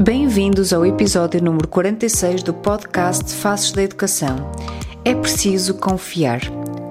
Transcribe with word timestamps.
Bem-vindos 0.00 0.72
ao 0.72 0.86
episódio 0.86 1.42
número 1.42 1.66
46 1.66 2.44
do 2.44 2.54
podcast 2.54 3.34
Faces 3.34 3.72
da 3.72 3.82
Educação. 3.82 4.36
É 5.04 5.12
preciso 5.12 5.74
confiar. 5.74 6.40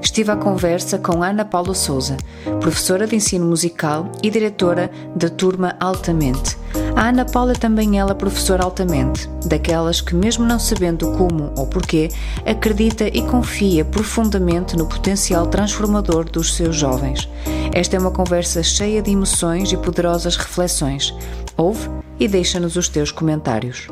Estive 0.02 0.32
à 0.32 0.36
conversa 0.36 0.98
com 0.98 1.24
Ana 1.24 1.46
Paula 1.46 1.74
Souza, 1.74 2.18
professora 2.60 3.08
de 3.08 3.16
ensino 3.16 3.46
musical 3.46 4.12
e 4.22 4.30
diretora 4.30 4.92
da 5.16 5.30
turma 5.30 5.78
Altamente. 5.80 6.58
A 6.98 7.08
Ana 7.08 7.24
Paula 7.24 7.54
é 7.54 7.56
também 7.56 7.98
ela 7.98 8.14
professora 8.14 8.64
altamente, 8.64 9.30
daquelas 9.46 10.02
que, 10.02 10.14
mesmo 10.14 10.46
não 10.46 10.60
sabendo 10.60 11.10
como 11.14 11.54
ou 11.56 11.66
porquê, 11.66 12.10
acredita 12.46 13.08
e 13.08 13.22
confia 13.22 13.86
profundamente 13.86 14.76
no 14.76 14.86
potencial 14.86 15.48
transformador 15.48 16.26
dos 16.26 16.56
seus 16.56 16.76
jovens. 16.76 17.30
Esta 17.74 17.96
é 17.96 18.00
uma 18.00 18.12
conversa 18.12 18.62
cheia 18.62 19.02
de 19.02 19.12
emoções 19.12 19.72
e 19.72 19.78
poderosas 19.78 20.36
reflexões. 20.36 21.14
Ouve 21.60 21.90
e 22.20 22.28
deixa-nos 22.28 22.76
os 22.76 22.88
teus 22.88 23.12
comentários. 23.12 23.88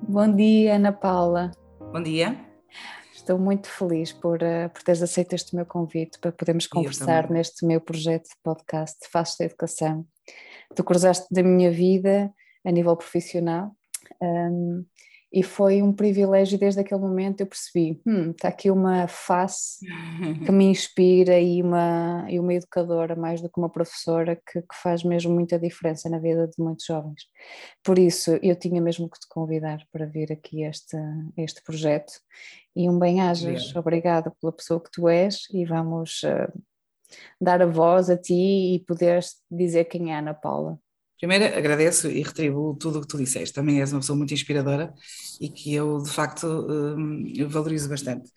Bom 0.00 0.34
dia, 0.34 0.76
Ana 0.76 0.92
Paula. 0.92 1.50
Bom 1.92 2.02
dia. 2.02 2.42
Estou 3.12 3.38
muito 3.38 3.68
feliz 3.68 4.14
por, 4.14 4.38
uh, 4.42 4.70
por 4.72 4.82
teres 4.82 5.02
aceito 5.02 5.34
este 5.34 5.54
meu 5.54 5.66
convite 5.66 6.18
para 6.18 6.32
podermos 6.32 6.66
conversar 6.66 7.28
neste 7.28 7.66
meu 7.66 7.82
projeto 7.82 8.30
de 8.30 8.36
podcast 8.42 8.96
Faço 9.12 9.38
da 9.38 9.44
Educação. 9.44 10.06
Tu 10.74 10.82
cruzaste 10.82 11.26
da 11.30 11.42
minha 11.42 11.70
vida 11.70 12.32
a 12.64 12.70
nível 12.70 12.96
profissional 12.96 13.72
um, 14.22 14.86
e 15.32 15.44
foi 15.44 15.80
um 15.80 15.92
privilégio 15.92 16.58
desde 16.58 16.80
aquele 16.80 17.00
momento 17.00 17.40
eu 17.40 17.46
percebi, 17.46 18.00
hum, 18.04 18.32
está 18.32 18.48
aqui 18.48 18.68
uma 18.68 19.06
face 19.06 19.78
que 20.44 20.50
me 20.50 20.64
inspira 20.70 21.38
e 21.38 21.62
uma, 21.62 22.26
e 22.28 22.40
uma 22.40 22.52
educadora 22.52 23.14
mais 23.14 23.40
do 23.40 23.48
que 23.48 23.58
uma 23.58 23.70
professora 23.70 24.34
que, 24.34 24.60
que, 24.60 24.74
faz 24.82 25.04
mesmo 25.04 25.32
muita 25.32 25.56
diferença 25.56 26.08
na 26.10 26.18
vida 26.18 26.48
de 26.48 26.62
muitos 26.62 26.84
jovens. 26.84 27.22
Por 27.84 27.96
isso 27.96 28.38
eu 28.42 28.56
tinha 28.56 28.80
mesmo 28.80 29.08
que 29.08 29.20
te 29.20 29.28
convidar 29.28 29.86
para 29.92 30.04
vir 30.04 30.32
aqui 30.32 30.64
este, 30.64 30.96
este 31.36 31.62
projeto 31.62 32.12
e 32.74 32.90
um 32.90 32.98
bem-ajas, 32.98 33.74
obrigada 33.76 34.32
pela 34.40 34.52
pessoa 34.52 34.80
que 34.80 34.90
tu 34.90 35.08
és 35.08 35.46
e 35.52 35.64
vamos 35.64 36.22
uh, 36.24 36.52
dar 37.40 37.62
a 37.62 37.66
voz 37.66 38.10
a 38.10 38.16
ti 38.16 38.74
e 38.74 38.80
poderes 38.80 39.36
dizer 39.48 39.84
quem 39.84 40.12
é 40.12 40.18
Ana 40.18 40.34
Paula. 40.34 40.78
Primeiro, 41.20 41.54
agradeço 41.54 42.08
e 42.08 42.22
retribuo 42.22 42.74
tudo 42.74 42.98
o 42.98 43.02
que 43.02 43.06
tu 43.06 43.18
disseste. 43.18 43.54
Também 43.54 43.78
és 43.80 43.92
uma 43.92 44.00
pessoa 44.00 44.16
muito 44.16 44.32
inspiradora 44.32 44.94
e 45.38 45.50
que 45.50 45.74
eu, 45.74 45.98
de 46.02 46.10
facto, 46.10 46.46
um, 46.46 47.46
valorizo 47.46 47.90
bastante. 47.90 48.32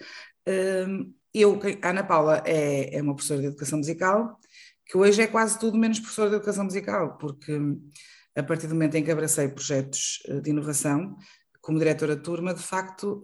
Um, 0.45 1.14
eu, 1.34 1.58
a 1.81 1.90
Ana 1.90 2.03
Paula 2.03 2.44
é, 2.45 2.98
é 2.98 3.02
uma 3.02 3.16
professora 3.16 3.40
de 3.40 3.48
educação 3.48 3.78
musical, 3.78 4.38
que 4.86 4.98
hoje 4.98 5.22
é 5.22 5.28
quase 5.28 5.58
tudo 5.58 5.78
menos 5.78 5.98
professora 6.00 6.30
de 6.30 6.36
educação 6.36 6.66
musical, 6.66 7.17
porque 7.17 7.53
hum, 7.58 7.90
a 8.36 8.44
partir 8.44 8.67
do 8.67 8.73
momento 8.73 8.95
em 8.95 9.03
que 9.03 9.12
abracei 9.12 9.47
projetos 9.47 10.22
eh, 10.28 10.42
de 10.42 10.50
inovação, 10.50 11.16
como 11.62 11.80
diretora 11.80 12.18
de 12.18 12.22
turma, 12.23 12.53
de 12.53 12.62
facto, 12.62 13.23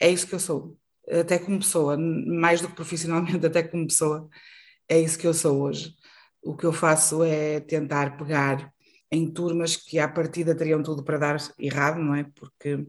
é 0.00 0.10
isso 0.10 0.26
que 0.26 0.34
eu 0.34 0.40
sou. 0.40 0.78
Até 1.10 1.38
como 1.38 1.58
pessoa, 1.58 1.98
mais 1.98 2.62
do 2.62 2.68
que 2.68 2.74
profissionalmente, 2.74 3.44
até 3.46 3.62
como 3.62 3.86
pessoa, 3.86 4.26
é 4.88 4.98
isso 4.98 5.18
que 5.18 5.26
eu 5.26 5.34
sou 5.34 5.60
hoje 5.60 5.94
o 6.44 6.54
que 6.54 6.64
eu 6.66 6.72
faço 6.72 7.24
é 7.24 7.58
tentar 7.60 8.16
pegar 8.16 8.72
em 9.10 9.30
turmas 9.30 9.76
que 9.76 9.98
à 9.98 10.08
partida 10.08 10.54
teriam 10.54 10.82
tudo 10.82 11.02
para 11.02 11.18
dar 11.18 11.36
errado, 11.58 12.00
não 12.00 12.14
é? 12.14 12.24
Porque 12.34 12.86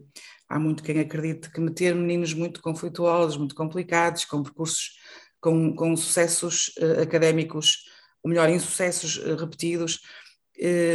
há 0.48 0.58
muito 0.58 0.82
quem 0.82 1.00
acredite 1.00 1.50
que 1.50 1.60
meter 1.60 1.94
meninos 1.94 2.34
muito 2.34 2.60
conflituosos, 2.60 3.36
muito 3.36 3.54
complicados, 3.54 4.24
com 4.24 4.42
percursos, 4.42 4.92
com, 5.40 5.74
com 5.74 5.96
sucessos 5.96 6.72
uh, 6.78 7.02
académicos, 7.02 7.84
ou 8.22 8.28
melhor, 8.28 8.48
insucessos 8.50 9.18
uh, 9.18 9.36
repetidos, 9.36 10.00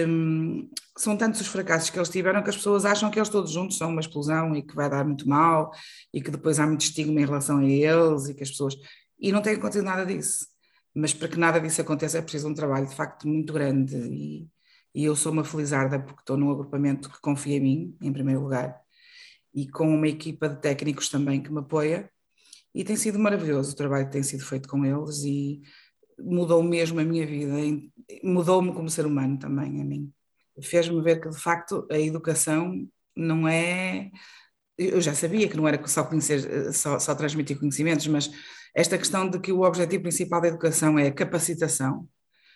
um, 0.08 0.70
são 0.98 1.16
tantos 1.16 1.42
os 1.42 1.48
fracassos 1.48 1.90
que 1.90 1.98
eles 1.98 2.10
tiveram 2.10 2.44
que 2.44 2.50
as 2.50 2.58
pessoas 2.58 2.84
acham 2.84 3.12
que 3.12 3.20
eles 3.20 3.30
todos 3.30 3.52
juntos 3.52 3.78
são 3.78 3.90
uma 3.90 4.02
explosão 4.02 4.56
e 4.56 4.64
que 4.64 4.76
vai 4.76 4.90
dar 4.90 5.06
muito 5.06 5.30
mal 5.30 5.72
e 6.12 6.20
que 6.20 6.32
depois 6.32 6.60
há 6.60 6.66
muito 6.66 6.82
estigma 6.82 7.22
em 7.22 7.26
relação 7.26 7.60
a 7.60 7.66
eles 7.66 8.28
e 8.28 8.34
que 8.34 8.44
as 8.44 8.50
pessoas. 8.50 8.76
E 9.20 9.32
não 9.32 9.42
tem 9.42 9.54
acontecido 9.54 9.86
nada 9.86 10.06
disso 10.06 10.51
mas 10.94 11.14
para 11.14 11.28
que 11.28 11.38
nada 11.38 11.60
disso 11.60 11.82
aconteça 11.82 12.18
é 12.18 12.22
preciso 12.22 12.48
um 12.48 12.54
trabalho 12.54 12.88
de 12.88 12.96
facto 12.96 13.28
muito 13.28 13.54
grande 13.54 13.96
e, 13.96 14.50
e 14.94 15.06
eu 15.06 15.16
sou 15.16 15.32
uma 15.32 15.44
felizarda 15.44 16.00
porque 16.00 16.22
estou 16.22 16.38
num 16.38 16.52
agrupamento 16.52 17.10
que 17.10 17.22
confia 17.22 17.58
em 17.58 17.62
mim, 17.62 17.98
em 18.02 18.12
primeiro 18.12 18.42
lugar, 18.42 18.80
e 19.54 19.68
com 19.68 19.94
uma 19.94 20.08
equipa 20.08 20.50
de 20.50 20.62
técnicos 20.62 21.10
também 21.10 21.42
que 21.42 21.52
me 21.52 21.60
apoia 21.60 22.10
e 22.74 22.84
tem 22.84 22.96
sido 22.96 23.20
maravilhoso 23.20 23.74
o 23.74 23.76
trabalho 23.76 24.06
que 24.06 24.14
tem 24.14 24.24
sido 24.24 24.46
feito 24.46 24.68
com 24.70 24.86
eles 24.86 25.24
e 25.24 25.62
mudou 26.20 26.62
mesmo 26.64 27.00
a 27.00 27.04
minha 27.04 27.26
vida, 27.26 27.54
mudou-me 28.24 28.74
como 28.74 28.90
ser 28.90 29.06
humano 29.06 29.38
também 29.38 29.82
a 29.82 29.84
mim. 29.84 30.12
Fez-me 30.62 31.02
ver 31.02 31.20
que 31.20 31.30
de 31.30 31.38
facto 31.38 31.88
a 31.92 32.00
educação 32.00 32.88
não 33.16 33.48
é 33.48 34.12
eu 34.78 35.02
já 35.02 35.14
sabia 35.14 35.48
que 35.48 35.58
não 35.58 35.68
era 35.68 35.86
só 35.88 36.04
conhecer, 36.04 36.74
só, 36.74 36.98
só 36.98 37.14
transmitir 37.14 37.60
conhecimentos, 37.60 38.08
mas 38.08 38.32
esta 38.74 38.98
questão 38.98 39.30
de 39.30 39.40
que 39.40 39.52
o 39.52 39.62
objetivo 39.62 40.04
principal 40.04 40.42
da 40.42 40.48
educação 40.48 40.98
é 40.98 41.08
a 41.08 41.14
capacitação 41.14 42.08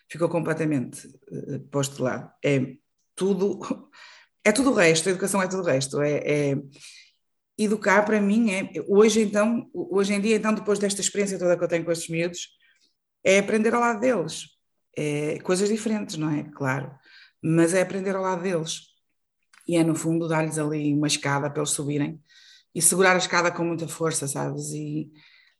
ficou 0.09 0.29
completamente 0.29 1.07
uh, 1.07 1.59
posto 1.71 1.97
de 1.97 2.01
lado. 2.03 2.31
É 2.43 2.75
tudo, 3.15 3.89
é 4.43 4.51
tudo 4.51 4.71
o 4.71 4.73
resto, 4.73 5.07
a 5.07 5.11
educação 5.11 5.41
é 5.41 5.47
tudo 5.47 5.63
o 5.63 5.65
resto. 5.65 6.01
É, 6.01 6.17
é, 6.51 6.55
educar 7.57 8.03
para 8.03 8.21
mim 8.21 8.51
é, 8.51 8.71
hoje 8.87 9.21
então, 9.21 9.69
hoje 9.73 10.13
em 10.13 10.21
dia, 10.21 10.35
então, 10.35 10.53
depois 10.53 10.79
desta 10.79 11.01
experiência 11.01 11.39
toda 11.39 11.57
que 11.57 11.63
eu 11.63 11.67
tenho 11.67 11.85
com 11.85 11.91
estes 11.91 12.09
miúdos, 12.09 12.49
é 13.23 13.39
aprender 13.39 13.73
ao 13.73 13.81
lado 13.81 13.99
deles. 13.99 14.45
É, 14.97 15.39
coisas 15.39 15.67
diferentes, 15.67 16.15
não 16.15 16.29
é? 16.29 16.43
Claro. 16.43 16.91
Mas 17.41 17.73
é 17.73 17.81
aprender 17.81 18.15
ao 18.15 18.21
lado 18.21 18.43
deles. 18.43 18.81
E 19.67 19.75
é, 19.75 19.83
no 19.83 19.95
fundo, 19.95 20.27
dar-lhes 20.27 20.57
ali 20.57 20.93
uma 20.93 21.07
escada 21.07 21.49
para 21.49 21.59
eles 21.59 21.71
subirem 21.71 22.21
e 22.73 22.81
segurar 22.81 23.15
a 23.15 23.17
escada 23.17 23.51
com 23.51 23.63
muita 23.63 23.87
força, 23.87 24.27
sabes? 24.27 24.71
E, 24.71 25.11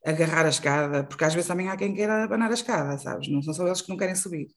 agarrar 0.06 0.46
a 0.46 0.50
escada, 0.50 1.02
porque 1.04 1.24
às 1.24 1.34
vezes 1.34 1.48
também 1.48 1.68
há 1.68 1.76
quem 1.76 1.92
queira 1.92 2.22
abanar 2.24 2.50
a 2.50 2.54
escada, 2.54 2.96
sabes? 2.96 3.28
Não 3.28 3.42
são 3.42 3.52
só 3.52 3.66
eles 3.66 3.82
que 3.82 3.88
não 3.88 3.96
querem 3.96 4.14
subir. 4.14 4.48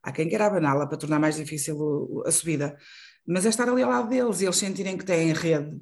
Há 0.00 0.12
quem 0.12 0.28
queira 0.28 0.46
abaná-la 0.46 0.86
para 0.86 0.96
tornar 0.96 1.18
mais 1.18 1.34
difícil 1.34 2.22
a 2.24 2.30
subida. 2.30 2.76
Mas 3.26 3.44
é 3.44 3.48
estar 3.48 3.68
ali 3.68 3.82
ao 3.82 3.90
lado 3.90 4.08
deles 4.08 4.40
e 4.40 4.44
eles 4.44 4.56
sentirem 4.56 4.96
que 4.96 5.04
têm 5.04 5.32
rede, 5.32 5.80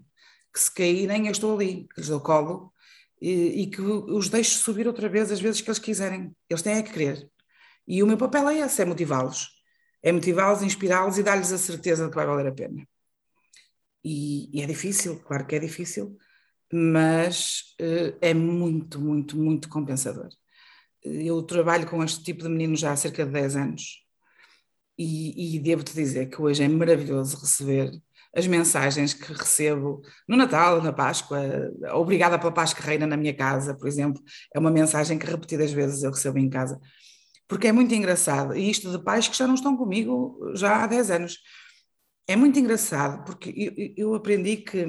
que 0.53 0.61
se 0.61 0.73
caírem, 0.73 1.27
eu 1.27 1.33
estou 1.33 1.55
ali, 1.55 1.87
que 1.93 2.01
lhes 2.01 2.09
dou 2.09 2.21
colo 2.21 2.73
e, 3.21 3.63
e, 3.63 3.67
que 3.67 3.83
os 3.83 4.29
deixo 4.29 4.59
subir 4.59 4.87
outra 4.87 5.09
vez 5.09 5.31
às 5.31 5.41
vezes 5.41 5.61
que 5.61 5.69
eles 5.69 5.79
quiserem. 5.79 6.35
Eles 6.49 6.63
têm 6.63 6.75
é 6.75 6.83
que 6.83 6.93
querer. 6.93 7.31
E 7.87 8.03
o 8.03 8.07
meu 8.07 8.17
papel 8.17 8.49
é 8.49 8.59
esse, 8.61 8.81
é 8.81 8.85
motivá-los. 8.85 9.51
É 10.03 10.11
motivá-los, 10.11 10.63
inspirá-los 10.63 11.19
e 11.19 11.23
dar-lhes 11.23 11.53
a 11.53 11.59
certeza 11.59 12.05
de 12.05 12.11
que 12.11 12.17
vai 12.17 12.27
valer 12.27 12.47
a 12.47 12.53
pena. 12.53 12.87
E, 14.05 14.49
e 14.57 14.63
é 14.63 14.67
difícil, 14.67 15.21
claro 15.21 15.47
que 15.47 15.55
é 15.57 15.59
difícil, 15.59 16.17
mas 16.73 17.75
uh, 17.81 18.17
é 18.21 18.33
muito, 18.33 19.01
muito, 19.01 19.37
muito 19.37 19.69
compensador. 19.69 20.29
Eu 21.03 21.43
trabalho 21.43 21.89
com 21.89 22.03
este 22.03 22.23
tipo 22.23 22.43
de 22.43 22.49
meninos 22.49 22.81
já 22.81 22.93
há 22.93 22.97
cerca 22.97 23.27
de 23.27 23.33
10 23.33 23.57
anos 23.57 24.03
e, 24.99 25.57
e 25.57 25.59
devo-te 25.59 25.95
dizer 25.95 26.29
que 26.31 26.41
hoje 26.41 26.63
é 26.63 26.69
maravilhoso 26.69 27.39
receber 27.39 27.91
as 28.35 28.47
mensagens 28.47 29.13
que 29.13 29.33
recebo 29.33 30.03
no 30.27 30.37
Natal, 30.37 30.83
na 30.83 30.93
Páscoa, 30.93 31.39
obrigada 31.93 32.39
pela 32.39 32.53
paz 32.53 32.73
que 32.73 32.83
reina 32.83 33.07
na 33.07 33.17
minha 33.17 33.35
casa, 33.35 33.75
por 33.75 33.87
exemplo, 33.87 34.23
é 34.55 34.59
uma 34.59 34.71
mensagem 34.71 35.19
que 35.19 35.27
repetidas 35.27 35.71
vezes 35.73 36.03
eu 36.03 36.11
recebo 36.11 36.39
em 36.39 36.49
casa, 36.49 36.81
porque 37.47 37.67
é 37.69 37.73
muito 37.73 37.95
engraçado, 37.95 38.57
e 38.57 38.71
isto 38.71 38.91
de 38.91 39.03
pais 39.05 39.29
que 39.29 39.37
já 39.37 39.47
não 39.47 39.55
estão 39.55 39.77
comigo 39.77 40.39
já 40.55 40.83
há 40.83 40.87
10 40.87 41.11
anos, 41.11 41.39
é 42.27 42.37
muito 42.37 42.59
engraçado, 42.59 43.25
porque 43.25 43.53
eu, 43.97 44.09
eu 44.11 44.15
aprendi 44.15 44.59
que 44.59 44.87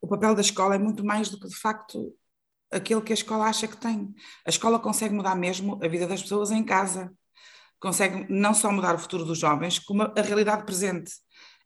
o 0.00 0.08
papel 0.08 0.34
da 0.34 0.40
escola 0.40 0.74
é 0.74 0.78
muito 0.78 1.04
mais 1.04 1.28
do 1.28 1.38
que 1.38 1.48
de 1.48 1.56
facto 1.56 2.14
aquilo 2.70 3.02
que 3.02 3.12
a 3.12 3.14
escola 3.14 3.46
acha 3.46 3.66
que 3.66 3.76
tem. 3.76 4.14
A 4.46 4.50
escola 4.50 4.78
consegue 4.78 5.14
mudar 5.14 5.34
mesmo 5.34 5.78
a 5.82 5.88
vida 5.88 6.06
das 6.06 6.22
pessoas 6.22 6.50
em 6.50 6.62
casa, 6.62 7.12
consegue 7.80 8.26
não 8.28 8.54
só 8.54 8.70
mudar 8.70 8.94
o 8.94 8.98
futuro 8.98 9.24
dos 9.24 9.38
jovens, 9.38 9.78
como 9.78 10.02
a 10.02 10.22
realidade 10.22 10.64
presente. 10.64 11.12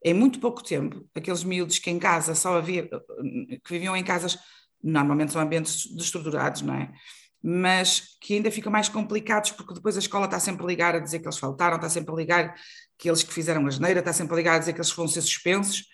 Em 0.04 0.14
muito 0.14 0.40
pouco 0.40 0.62
tempo, 0.62 1.08
aqueles 1.14 1.44
miúdos 1.44 1.78
que 1.78 1.90
em 1.90 1.98
casa 1.98 2.34
só 2.34 2.56
havia, 2.56 2.88
que 2.88 3.70
viviam 3.70 3.96
em 3.96 4.04
casas, 4.04 4.38
normalmente 4.82 5.32
são 5.32 5.40
ambientes 5.40 5.86
destruturados, 5.94 6.62
não 6.62 6.74
é? 6.74 6.92
mas 7.42 8.16
que 8.20 8.34
ainda 8.34 8.50
ficam 8.50 8.70
mais 8.70 8.88
complicados 8.88 9.50
porque 9.50 9.74
depois 9.74 9.96
a 9.96 9.98
escola 9.98 10.26
está 10.26 10.38
sempre 10.38 10.62
a 10.62 10.66
ligar 10.66 10.94
a 10.94 11.00
dizer 11.00 11.18
que 11.18 11.26
eles 11.26 11.38
faltaram, 11.38 11.74
está 11.74 11.88
sempre 11.88 12.12
a 12.12 12.16
ligar 12.16 12.54
que 12.96 13.08
eles 13.08 13.24
que 13.24 13.32
fizeram 13.32 13.66
a 13.66 13.70
geneira, 13.70 13.98
está 13.98 14.12
sempre 14.12 14.34
a 14.34 14.36
ligar 14.36 14.54
a 14.54 14.58
dizer 14.60 14.72
que 14.72 14.78
eles 14.78 14.92
vão 14.92 15.08
ser 15.08 15.22
suspensos 15.22 15.86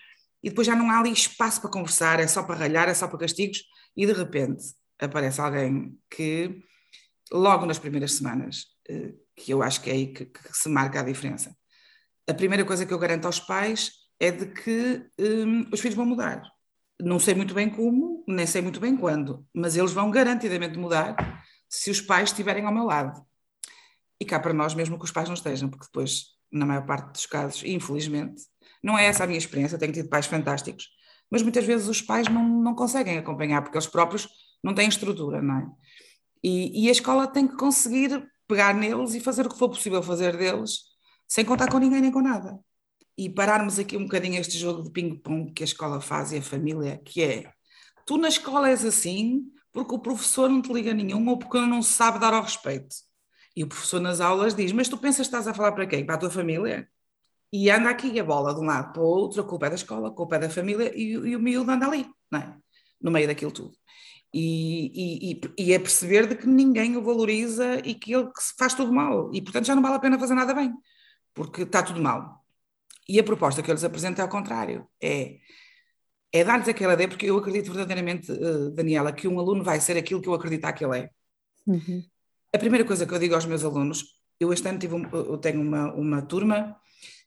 e 0.43 0.51
depois 0.51 0.67
já 0.67 0.75
não 0.75 0.91
há 0.91 0.99
ali 0.99 1.13
espaço 1.13 1.61
para 1.61 1.71
conversar, 1.71 2.21
é 2.21 2.27
só 2.27 2.43
para 2.43 2.57
ralhar, 2.57 2.89
é 2.89 2.95
só 2.95 3.09
para 3.09 3.19
castigos 3.19 3.63
e 3.97 4.07
de 4.07 4.13
repente 4.13 4.63
aparece 4.99 5.41
alguém 5.41 5.99
que 6.11 6.63
logo 7.33 7.67
nas 7.67 7.79
primeiras 7.79 8.13
semanas, 8.15 8.67
eh, 8.89 9.15
que 9.37 9.53
eu 9.53 9.63
acho 9.63 9.81
que 9.81 9.91
é 9.91 9.93
aí 9.93 10.07
que, 10.13 10.25
que 10.27 10.57
se 10.57 10.69
marca 10.69 11.01
a 11.01 11.05
diferença. 11.05 11.55
A 12.29 12.35
primeira 12.35 12.65
coisa 12.65 12.85
que 12.85 12.93
eu 12.93 12.99
garanto 12.99 13.27
aos 13.27 13.41
pais 13.41 13.93
é 14.21 14.31
de 14.31 14.47
que 14.47 15.07
um, 15.19 15.69
os 15.73 15.81
filhos 15.81 15.97
vão 15.97 16.05
mudar. 16.05 16.43
Não 17.01 17.19
sei 17.19 17.35
muito 17.35 17.55
bem 17.55 17.71
como, 17.71 18.25
nem 18.27 18.47
sei 18.47 18.61
muito 18.61 18.81
bem 18.81 18.97
quando, 18.97 19.47
mas 19.55 19.77
eles 19.77 19.93
vão 19.93 20.11
garantidamente 20.11 20.77
mudar 20.77 21.17
se 21.69 21.91
os 21.91 22.01
pais 22.01 22.31
estiverem 22.31 22.65
ao 22.65 22.75
meu 22.75 22.85
lado. 22.85 23.25
E 24.21 24.25
cá 24.25 24.41
para 24.41 24.53
nós, 24.53 24.75
mesmo 24.75 24.99
que 24.99 25.05
os 25.05 25.13
pais 25.13 25.29
não 25.29 25.35
estejam, 25.35 25.69
porque 25.69 25.87
depois, 25.87 26.38
na 26.51 26.67
maior 26.67 26.87
parte 26.87 27.13
dos 27.13 27.27
casos, 27.27 27.63
infelizmente, 27.65 28.43
não 28.83 28.99
é 28.99 29.07
essa 29.07 29.25
a 29.25 29.27
minha 29.27 29.39
experiência, 29.39 29.79
tenho 29.79 29.93
tido 29.93 30.09
pais 30.09 30.27
fantásticos, 30.27 30.89
mas 31.31 31.43
muitas 31.43 31.65
vezes 31.65 31.89
os 31.89 32.01
pais 32.01 32.29
não, 32.29 32.47
não 32.47 32.75
conseguem 32.75 33.19
acompanhar, 33.19 33.63
porque 33.63 33.77
eles 33.77 33.87
próprios 33.87 34.29
não 34.63 34.75
têm 34.75 34.89
estrutura, 34.89 35.43
não 35.43 35.59
é? 35.59 35.67
E, 36.43 36.85
e 36.85 36.89
a 36.89 36.93
escola 36.93 37.27
tem 37.27 37.47
que 37.47 37.57
conseguir 37.57 38.27
pegar 38.47 38.75
neles 38.75 39.15
e 39.15 39.21
fazer 39.21 39.47
o 39.47 39.51
que 39.51 39.59
for 39.59 39.69
possível 39.69 40.03
fazer 40.03 40.37
deles, 40.37 40.81
sem 41.27 41.45
contar 41.45 41.71
com 41.71 41.79
ninguém 41.79 42.01
nem 42.01 42.11
com 42.11 42.23
nada 42.23 42.59
e 43.19 43.29
pararmos 43.29 43.81
aqui 43.81 43.97
um 43.97 44.05
bocadinho 44.05 44.41
este 44.41 44.57
jogo 44.57 44.85
de 44.85 44.91
ping-pong 44.91 45.53
que 45.53 45.65
a 45.65 45.67
escola 45.67 46.01
faz 46.01 46.31
e 46.31 46.37
a 46.37 46.43
família, 46.43 47.03
que 47.05 47.21
é 47.21 47.53
tu 48.07 48.17
na 48.17 48.29
escola 48.29 48.71
és 48.71 48.85
assim 48.85 49.43
porque 49.73 49.93
o 49.93 49.99
professor 49.99 50.49
não 50.49 50.63
te 50.63 50.73
liga 50.73 50.95
nenhum 50.95 51.29
ou 51.29 51.37
porque 51.37 51.61
não 51.61 51.83
sabe 51.83 52.21
dar 52.21 52.33
ao 52.33 52.43
respeito. 52.43 52.95
E 53.59 53.65
o 53.65 53.67
professor 53.67 54.01
nas 54.01 54.21
aulas 54.21 54.55
diz: 54.55 54.71
Mas 54.71 54.89
tu 54.89 54.97
pensas 54.97 55.27
que 55.27 55.35
estás 55.35 55.49
a 55.49 55.53
falar 55.53 55.73
para 55.73 55.85
quem? 55.85 56.07
Para 56.07 56.15
a 56.15 56.19
tua 56.19 56.31
família? 56.31 56.89
E 57.53 57.69
anda 57.69 57.91
aqui 57.91 58.21
a 58.21 58.23
bola 58.23 58.55
de 58.55 58.61
um 58.61 58.65
lado 58.65 58.93
para 58.93 59.03
o 59.03 59.05
outro, 59.05 59.41
a 59.41 59.45
culpa 59.45 59.67
é 59.67 59.71
da 59.71 59.75
escola, 59.75 60.09
a 60.09 60.13
culpa 60.13 60.37
é 60.37 60.39
da 60.39 60.49
família 60.49 60.93
e, 60.95 61.11
e 61.11 61.35
o 61.35 61.41
miúdo 61.41 61.69
anda 61.69 61.87
ali, 61.87 62.07
é? 62.35 62.55
no 63.03 63.11
meio 63.11 63.27
daquilo 63.27 63.51
tudo. 63.51 63.75
E, 64.33 65.33
e, 65.33 65.41
e, 65.59 65.73
é 65.73 65.79
perceber 65.81 66.29
de 66.29 66.37
que 66.37 66.47
ninguém 66.47 66.97
o 66.97 67.03
valoriza 67.03 67.81
e 67.85 67.95
que 67.95 68.15
ele 68.15 68.31
faz 68.57 68.75
tudo 68.75 68.93
mal. 68.93 69.29
E 69.35 69.43
portanto 69.43 69.67
já 69.67 69.75
não 69.75 69.83
vale 69.83 69.97
a 69.97 69.99
pena 69.99 70.21
fazer 70.21 70.35
nada 70.35 70.55
bem, 70.55 70.73
porque 71.35 71.63
está 71.63 71.83
tudo 71.83 72.01
mal. 72.01 72.45
E 73.09 73.19
a 73.19 73.25
proposta 73.25 73.61
que 73.61 73.69
eu 73.69 73.75
lhes 73.75 73.83
apresento 73.83 74.21
é 74.21 74.23
ao 74.23 74.31
contrário, 74.31 74.87
é, 75.03 75.39
é 76.33 76.45
dar-lhes 76.45 76.69
aquela 76.69 76.93
ideia, 76.93 77.09
porque 77.09 77.27
eu 77.27 77.37
acredito 77.37 77.73
verdadeiramente, 77.73 78.31
uh, 78.31 78.71
Daniela, 78.71 79.13
que 79.13 79.27
um 79.27 79.41
aluno 79.41 79.65
vai 79.65 79.81
ser 79.81 79.97
aquilo 79.97 80.23
que 80.23 80.29
eu 80.29 80.35
acreditar 80.35 80.73
que 80.75 80.85
ele 80.85 80.99
é. 80.99 81.11
Uhum. 81.67 82.05
A 82.55 82.59
primeira 82.59 82.85
coisa 82.85 83.07
que 83.07 83.13
eu 83.13 83.19
digo 83.19 83.35
aos 83.35 83.45
meus 83.45 83.65
alunos, 83.65 84.05
eu 84.41 84.53
este 84.53 84.67
ano 84.69 84.79
tive 84.79 84.95
um, 84.95 85.09
eu 85.11 85.37
tenho 85.39 85.61
uma, 85.61 85.93
uma 85.93 86.23
turma 86.23 86.77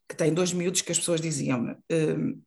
que 0.07 0.15
tem 0.15 0.33
dois 0.33 0.51
miúdos 0.51 0.81
que 0.81 0.91
as 0.91 0.99
pessoas 0.99 1.21
diziam-me, 1.21 1.71
uh, 1.73 2.41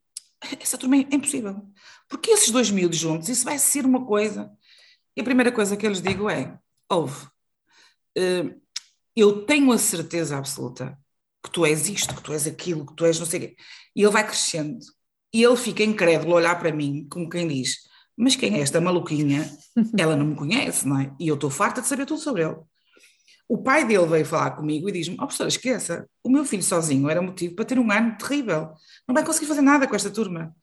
essa 0.61 0.76
turma 0.76 0.97
é 0.97 1.00
impossível, 1.12 1.62
porque 2.09 2.31
esses 2.31 2.50
dois 2.50 2.71
miúdos 2.71 2.99
juntos, 2.99 3.29
isso 3.29 3.44
vai 3.44 3.59
ser 3.59 3.87
uma 3.87 4.05
coisa. 4.05 4.50
E 5.17 5.21
a 5.21 5.25
primeira 5.25 5.53
coisa 5.53 5.76
que 5.76 5.87
eu 5.87 5.91
lhes 5.91 6.03
digo 6.03 6.29
é, 6.29 6.59
ouve, 6.91 7.26
uh, 8.19 8.61
eu 9.17 9.47
tenho 9.47 9.70
a 9.73 9.79
certeza 9.79 10.37
absoluta 10.37 10.99
que 11.43 11.50
tu 11.50 11.65
és 11.65 11.88
isto, 11.88 12.15
que 12.15 12.23
tu 12.23 12.32
és 12.32 12.47
aquilo, 12.47 12.87
que 12.87 12.94
tu 12.94 13.05
és 13.05 13.19
não 13.19 13.27
sei 13.27 13.38
o 13.38 13.43
quê. 13.43 13.56
E 13.94 14.03
ele 14.03 14.11
vai 14.11 14.27
crescendo. 14.27 14.79
E 15.32 15.43
ele 15.43 15.56
fica 15.56 15.82
incrédulo 15.82 16.32
a 16.32 16.37
olhar 16.37 16.59
para 16.59 16.73
mim, 16.73 17.06
como 17.09 17.29
quem 17.29 17.47
diz: 17.47 17.77
Mas 18.17 18.37
quem 18.37 18.55
é 18.55 18.61
esta 18.61 18.81
maluquinha? 18.81 19.51
Ela 19.99 20.17
não 20.17 20.27
me 20.27 20.35
conhece, 20.37 20.87
não 20.87 21.01
é? 21.01 21.13
E 21.19 21.29
eu 21.29 21.35
estou 21.35 21.51
farta 21.51 21.81
de 21.81 21.89
saber 21.89 22.07
tudo 22.07 22.21
sobre 22.21 22.45
ele. 22.45 22.57
O 23.49 23.59
pai 23.59 23.87
dele 23.87 24.07
veio 24.07 24.25
falar 24.25 24.53
comigo 24.53 24.89
e 24.89 24.93
diz-me: 24.93 25.15
Oh, 25.17 25.27
professora, 25.27 25.49
esqueça, 25.49 26.09
o 26.23 26.31
meu 26.31 26.45
filho 26.45 26.63
sozinho 26.63 27.11
era 27.11 27.21
motivo 27.21 27.55
para 27.55 27.65
ter 27.65 27.79
um 27.79 27.91
ano 27.91 28.17
terrível. 28.17 28.73
Não 29.07 29.15
vai 29.15 29.25
conseguir 29.25 29.47
fazer 29.47 29.61
nada 29.61 29.87
com 29.87 29.95
esta 29.95 30.11
turma. 30.11 30.55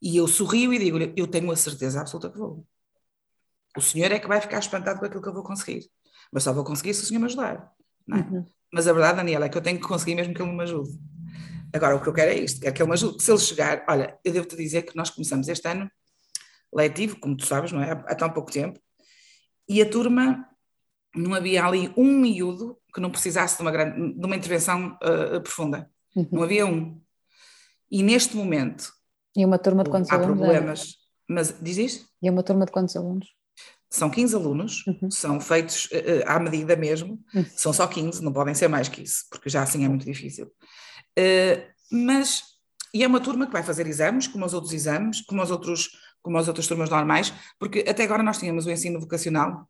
E 0.00 0.16
eu 0.16 0.28
sorrio 0.28 0.72
e 0.72 0.78
digo-lhe: 0.78 1.12
Eu 1.16 1.26
tenho 1.26 1.50
a 1.50 1.56
certeza 1.56 2.00
absoluta 2.00 2.30
que 2.30 2.38
vou. 2.38 2.64
O 3.76 3.80
senhor 3.80 4.12
é 4.12 4.18
que 4.18 4.28
vai 4.28 4.40
ficar 4.40 4.58
espantado 4.58 5.00
com 5.00 5.06
aquilo 5.06 5.22
que 5.22 5.28
eu 5.28 5.34
vou 5.34 5.42
conseguir. 5.42 5.90
Mas 6.32 6.42
só 6.42 6.52
vou 6.52 6.64
conseguir 6.64 6.94
se 6.94 7.02
o 7.02 7.06
senhor 7.06 7.20
me 7.20 7.26
ajudar. 7.26 7.72
Não 8.06 8.18
é? 8.18 8.20
Uhum. 8.20 8.46
Mas 8.72 8.86
a 8.86 8.92
verdade, 8.92 9.16
Daniela, 9.16 9.46
é 9.46 9.48
que 9.48 9.56
eu 9.56 9.62
tenho 9.62 9.80
que 9.80 9.86
conseguir 9.86 10.14
mesmo 10.14 10.34
que 10.34 10.42
ele 10.42 10.52
me 10.52 10.62
ajude. 10.62 10.90
Agora, 11.72 11.96
o 11.96 12.00
que 12.00 12.08
eu 12.08 12.12
quero 12.12 12.30
é 12.30 12.38
isto, 12.38 12.60
quero 12.60 12.74
que 12.74 12.82
ele 12.82 12.88
me 12.88 12.94
ajude. 12.94 13.22
Se 13.22 13.30
ele 13.30 13.38
chegar, 13.38 13.84
olha, 13.88 14.18
eu 14.24 14.32
devo-te 14.32 14.56
dizer 14.56 14.82
que 14.82 14.96
nós 14.96 15.10
começamos 15.10 15.48
este 15.48 15.66
ano 15.68 15.90
letivo, 16.72 17.18
como 17.18 17.36
tu 17.36 17.46
sabes, 17.46 17.72
não 17.72 17.82
é? 17.82 17.92
Há 17.92 18.14
tão 18.14 18.30
pouco 18.30 18.50
tempo, 18.50 18.80
e 19.68 19.82
a 19.82 19.88
turma, 19.88 20.48
não 21.14 21.34
havia 21.34 21.64
ali 21.64 21.92
um 21.96 22.18
miúdo 22.18 22.78
que 22.94 23.00
não 23.00 23.10
precisasse 23.10 23.56
de 23.56 23.62
uma, 23.62 23.70
grande, 23.70 24.14
de 24.14 24.26
uma 24.26 24.36
intervenção 24.36 24.96
uh, 25.02 25.40
profunda. 25.40 25.90
Uhum. 26.16 26.28
Não 26.32 26.42
havia 26.42 26.66
um. 26.66 27.00
E 27.90 28.02
neste 28.02 28.36
momento. 28.36 28.92
E 29.36 29.44
uma 29.44 29.58
turma 29.58 29.84
de 29.84 29.90
quantos 29.90 30.10
há 30.10 30.14
alunos? 30.14 30.40
Há 30.40 30.44
problemas. 30.44 30.94
Mas 31.28 31.54
diz 31.60 31.76
isto? 31.76 32.08
E 32.22 32.30
uma 32.30 32.42
turma 32.42 32.64
de 32.64 32.72
quantos 32.72 32.96
alunos? 32.96 33.28
São 33.90 34.10
15 34.10 34.34
alunos, 34.34 34.86
uhum. 34.86 35.10
são 35.10 35.40
feitos 35.40 35.86
uh, 35.86 36.24
à 36.26 36.38
medida 36.38 36.76
mesmo, 36.76 37.22
uhum. 37.34 37.44
são 37.56 37.72
só 37.72 37.86
15, 37.86 38.22
não 38.22 38.32
podem 38.32 38.54
ser 38.54 38.68
mais 38.68 38.88
que 38.88 39.02
isso, 39.02 39.24
porque 39.30 39.48
já 39.48 39.62
assim 39.62 39.84
é 39.84 39.88
muito 39.88 40.04
difícil. 40.04 40.46
Uh, 41.18 41.64
mas, 41.90 42.42
e 42.92 43.02
é 43.02 43.06
uma 43.06 43.20
turma 43.20 43.46
que 43.46 43.52
vai 43.52 43.62
fazer 43.62 43.86
exames, 43.86 44.26
como 44.26 44.44
os 44.44 44.52
outros 44.52 44.74
exames, 44.74 45.22
como 45.22 45.42
os 45.42 45.50
outros, 45.50 45.90
como 46.28 46.36
as 46.36 46.46
outras 46.46 46.66
turmas 46.66 46.90
normais, 46.90 47.32
porque 47.58 47.82
até 47.88 48.04
agora 48.04 48.22
nós 48.22 48.36
tínhamos 48.36 48.66
o 48.66 48.70
ensino 48.70 49.00
vocacional, 49.00 49.66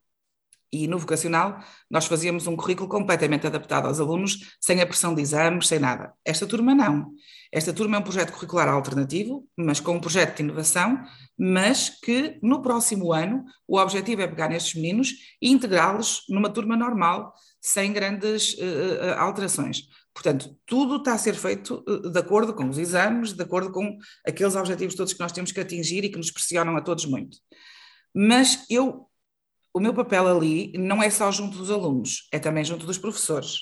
e 0.73 0.89
no 0.89 0.99
vocacional 0.99 1.61
nós 1.89 2.07
fazíamos 2.07 2.49
um 2.49 2.57
currículo 2.57 2.89
completamente 2.89 3.47
adaptado 3.47 3.87
aos 3.87 4.01
alunos, 4.01 4.57
sem 4.61 4.81
a 4.81 4.87
pressão 4.87 5.15
de 5.15 5.23
exames, 5.23 5.69
sem 5.69 5.79
nada. 5.79 6.13
Esta 6.25 6.49
turma 6.49 6.75
não. 6.75 7.13
Esta 7.53 7.73
turma 7.73 7.97
é 7.97 8.01
um 8.01 8.03
projeto 8.03 8.33
curricular 8.33 8.67
alternativo, 8.67 9.47
mas 9.57 9.79
com 9.79 9.93
um 9.93 10.01
projeto 10.01 10.39
de 10.39 10.43
inovação, 10.43 11.01
mas 11.39 11.89
que 11.89 12.41
no 12.43 12.61
próximo 12.61 13.13
ano 13.13 13.45
o 13.69 13.79
objetivo 13.79 14.23
é 14.23 14.27
pegar 14.27 14.49
nestes 14.49 14.75
meninos 14.75 15.13
e 15.41 15.53
integrá-los 15.53 16.25
numa 16.29 16.51
turma 16.51 16.77
normal, 16.77 17.33
sem 17.61 17.93
grandes 17.93 18.55
uh, 18.55 19.15
alterações. 19.17 19.85
Portanto, 20.19 20.59
tudo 20.67 20.97
está 20.97 21.13
a 21.13 21.19
ser 21.19 21.37
feito 21.37 21.85
de 22.11 22.19
acordo 22.19 22.53
com 22.53 22.69
os 22.69 22.77
exames, 22.77 23.33
de 23.33 23.41
acordo 23.41 23.71
com 23.71 23.97
aqueles 24.27 24.57
objetivos 24.57 24.97
todos 24.97 25.13
que 25.13 25.21
nós 25.21 25.31
temos 25.31 25.53
que 25.53 25.61
atingir 25.61 26.03
e 26.05 26.09
que 26.09 26.17
nos 26.17 26.33
pressionam 26.33 26.77
a 26.77 26.81
todos 26.81 27.05
muito. 27.05 27.39
Mas 28.13 28.67
eu 28.69 29.09
o 29.73 29.79
meu 29.79 29.95
papel 29.95 30.27
ali 30.27 30.73
não 30.77 31.01
é 31.01 31.09
só 31.09 31.31
junto 31.31 31.57
dos 31.57 31.71
alunos, 31.71 32.27
é 32.33 32.39
também 32.41 32.65
junto 32.65 32.85
dos 32.85 32.99
professores. 32.99 33.61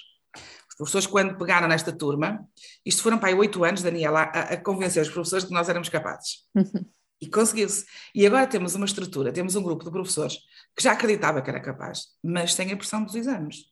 Os 0.71 0.75
professores, 0.75 1.07
quando 1.07 1.37
pegaram 1.37 1.69
nesta 1.69 1.93
turma, 1.93 2.43
isto 2.87 3.03
foram 3.03 3.19
para 3.19 3.29
aí 3.29 3.35
oito 3.35 3.63
anos, 3.63 3.83
Daniela, 3.83 4.23
a, 4.23 4.41
a, 4.55 4.57
convencer 4.57 5.03
os 5.03 5.11
professores 5.11 5.45
de 5.45 5.49
que 5.49 5.55
nós 5.55 5.69
éramos 5.69 5.91
capazes. 5.91 6.47
Uhum. 6.55 6.87
E 7.19 7.31
conseguiu-se. 7.31 7.87
E 8.15 8.27
agora 8.27 8.47
temos 8.47 8.75
uma 8.75 8.85
estrutura, 8.85 9.33
temos 9.33 9.57
um 9.57 9.63
grupo 9.63 9.83
de 9.83 9.91
professores 9.91 10.37
que 10.77 10.83
já 10.83 10.93
acreditava 10.93 11.41
que 11.41 11.49
era 11.49 11.63
capaz, 11.63 12.09
mas 12.23 12.53
sem 12.53 12.71
a 12.71 12.77
pressão 12.77 13.03
dos 13.03 13.15
exames. 13.15 13.65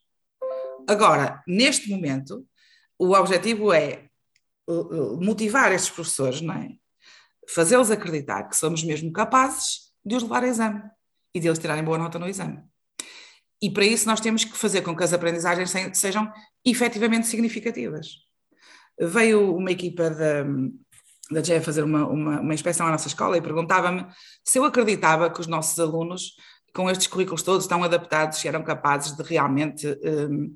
Agora, 0.89 1.43
neste 1.47 1.91
momento, 1.91 2.47
o 2.99 3.13
objetivo 3.13 3.73
é 3.73 4.05
uh, 4.69 4.73
uh, 4.75 5.25
motivar 5.25 5.73
estes 5.73 5.91
professores, 5.91 6.41
não 6.41 6.55
é? 6.55 6.71
Fazê-los 7.49 7.91
acreditar 7.91 8.45
que 8.45 8.57
somos 8.57 8.83
mesmo 8.83 9.13
capazes 9.13 9.93
de 10.05 10.17
os 10.17 10.23
levar 10.23 10.45
a 10.45 10.49
exame 10.49 10.83
e 11.35 11.41
deles 11.41 11.59
tirarem 11.59 11.85
boa 11.85 11.99
nota 11.99 12.19
no 12.19 12.29
exame. 12.29 12.63
E 13.61 13.71
para 13.71 13.85
isso 13.85 14.07
nós 14.07 14.21
temos 14.21 14.45
que 14.45 14.57
fazer 14.57 14.83
com 14.83 14.95
que 14.95 15.03
as 15.03 15.13
aprendizagens 15.13 15.73
sejam 15.95 16.31
efetivamente 16.65 17.27
significativas. 17.27 18.19
Veio 18.99 19.57
uma 19.57 19.73
equipa 19.73 20.11
da, 20.11 20.45
da 21.31 21.43
GE 21.43 21.61
fazer 21.61 21.83
uma, 21.83 22.07
uma, 22.07 22.41
uma 22.41 22.55
inspeção 22.55 22.87
à 22.87 22.91
nossa 22.91 23.09
escola 23.09 23.37
e 23.37 23.43
perguntava-me 23.43 24.07
se 24.45 24.59
eu 24.59 24.65
acreditava 24.65 25.31
que 25.31 25.41
os 25.41 25.47
nossos 25.47 25.79
alunos, 25.79 26.37
com 26.75 26.91
estes 26.91 27.07
currículos 27.07 27.43
todos 27.43 27.67
tão 27.67 27.83
adaptados, 27.83 28.45
eram 28.45 28.63
capazes 28.63 29.17
de 29.17 29.23
realmente 29.23 29.87
um, 30.05 30.55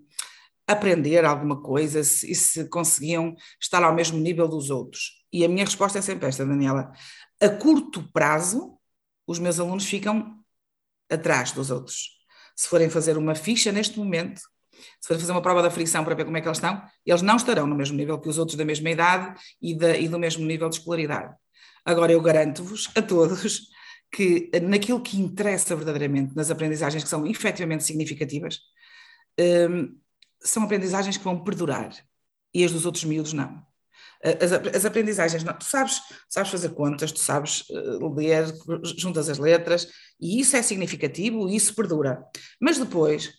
aprender 0.69 1.25
alguma 1.25 1.63
coisa 1.63 2.05
se, 2.05 2.31
e 2.31 2.35
se 2.35 2.69
conseguiam 2.69 3.35
estar 3.61 3.83
ao 3.83 3.95
mesmo 3.95 4.19
nível 4.19 4.47
dos 4.47 4.69
outros. 4.69 5.25
E 5.33 5.45
a 5.45 5.49
minha 5.49 5.65
resposta 5.65 5.99
é 5.99 6.03
sempre 6.03 6.29
esta, 6.29 6.45
Daniela. 6.45 6.93
A 7.41 7.49
curto 7.49 8.07
prazo, 8.13 8.79
os 9.27 9.39
meus 9.39 9.59
alunos 9.59 9.87
ficam 9.87 10.39
atrás 11.11 11.53
dos 11.53 11.71
outros. 11.71 12.19
Se 12.55 12.69
forem 12.69 12.91
fazer 12.91 13.17
uma 13.17 13.35
ficha 13.35 13.73
neste 13.73 13.99
momento, 13.99 14.41
se 15.01 15.09
forem 15.09 15.21
fazer 15.21 15.33
uma 15.33 15.43
prova 15.43 15.63
da 15.63 15.71
fricção 15.71 16.05
para 16.05 16.15
ver 16.15 16.25
como 16.25 16.37
é 16.37 16.41
que 16.41 16.49
eles 16.49 16.59
estão, 16.59 16.83
eles 17.05 17.23
não 17.23 17.37
estarão 17.37 17.67
no 17.67 17.75
mesmo 17.75 17.97
nível 17.97 18.19
que 18.19 18.29
os 18.29 18.37
outros 18.37 18.57
da 18.57 18.65
mesma 18.65 18.91
idade 18.91 19.41
e, 19.63 19.77
da, 19.77 19.97
e 19.97 20.07
do 20.07 20.19
mesmo 20.19 20.45
nível 20.45 20.69
de 20.69 20.77
escolaridade. 20.77 21.35
Agora, 21.85 22.13
eu 22.13 22.21
garanto-vos 22.21 22.91
a 22.95 23.01
todos 23.01 23.69
que 24.13 24.51
naquilo 24.63 25.03
que 25.03 25.19
interessa 25.19 25.75
verdadeiramente, 25.75 26.37
nas 26.37 26.51
aprendizagens 26.51 27.03
que 27.03 27.09
são 27.09 27.27
efetivamente 27.27 27.85
significativas, 27.85 28.61
um, 29.71 29.97
são 30.41 30.63
aprendizagens 30.63 31.17
que 31.17 31.25
vão 31.25 31.43
perdurar 31.43 31.91
e 32.55 32.65
as 32.65 32.73
dos 32.73 32.87
outros 32.87 33.05
miúdos 33.05 33.33
não. 33.33 33.67
As, 34.23 34.53
as 34.53 34.85
aprendizagens, 34.85 35.45
não, 35.45 35.55
tu 35.55 35.65
sabes, 35.65 36.01
sabes 36.29 36.51
fazer 36.51 36.71
contas, 36.71 37.13
tu 37.13 37.21
sabes 37.21 37.65
uh, 37.71 38.13
ler, 38.13 38.47
juntas 38.97 39.29
as 39.29 39.39
letras, 39.39 39.89
e 40.21 40.41
isso 40.41 40.57
é 40.57 40.63
significativo 40.63 41.49
e 41.49 41.55
isso 41.55 41.75
perdura. 41.75 42.25
Mas 42.61 42.79
depois, 42.79 43.33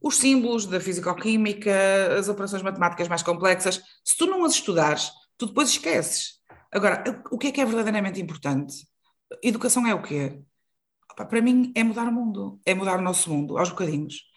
os 0.00 0.16
símbolos 0.16 0.66
da 0.66 0.78
fisicoquímica, 0.78 1.72
as 2.16 2.28
operações 2.28 2.62
matemáticas 2.62 3.08
mais 3.08 3.22
complexas, 3.22 3.82
se 4.04 4.16
tu 4.16 4.26
não 4.26 4.44
as 4.44 4.54
estudares, 4.54 5.10
tu 5.36 5.46
depois 5.46 5.68
esqueces. 5.68 6.40
Agora, 6.72 7.02
o 7.32 7.36
que 7.36 7.48
é 7.48 7.52
que 7.52 7.60
é 7.60 7.64
verdadeiramente 7.64 8.20
importante? 8.20 8.86
Educação 9.42 9.84
é 9.86 9.94
o 9.94 10.02
quê? 10.02 10.40
Para 11.16 11.42
mim 11.42 11.72
é 11.74 11.82
mudar 11.82 12.06
o 12.06 12.12
mundo, 12.12 12.60
é 12.64 12.72
mudar 12.72 12.98
o 12.98 13.02
nosso 13.02 13.30
mundo, 13.30 13.58
aos 13.58 13.70
bocadinhos. 13.70 14.29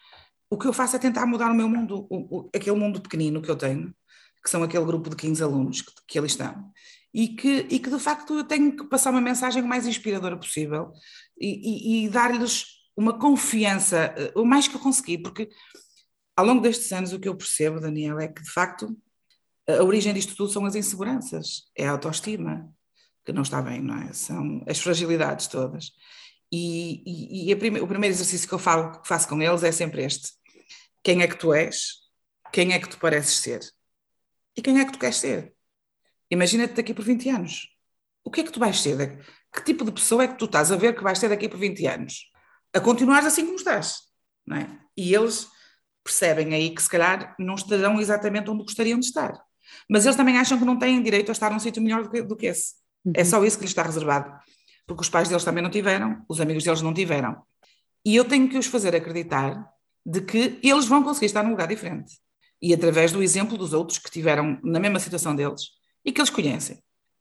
O 0.54 0.58
que 0.58 0.68
eu 0.68 0.72
faço 0.72 0.94
é 0.94 1.00
tentar 1.00 1.26
mudar 1.26 1.50
o 1.50 1.54
meu 1.54 1.68
mundo, 1.68 2.06
o, 2.08 2.38
o, 2.38 2.50
aquele 2.54 2.78
mundo 2.78 3.00
pequenino 3.00 3.42
que 3.42 3.50
eu 3.50 3.56
tenho, 3.56 3.92
que 4.40 4.48
são 4.48 4.62
aquele 4.62 4.84
grupo 4.84 5.10
de 5.10 5.16
15 5.16 5.42
alunos 5.42 5.82
que, 5.82 5.92
que 6.06 6.16
ali 6.16 6.28
estão, 6.28 6.70
e 7.12 7.26
que, 7.26 7.66
e 7.68 7.80
que 7.80 7.90
de 7.90 7.98
facto 7.98 8.38
eu 8.38 8.44
tenho 8.44 8.76
que 8.76 8.84
passar 8.84 9.10
uma 9.10 9.20
mensagem 9.20 9.64
o 9.64 9.66
mais 9.66 9.84
inspiradora 9.84 10.36
possível 10.36 10.92
e, 11.36 12.02
e, 12.02 12.06
e 12.06 12.08
dar-lhes 12.08 12.66
uma 12.96 13.18
confiança, 13.18 14.14
eh, 14.16 14.32
o 14.36 14.44
mais 14.44 14.68
que 14.68 14.76
eu 14.76 14.80
consegui, 14.80 15.18
porque 15.18 15.50
ao 16.36 16.46
longo 16.46 16.60
destes 16.60 16.92
anos 16.92 17.12
o 17.12 17.18
que 17.18 17.28
eu 17.28 17.36
percebo, 17.36 17.80
Daniel, 17.80 18.20
é 18.20 18.28
que 18.28 18.40
de 18.40 18.50
facto 18.50 18.96
a 19.68 19.82
origem 19.82 20.14
disto 20.14 20.36
tudo 20.36 20.52
são 20.52 20.64
as 20.64 20.76
inseguranças, 20.76 21.64
é 21.76 21.88
a 21.88 21.90
autoestima, 21.90 22.72
que 23.24 23.32
não 23.32 23.42
está 23.42 23.60
bem, 23.60 23.82
não 23.82 23.96
é? 24.02 24.12
São 24.12 24.62
as 24.68 24.78
fragilidades 24.78 25.48
todas. 25.48 25.90
E, 26.52 27.02
e, 27.04 27.50
e 27.50 27.56
prime, 27.56 27.80
o 27.80 27.88
primeiro 27.88 28.14
exercício 28.14 28.46
que 28.46 28.54
eu 28.54 28.58
falo, 28.60 29.00
que 29.00 29.08
faço 29.08 29.26
com 29.26 29.42
eles 29.42 29.64
é 29.64 29.72
sempre 29.72 30.04
este: 30.04 30.43
quem 31.04 31.22
é 31.22 31.28
que 31.28 31.36
tu 31.36 31.52
és? 31.52 32.02
Quem 32.50 32.72
é 32.72 32.78
que 32.78 32.88
tu 32.88 32.98
pareces 32.98 33.36
ser? 33.36 33.60
E 34.56 34.62
quem 34.62 34.80
é 34.80 34.84
que 34.86 34.92
tu 34.92 34.98
queres 34.98 35.16
ser? 35.16 35.54
Imagina-te 36.30 36.74
daqui 36.74 36.94
por 36.94 37.04
20 37.04 37.28
anos. 37.28 37.68
O 38.24 38.30
que 38.30 38.40
é 38.40 38.44
que 38.44 38.50
tu 38.50 38.58
vais 38.58 38.80
ser? 38.80 39.22
Que 39.52 39.62
tipo 39.62 39.84
de 39.84 39.92
pessoa 39.92 40.24
é 40.24 40.28
que 40.28 40.38
tu 40.38 40.46
estás 40.46 40.72
a 40.72 40.76
ver 40.76 40.96
que 40.96 41.02
vais 41.02 41.18
ser 41.18 41.28
daqui 41.28 41.46
por 41.46 41.58
20 41.58 41.86
anos? 41.86 42.32
A 42.72 42.80
continuar 42.80 43.24
assim 43.24 43.44
como 43.44 43.56
estás, 43.56 43.98
não 44.46 44.56
é? 44.56 44.66
E 44.96 45.14
eles 45.14 45.46
percebem 46.02 46.54
aí 46.54 46.74
que 46.74 46.82
se 46.82 46.88
calhar 46.88 47.36
não 47.38 47.54
estarão 47.54 48.00
exatamente 48.00 48.50
onde 48.50 48.64
gostariam 48.64 48.98
de 48.98 49.06
estar. 49.06 49.32
Mas 49.88 50.06
eles 50.06 50.16
também 50.16 50.38
acham 50.38 50.58
que 50.58 50.64
não 50.64 50.78
têm 50.78 51.02
direito 51.02 51.28
a 51.28 51.32
estar 51.32 51.50
num 51.50 51.58
sítio 51.58 51.82
melhor 51.82 52.04
do 52.04 52.10
que, 52.10 52.22
do 52.22 52.36
que 52.36 52.46
esse. 52.46 52.74
Uhum. 53.04 53.12
É 53.14 53.24
só 53.24 53.44
isso 53.44 53.58
que 53.58 53.64
lhes 53.64 53.70
está 53.70 53.82
reservado. 53.82 54.32
Porque 54.86 55.02
os 55.02 55.08
pais 55.10 55.28
deles 55.28 55.44
também 55.44 55.62
não 55.62 55.70
tiveram, 55.70 56.24
os 56.28 56.40
amigos 56.40 56.64
deles 56.64 56.80
não 56.80 56.94
tiveram. 56.94 57.42
E 58.04 58.16
eu 58.16 58.24
tenho 58.24 58.48
que 58.48 58.56
os 58.56 58.66
fazer 58.66 58.94
acreditar 58.96 59.73
de 60.04 60.20
que 60.20 60.58
eles 60.62 60.86
vão 60.86 61.02
conseguir 61.02 61.26
estar 61.26 61.42
num 61.42 61.50
lugar 61.50 61.68
diferente. 61.68 62.18
E 62.60 62.72
através 62.72 63.12
do 63.12 63.22
exemplo 63.22 63.56
dos 63.56 63.72
outros 63.72 63.98
que 63.98 64.10
tiveram 64.10 64.58
na 64.62 64.80
mesma 64.80 64.98
situação 64.98 65.34
deles 65.34 65.62
e 66.04 66.12
que 66.12 66.20
eles 66.20 66.30
conhecem. 66.30 66.76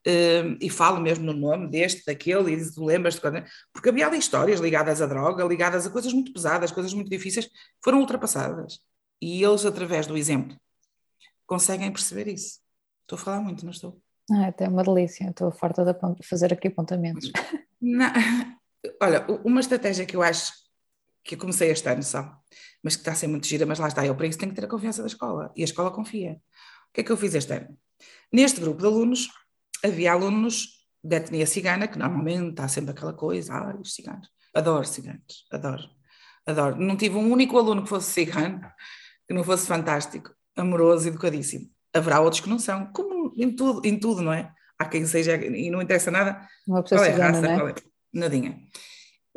Uh, 0.05 0.57
e 0.59 0.69
falo 0.69 0.99
mesmo 0.99 1.25
no 1.25 1.33
nome 1.33 1.69
deste, 1.69 2.05
daquele, 2.05 2.53
e 2.53 2.71
tu 2.71 2.83
lembras 2.83 3.15
de 3.15 3.21
quando. 3.21 3.43
Porque 3.71 3.87
havia 3.87 4.05
ali 4.05 4.17
histórias 4.17 4.59
ligadas 4.59 5.01
à 5.01 5.05
droga, 5.05 5.45
ligadas 5.45 5.85
a 5.87 5.89
coisas 5.89 6.11
muito 6.11 6.33
pesadas, 6.33 6.71
coisas 6.71 6.93
muito 6.93 7.09
difíceis, 7.09 7.49
foram 7.81 7.99
ultrapassadas. 7.99 8.79
E 9.21 9.41
eles, 9.41 9.65
através 9.65 10.05
do 10.05 10.17
exemplo, 10.17 10.57
conseguem 11.45 11.91
perceber 11.91 12.27
isso. 12.27 12.59
Estou 13.03 13.17
a 13.17 13.21
falar 13.21 13.41
muito, 13.41 13.63
não 13.63 13.71
estou? 13.71 14.01
Ah, 14.31 14.45
é 14.45 14.47
até 14.47 14.67
uma 14.67 14.83
delícia, 14.83 15.29
estou 15.29 15.51
farta 15.51 15.85
de 15.85 16.27
fazer 16.27 16.53
aqui 16.53 16.67
apontamentos. 16.67 17.31
Não, 17.81 18.11
olha, 19.01 19.25
uma 19.43 19.59
estratégia 19.59 20.05
que 20.05 20.15
eu 20.15 20.23
acho 20.23 20.53
que 21.23 21.35
eu 21.35 21.39
comecei 21.39 21.69
este 21.69 21.87
ano 21.89 22.03
só, 22.03 22.33
mas 22.83 22.95
que 22.95 23.01
está 23.01 23.13
a 23.13 23.15
ser 23.15 23.27
muito 23.27 23.47
gira, 23.47 23.65
mas 23.65 23.79
lá 23.79 23.87
está, 23.87 24.05
eu 24.05 24.15
para 24.15 24.27
isso 24.27 24.37
tenho 24.37 24.51
que 24.51 24.59
ter 24.59 24.65
a 24.65 24.69
confiança 24.69 25.01
da 25.01 25.07
escola, 25.07 25.51
e 25.55 25.61
a 25.61 25.65
escola 25.65 25.89
confia. 25.89 26.33
O 26.89 26.93
que 26.93 27.01
é 27.01 27.03
que 27.03 27.11
eu 27.11 27.17
fiz 27.17 27.33
este 27.33 27.53
ano? 27.53 27.77
Neste 28.31 28.59
grupo 28.59 28.81
de 28.81 28.85
alunos, 28.85 29.29
havia 29.83 30.11
alunos 30.11 30.83
da 31.03 31.17
etnia 31.17 31.45
cigana, 31.45 31.87
que 31.87 31.97
normalmente 31.97 32.51
está 32.51 32.67
sempre 32.67 32.91
aquela 32.91 33.13
coisa, 33.13 33.53
ah, 33.53 33.75
os 33.79 33.93
ciganos. 33.93 34.29
Adoro 34.53 34.85
ciganos, 34.85 35.45
adoro, 35.51 35.83
adoro. 36.45 36.75
Não 36.77 36.95
tive 36.95 37.15
um 37.15 37.31
único 37.31 37.57
aluno 37.57 37.83
que 37.83 37.89
fosse 37.89 38.11
cigano, 38.11 38.61
que 39.27 39.33
não 39.33 39.43
fosse 39.43 39.65
fantástico, 39.65 40.33
amoroso, 40.55 41.07
educadíssimo. 41.07 41.67
Haverá 41.93 42.19
outros 42.19 42.41
que 42.41 42.49
não 42.49 42.59
são, 42.59 42.91
como 42.93 43.33
em 43.35 43.55
tudo, 43.55 43.87
em 43.87 43.99
tudo, 43.99 44.21
não 44.21 44.33
é? 44.33 44.51
Há 44.77 44.85
quem 44.85 45.05
seja, 45.05 45.35
e 45.35 45.69
não 45.69 45.81
interessa 45.81 46.11
nada, 46.11 46.47
Uma 46.67 46.83
qual 46.83 47.03
é 47.03 47.13
a 47.13 47.27
raça, 47.27 47.47
é? 47.47 47.55
qual 47.55 47.69
é, 47.69 47.75
nadinha. 48.13 48.59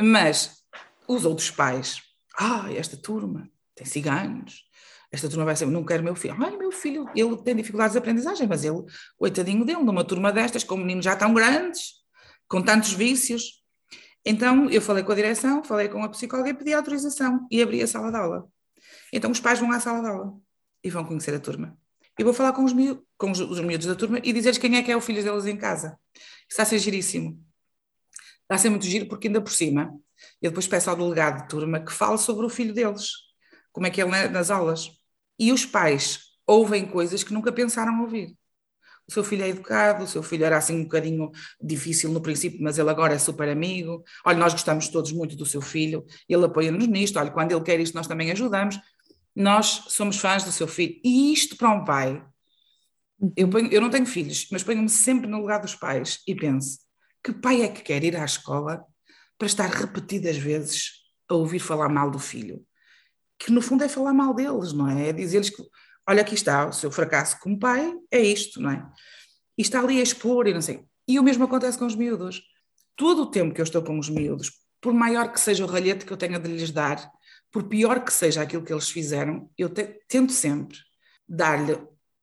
Mas 0.00 0.62
os 1.08 1.24
outros 1.24 1.50
pais, 1.50 2.02
ah, 2.38 2.66
esta 2.72 2.96
turma 2.96 3.50
tem 3.74 3.86
ciganos, 3.86 4.64
esta 5.10 5.28
turma 5.28 5.44
vai 5.44 5.56
ser, 5.56 5.66
não 5.66 5.84
quero 5.84 6.02
meu 6.02 6.14
filho. 6.14 6.36
Ai, 6.42 6.56
meu 6.56 6.72
filho, 6.72 7.06
ele 7.14 7.36
tem 7.42 7.54
dificuldades 7.54 7.92
de 7.92 7.98
aprendizagem, 7.98 8.46
mas 8.46 8.64
ele, 8.64 8.84
coitadinho 9.16 9.64
dele, 9.64 9.82
numa 9.82 10.04
turma 10.04 10.32
destas, 10.32 10.64
com 10.64 10.76
meninos 10.76 11.04
já 11.04 11.16
tão 11.16 11.32
grandes, 11.32 11.94
com 12.48 12.62
tantos 12.62 12.92
vícios. 12.92 13.62
Então, 14.24 14.68
eu 14.70 14.82
falei 14.82 15.04
com 15.04 15.12
a 15.12 15.14
direção, 15.14 15.62
falei 15.62 15.88
com 15.88 16.02
a 16.02 16.08
psicóloga 16.08 16.50
e 16.50 16.54
pedi 16.54 16.74
autorização 16.74 17.46
e 17.50 17.62
abri 17.62 17.80
a 17.82 17.86
sala 17.86 18.10
de 18.10 18.16
aula. 18.16 18.48
Então, 19.12 19.30
os 19.30 19.40
pais 19.40 19.58
vão 19.60 19.70
à 19.70 19.78
sala 19.78 20.00
de 20.00 20.08
aula 20.08 20.34
e 20.82 20.90
vão 20.90 21.04
conhecer 21.04 21.34
a 21.34 21.40
turma. 21.40 21.78
E 22.18 22.24
vou 22.24 22.32
falar 22.32 22.52
com 22.52 22.64
os, 22.64 22.72
miúdos, 22.72 23.04
com 23.16 23.30
os, 23.30 23.40
os 23.40 23.60
miúdos 23.60 23.86
da 23.86 23.94
turma 23.94 24.18
e 24.22 24.32
dizer-lhes 24.32 24.58
quem 24.58 24.76
é 24.76 24.82
que 24.82 24.90
é 24.90 24.96
o 24.96 25.00
filho 25.00 25.22
deles 25.22 25.46
em 25.46 25.56
casa. 25.56 25.98
Está 26.48 26.62
a 26.62 26.66
ser 26.66 26.78
giríssimo. 26.78 27.45
Está 28.46 28.54
a 28.54 28.58
ser 28.58 28.70
muito 28.70 28.86
giro 28.86 29.06
porque 29.06 29.26
ainda 29.26 29.40
por 29.40 29.50
cima 29.50 29.92
eu 30.40 30.50
depois 30.50 30.68
peço 30.68 30.88
ao 30.88 30.96
delegado 30.96 31.42
de 31.42 31.48
turma 31.48 31.80
que 31.80 31.92
fale 31.92 32.16
sobre 32.16 32.46
o 32.46 32.48
filho 32.48 32.72
deles, 32.72 33.10
como 33.72 33.86
é 33.86 33.90
que 33.90 34.00
ele 34.00 34.14
é 34.14 34.28
nas 34.28 34.50
aulas. 34.50 34.88
E 35.36 35.52
os 35.52 35.66
pais 35.66 36.20
ouvem 36.46 36.86
coisas 36.86 37.24
que 37.24 37.34
nunca 37.34 37.52
pensaram 37.52 38.00
ouvir. 38.02 38.36
O 39.08 39.12
seu 39.12 39.22
filho 39.22 39.44
é 39.44 39.48
educado, 39.48 40.04
o 40.04 40.06
seu 40.06 40.22
filho 40.22 40.44
era 40.44 40.56
assim 40.56 40.80
um 40.80 40.82
bocadinho 40.84 41.30
difícil 41.60 42.10
no 42.10 42.20
princípio, 42.20 42.62
mas 42.62 42.78
ele 42.78 42.90
agora 42.90 43.14
é 43.14 43.18
super 43.18 43.48
amigo. 43.48 44.02
Olha, 44.24 44.38
nós 44.38 44.52
gostamos 44.52 44.88
todos 44.88 45.12
muito 45.12 45.36
do 45.36 45.44
seu 45.44 45.60
filho, 45.60 46.04
ele 46.28 46.44
apoia-nos 46.44 46.86
nisto. 46.86 47.18
Olha, 47.18 47.30
quando 47.30 47.52
ele 47.52 47.62
quer 47.62 47.78
isto, 47.80 47.94
nós 47.94 48.06
também 48.06 48.30
ajudamos. 48.30 48.78
Nós 49.34 49.84
somos 49.88 50.18
fãs 50.18 50.44
do 50.44 50.52
seu 50.52 50.66
filho. 50.66 51.00
E 51.04 51.32
isto 51.32 51.56
para 51.56 51.70
um 51.70 51.84
pai, 51.84 52.24
eu, 53.36 53.48
ponho, 53.48 53.72
eu 53.72 53.80
não 53.80 53.90
tenho 53.90 54.06
filhos, 54.06 54.48
mas 54.50 54.62
ponho-me 54.62 54.88
sempre 54.88 55.28
no 55.28 55.40
lugar 55.40 55.60
dos 55.60 55.74
pais 55.74 56.20
e 56.26 56.34
penso: 56.34 56.78
que 57.26 57.33
pai 57.33 57.62
é 57.62 57.68
que 57.68 57.83
quer 57.83 58.04
ir 58.04 58.16
à 58.16 58.25
escola 58.25 58.87
para 59.37 59.49
estar 59.49 59.68
repetidas 59.68 60.37
vezes 60.37 60.92
a 61.28 61.35
ouvir 61.35 61.59
falar 61.59 61.88
mal 61.88 62.09
do 62.09 62.21
filho. 62.21 62.64
Que 63.37 63.50
no 63.50 63.61
fundo 63.61 63.83
é 63.83 63.88
falar 63.88 64.14
mal 64.14 64.33
deles, 64.33 64.73
não 64.73 64.88
é? 64.88 65.09
É 65.09 65.12
dizer-lhes 65.12 65.50
que, 65.50 65.61
olha, 66.09 66.23
aqui 66.23 66.37
está, 66.37 66.68
o 66.68 66.73
seu 66.73 66.88
fracasso 66.88 67.40
como 67.40 67.59
pai 67.59 67.92
é 68.12 68.21
isto, 68.21 68.62
não 68.62 68.71
é? 68.71 68.88
E 69.59 69.62
está 69.62 69.80
ali 69.80 69.99
a 69.99 70.04
expor 70.04 70.47
e 70.47 70.54
não 70.54 70.62
sei. 70.62 70.85
E 71.09 71.18
o 71.18 71.23
mesmo 71.25 71.42
acontece 71.42 71.76
com 71.76 71.85
os 71.85 71.97
miúdos. 71.97 72.42
Todo 72.95 73.23
o 73.23 73.26
tempo 73.26 73.52
que 73.52 73.61
eu 73.61 73.64
estou 73.64 73.83
com 73.83 73.99
os 73.99 74.09
miúdos, 74.09 74.52
por 74.80 74.95
maior 74.95 75.33
que 75.33 75.40
seja 75.40 75.64
o 75.64 75.68
ralhete 75.68 76.06
que 76.06 76.12
eu 76.12 76.16
tenha 76.16 76.38
de 76.38 76.49
lhes 76.49 76.71
dar, 76.71 77.11
por 77.50 77.64
pior 77.64 78.04
que 78.04 78.12
seja 78.12 78.40
aquilo 78.40 78.62
que 78.62 78.73
eles 78.73 78.88
fizeram, 78.88 79.50
eu 79.59 79.68
te, 79.68 79.99
tento 80.06 80.30
sempre 80.30 80.78
dar-lhe 81.28 81.76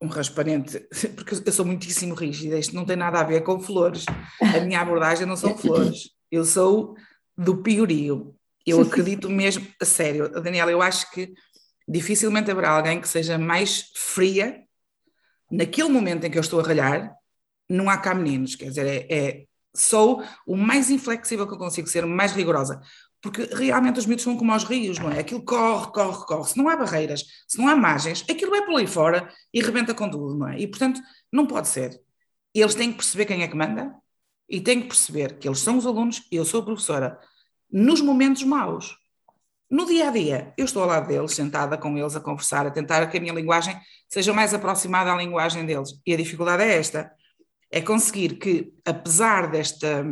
um 0.04 0.08
rasparente, 0.08 0.80
porque 1.16 1.36
eu 1.46 1.54
sou 1.54 1.66
muitíssimo 1.66 2.14
rígida, 2.14 2.60
isto 2.60 2.76
não 2.76 2.86
tem 2.86 2.98
nada 2.98 3.20
a 3.20 3.24
ver 3.24 3.42
com 3.42 3.60
flores. 3.60 4.06
A 4.42 4.60
minha 4.60 4.82
abordagem 4.82 5.26
não 5.26 5.38
são 5.38 5.58
flores. 5.58 6.10
Eu 6.30 6.44
sou 6.44 6.96
do 7.38 7.58
piorio. 7.64 8.36
Eu 8.66 8.82
acredito 8.82 9.30
mesmo, 9.30 9.68
a 9.82 9.86
sério, 9.86 10.30
Daniela, 10.30 10.72
eu 10.72 10.82
acho 10.82 11.10
que 11.12 11.34
dificilmente 11.88 12.50
haverá 12.50 12.72
alguém 12.72 13.00
que 13.00 13.08
seja 13.08 13.38
mais 13.38 13.92
fria 13.94 14.62
naquele 15.52 15.90
momento 15.90 16.26
em 16.26 16.32
que 16.32 16.38
eu 16.38 16.42
estou 16.42 16.60
a 16.60 16.64
ralhar. 16.64 17.14
Não 17.70 17.90
há 17.90 17.98
cá 17.98 18.14
meninos, 18.14 18.56
quer 18.56 18.70
dizer, 18.70 18.86
é, 18.86 19.08
é 19.10 19.44
sou 19.76 20.24
o 20.46 20.56
mais 20.56 20.90
inflexível 20.90 21.48
que 21.48 21.54
eu 21.54 21.58
consigo 21.58 21.88
ser, 21.88 22.06
mais 22.06 22.34
rigorosa, 22.34 22.80
porque 23.24 23.44
realmente 23.56 24.00
os 24.00 24.06
miúdos 24.06 24.26
são 24.26 24.36
como 24.36 24.52
aos 24.52 24.66
rios, 24.66 25.00
não 25.00 25.10
é? 25.10 25.20
Aquilo 25.20 25.42
corre, 25.46 25.90
corre, 25.94 26.26
corre. 26.26 26.50
Se 26.50 26.58
não 26.58 26.68
há 26.68 26.76
barreiras, 26.76 27.24
se 27.48 27.58
não 27.58 27.70
há 27.70 27.76
margens, 27.76 28.26
aquilo 28.30 28.52
vai 28.52 28.66
por 28.66 28.76
ali 28.76 28.86
fora 28.86 29.34
e 29.54 29.62
rebenta 29.62 29.94
com 29.94 30.10
tudo, 30.10 30.36
não 30.38 30.50
é? 30.50 30.60
E 30.60 30.68
portanto, 30.68 31.00
não 31.32 31.48
pode 31.48 31.70
ser. 31.70 31.98
Eles 32.54 32.76
têm 32.76 32.92
que 32.92 32.98
perceber 32.98 33.26
quem 33.26 33.42
é 33.42 33.48
que 33.48 33.56
manda, 33.56 33.96
e 34.50 34.60
tenho 34.60 34.82
que 34.82 34.90
perceber 34.90 35.40
que 35.40 35.48
eles 35.48 35.60
são 35.60 35.78
os 35.78 35.86
alunos, 35.86 36.22
eu 36.30 36.44
sou 36.44 36.62
a 36.62 36.66
professora, 36.66 37.18
nos 37.72 38.02
momentos 38.02 38.44
maus. 38.44 38.98
No 39.70 39.86
dia 39.86 40.10
a 40.10 40.12
dia, 40.12 40.54
eu 40.58 40.66
estou 40.66 40.84
ao 40.84 40.90
lado 40.90 41.08
deles, 41.08 41.32
sentada 41.32 41.78
com 41.78 41.98
eles 41.98 42.18
a 42.18 42.20
conversar, 42.20 42.68
a 42.68 42.72
tentar 42.72 43.08
que 43.08 43.18
a 43.18 43.22
minha 43.22 43.34
linguagem 43.34 43.76
seja 44.10 44.34
mais 44.34 44.54
aproximada 44.54 45.14
à 45.14 45.16
linguagem 45.16 45.66
deles. 45.66 45.92
E 46.06 46.14
a 46.14 46.18
dificuldade 46.18 46.62
é 46.62 46.78
esta: 46.78 47.10
é 47.72 47.82
conseguir 47.82 48.38
que, 48.38 48.74
apesar 48.86 49.50
desta, 49.50 50.06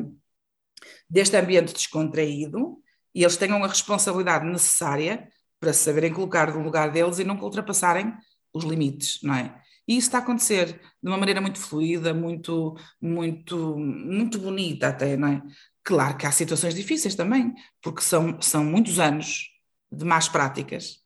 deste 1.09 1.35
ambiente 1.35 1.73
descontraído, 1.73 2.80
eles 3.15 3.37
tenham 3.37 3.63
a 3.63 3.67
responsabilidade 3.67 4.45
necessária 4.45 5.27
para 5.59 5.73
se 5.73 5.83
saberem 5.83 6.13
colocar 6.13 6.53
no 6.53 6.63
lugar 6.63 6.91
deles 6.91 7.19
e 7.19 7.23
nunca 7.23 7.43
ultrapassarem 7.43 8.13
os 8.53 8.63
limites, 8.63 9.19
não 9.21 9.35
é? 9.35 9.61
E 9.87 9.97
isso 9.97 10.07
está 10.07 10.19
a 10.19 10.21
acontecer 10.21 10.79
de 11.03 11.09
uma 11.09 11.17
maneira 11.17 11.41
muito 11.41 11.59
fluida, 11.59 12.13
muito, 12.13 12.75
muito, 13.01 13.77
muito 13.77 14.39
bonita 14.39 14.87
até, 14.87 15.17
não 15.17 15.27
é? 15.27 15.41
Claro 15.83 16.17
que 16.17 16.25
há 16.25 16.31
situações 16.31 16.73
difíceis 16.73 17.15
também, 17.15 17.53
porque 17.81 18.01
são, 18.01 18.39
são 18.41 18.63
muitos 18.63 18.99
anos 18.99 19.49
de 19.91 20.05
más 20.05 20.29
práticas. 20.29 20.99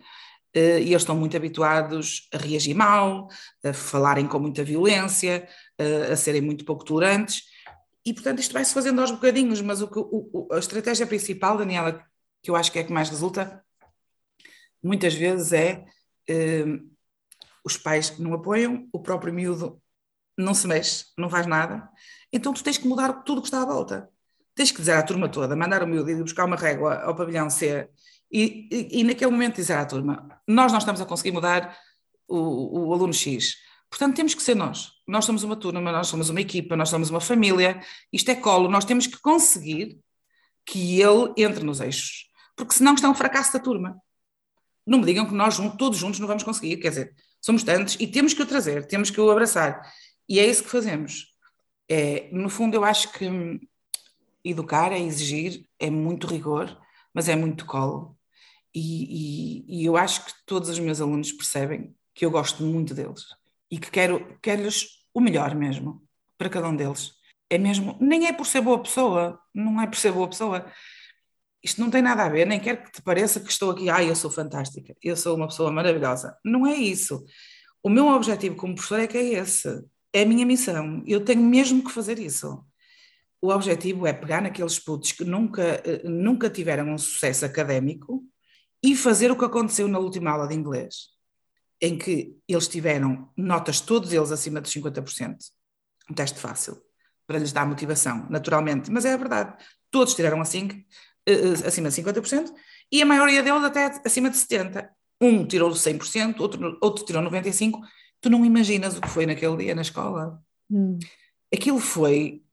e 0.53 0.59
eles 0.59 1.01
estão 1.01 1.17
muito 1.17 1.35
habituados 1.35 2.27
a 2.33 2.37
reagir 2.37 2.75
mal, 2.75 3.27
a 3.63 3.73
falarem 3.73 4.27
com 4.27 4.39
muita 4.39 4.63
violência, 4.63 5.47
a 6.11 6.15
serem 6.15 6.41
muito 6.41 6.65
pouco 6.65 6.85
tolerantes, 6.85 7.43
e 8.05 8.13
portanto 8.13 8.39
isto 8.39 8.53
vai-se 8.53 8.73
fazendo 8.73 9.01
aos 9.01 9.11
bocadinhos, 9.11 9.61
mas 9.61 9.81
o, 9.81 9.89
o, 9.91 10.47
a 10.51 10.59
estratégia 10.59 11.07
principal, 11.07 11.57
Daniela, 11.57 12.05
que 12.43 12.51
eu 12.51 12.55
acho 12.55 12.71
que 12.71 12.77
é 12.77 12.81
a 12.81 12.85
que 12.85 12.93
mais 12.93 13.09
resulta, 13.09 13.63
muitas 14.83 15.15
vezes 15.15 15.51
é 15.51 15.85
uh, 16.29 16.95
os 17.65 17.77
pais 17.77 18.19
não 18.19 18.33
apoiam, 18.33 18.87
o 18.93 18.99
próprio 18.99 19.33
miúdo 19.33 19.81
não 20.37 20.53
se 20.53 20.67
mexe, 20.67 21.05
não 21.17 21.29
faz 21.29 21.47
nada, 21.47 21.89
então 22.31 22.53
tu 22.53 22.63
tens 22.63 22.77
que 22.77 22.87
mudar 22.87 23.23
tudo 23.23 23.39
o 23.39 23.41
que 23.41 23.47
está 23.47 23.61
à 23.61 23.65
volta. 23.65 24.09
Tens 24.53 24.71
que 24.71 24.77
dizer 24.77 24.93
à 24.93 25.03
turma 25.03 25.27
toda, 25.27 25.55
mandar 25.55 25.83
o 25.83 25.87
miúdo 25.87 26.09
ir 26.09 26.21
buscar 26.21 26.45
uma 26.45 26.55
régua 26.55 27.01
ao 27.01 27.15
pavilhão 27.15 27.49
C 27.49 27.89
e, 28.31 28.67
e, 28.71 28.99
e, 28.99 29.03
naquele 29.03 29.31
momento 29.31 29.55
dizer 29.55 29.73
à 29.73 29.85
turma: 29.85 30.41
Nós 30.47 30.71
não 30.71 30.79
estamos 30.79 31.01
a 31.01 31.05
conseguir 31.05 31.31
mudar 31.31 31.77
o, 32.27 32.87
o 32.87 32.93
aluno 32.93 33.13
X. 33.13 33.57
Portanto, 33.89 34.15
temos 34.15 34.33
que 34.33 34.41
ser 34.41 34.55
nós. 34.55 34.91
Nós 35.07 35.25
somos 35.25 35.43
uma 35.43 35.55
turma, 35.55 35.91
nós 35.91 36.07
somos 36.07 36.29
uma 36.29 36.41
equipa, 36.41 36.75
nós 36.75 36.89
somos 36.89 37.09
uma 37.09 37.21
família. 37.21 37.81
Isto 38.11 38.31
é 38.31 38.35
colo. 38.35 38.69
Nós 38.69 38.85
temos 38.85 39.07
que 39.07 39.17
conseguir 39.19 39.99
que 40.65 40.99
ele 40.99 41.33
entre 41.37 41.63
nos 41.63 41.79
eixos. 41.79 42.29
Porque 42.55 42.73
senão 42.73 42.95
é 43.01 43.07
um 43.07 43.15
fracasso 43.15 43.53
da 43.53 43.59
turma. 43.59 44.01
Não 44.85 44.99
me 44.99 45.05
digam 45.05 45.25
que 45.25 45.33
nós 45.33 45.57
todos 45.77 45.97
juntos 45.97 46.19
não 46.19 46.27
vamos 46.27 46.43
conseguir. 46.43 46.77
Quer 46.77 46.89
dizer, 46.89 47.15
somos 47.41 47.63
tantos 47.63 47.95
e 47.99 48.07
temos 48.07 48.33
que 48.33 48.41
o 48.41 48.45
trazer, 48.45 48.85
temos 48.87 49.09
que 49.09 49.21
o 49.21 49.29
abraçar. 49.29 49.81
E 50.27 50.39
é 50.39 50.45
isso 50.45 50.63
que 50.63 50.69
fazemos. 50.69 51.33
É, 51.87 52.29
no 52.31 52.49
fundo, 52.49 52.75
eu 52.75 52.83
acho 52.83 53.11
que 53.11 53.29
educar 54.43 54.91
é 54.91 54.99
exigir, 54.99 55.65
é 55.79 55.89
muito 55.89 56.27
rigor, 56.27 56.75
mas 57.13 57.29
é 57.29 57.35
muito 57.35 57.65
colo. 57.65 58.17
E, 58.73 59.63
e, 59.69 59.81
e, 59.81 59.85
eu 59.85 59.95
acho 59.95 60.25
que 60.25 60.33
todos 60.45 60.69
os 60.69 60.79
meus 60.79 60.99
alunos 60.99 61.31
percebem 61.31 61.95
que 62.13 62.25
eu 62.25 62.31
gosto 62.31 62.61
muito 62.63 62.93
deles 62.93 63.25
e 63.71 63.79
que 63.79 63.89
quero, 63.89 64.37
quero-lhes 64.41 64.87
o 65.13 65.21
melhor 65.21 65.55
mesmo 65.55 66.03
para 66.37 66.49
cada 66.49 66.67
um 66.67 66.75
deles. 66.75 67.13
É 67.49 67.57
mesmo, 67.57 67.97
nem 67.99 68.27
é 68.27 68.33
por 68.33 68.45
ser 68.45 68.61
boa 68.61 68.81
pessoa, 68.81 69.39
não 69.53 69.81
é 69.81 69.87
por 69.87 69.97
ser 69.97 70.11
boa 70.11 70.27
pessoa. 70.27 70.65
Isto 71.63 71.81
não 71.81 71.89
tem 71.89 72.01
nada 72.01 72.23
a 72.25 72.29
ver, 72.29 72.45
nem 72.45 72.59
quero 72.59 72.83
que 72.83 72.91
te 72.91 73.01
pareça 73.01 73.39
que 73.39 73.51
estou 73.51 73.71
aqui, 73.71 73.89
ah, 73.89 74.03
eu 74.03 74.15
sou 74.15 74.29
fantástica, 74.29 74.95
eu 75.01 75.15
sou 75.15 75.35
uma 75.35 75.47
pessoa 75.47 75.71
maravilhosa. 75.71 76.35
Não 76.43 76.65
é 76.65 76.75
isso. 76.75 77.23
O 77.81 77.89
meu 77.89 78.07
objetivo 78.07 78.55
como 78.55 78.75
professor 78.75 78.99
é 78.99 79.07
que 79.07 79.17
é 79.17 79.23
esse, 79.33 79.83
é 80.13 80.23
a 80.23 80.25
minha 80.25 80.45
missão. 80.45 81.03
Eu 81.05 81.23
tenho 81.23 81.41
mesmo 81.41 81.83
que 81.83 81.91
fazer 81.91 82.19
isso. 82.19 82.63
O 83.41 83.49
objetivo 83.49 84.07
é 84.07 84.13
pegar 84.13 84.41
naqueles 84.41 84.79
putos 84.79 85.11
que 85.11 85.23
nunca, 85.23 85.61
eh, 85.85 86.01
nunca 86.03 86.49
tiveram 86.49 86.89
um 86.93 86.97
sucesso 86.97 87.45
académico 87.45 88.23
e 88.83 88.95
fazer 88.95 89.29
o 89.31 89.37
que 89.37 89.45
aconteceu 89.45 89.87
na 89.87 89.99
última 89.99 90.31
aula 90.31 90.47
de 90.47 90.55
inglês, 90.55 91.14
em 91.81 91.97
que 91.97 92.37
eles 92.47 92.67
tiveram 92.67 93.29
notas, 93.35 93.81
todos 93.81 94.13
eles 94.13 94.31
acima 94.31 94.61
dos 94.61 94.73
50%. 94.73 95.37
Um 96.09 96.13
teste 96.13 96.39
fácil, 96.39 96.81
para 97.27 97.39
lhes 97.39 97.51
dar 97.51 97.65
motivação, 97.65 98.27
naturalmente, 98.29 98.91
mas 98.91 99.05
é 99.05 99.13
a 99.13 99.17
verdade. 99.17 99.55
Todos 99.91 100.15
tiraram 100.15 100.41
assim, 100.41 100.85
acima 101.65 101.89
de 101.89 102.01
50% 102.01 102.51
e 102.91 103.01
a 103.01 103.05
maioria 103.05 103.41
deles 103.41 103.63
até 103.63 103.85
acima 104.05 104.29
de 104.29 104.37
70%. 104.37 104.87
Um 105.21 105.45
tirou 105.47 105.71
100%, 105.71 106.39
outro, 106.39 106.77
outro 106.81 107.05
tirou 107.05 107.23
95%. 107.23 107.79
Tu 108.21 108.29
não 108.29 108.45
imaginas 108.45 108.97
o 108.97 109.01
que 109.01 109.07
foi 109.07 109.25
naquele 109.25 109.55
dia 109.57 109.75
na 109.75 109.81
escola. 109.81 110.41
Hum. 110.69 110.97
Aquilo 111.53 111.79
foi 111.79 112.43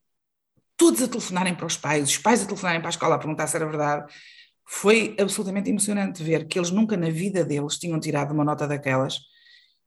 todos 0.77 1.01
a 1.01 1.07
telefonarem 1.07 1.55
para 1.55 1.65
os 1.65 1.77
pais, 1.77 2.09
os 2.09 2.17
pais 2.17 2.41
a 2.41 2.45
telefonarem 2.45 2.79
para 2.79 2.89
a 2.89 2.91
escola 2.91 3.15
a 3.15 3.17
perguntar 3.17 3.47
se 3.47 3.55
era 3.55 3.65
verdade. 3.65 4.13
Foi 4.65 5.15
absolutamente 5.19 5.69
emocionante 5.69 6.23
ver 6.23 6.47
que 6.47 6.57
eles 6.57 6.71
nunca 6.71 6.95
na 6.97 7.09
vida 7.09 7.43
deles 7.43 7.77
tinham 7.77 7.99
tirado 7.99 8.31
uma 8.31 8.43
nota 8.43 8.67
daquelas 8.67 9.19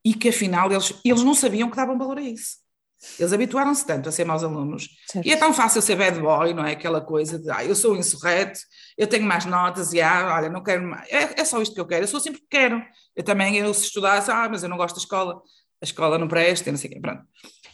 e 0.05 0.15
que 0.15 0.29
afinal 0.29 0.71
eles, 0.71 0.95
eles 1.05 1.23
não 1.23 1.35
sabiam 1.35 1.71
que 1.71 1.77
davam 1.77 1.99
valor 1.99 2.19
a 2.19 2.23
isso. 2.23 2.59
Eles 3.19 3.33
habituaram-se 3.33 3.87
tanto 3.87 4.09
a 4.09 4.13
ser 4.13 4.25
maus 4.25 4.43
alunos. 4.43 4.89
Certo. 5.11 5.27
E 5.27 5.31
é 5.31 5.37
tão 5.37 5.53
fácil 5.53 5.83
ser 5.83 5.97
bad 5.97 6.19
boy, 6.19 6.55
não 6.55 6.65
é? 6.65 6.73
Aquela 6.73 7.01
coisa 7.01 7.39
de, 7.39 7.51
ah, 7.51 7.65
eu 7.65 7.75
sou 7.75 7.97
insurreto, 7.97 8.59
eu 8.97 9.07
tenho 9.07 9.25
mais 9.25 9.45
notas 9.45 9.93
e, 9.93 10.01
ah, 10.01 10.35
olha, 10.35 10.49
não 10.49 10.63
quero 10.63 10.83
mais. 10.83 11.07
É, 11.11 11.41
é 11.41 11.45
só 11.45 11.61
isto 11.61 11.75
que 11.75 11.81
eu 11.81 11.87
quero, 11.87 12.05
eu 12.05 12.09
sou 12.09 12.21
sempre 12.21 12.41
que 12.41 12.47
quero. 12.49 12.83
Eu 13.15 13.23
também, 13.23 13.57
eu 13.57 13.73
se 13.75 13.85
estudasse, 13.85 14.31
ah, 14.31 14.49
mas 14.49 14.63
eu 14.63 14.69
não 14.69 14.77
gosto 14.77 14.97
da 14.97 15.01
escola, 15.01 15.41
a 15.81 15.85
escola 15.85 16.19
não 16.19 16.27
presta, 16.27 16.71
não 16.71 16.79
sei 16.79 16.91
o 16.91 16.95
quê, 16.95 17.01
pronto. 17.01 17.23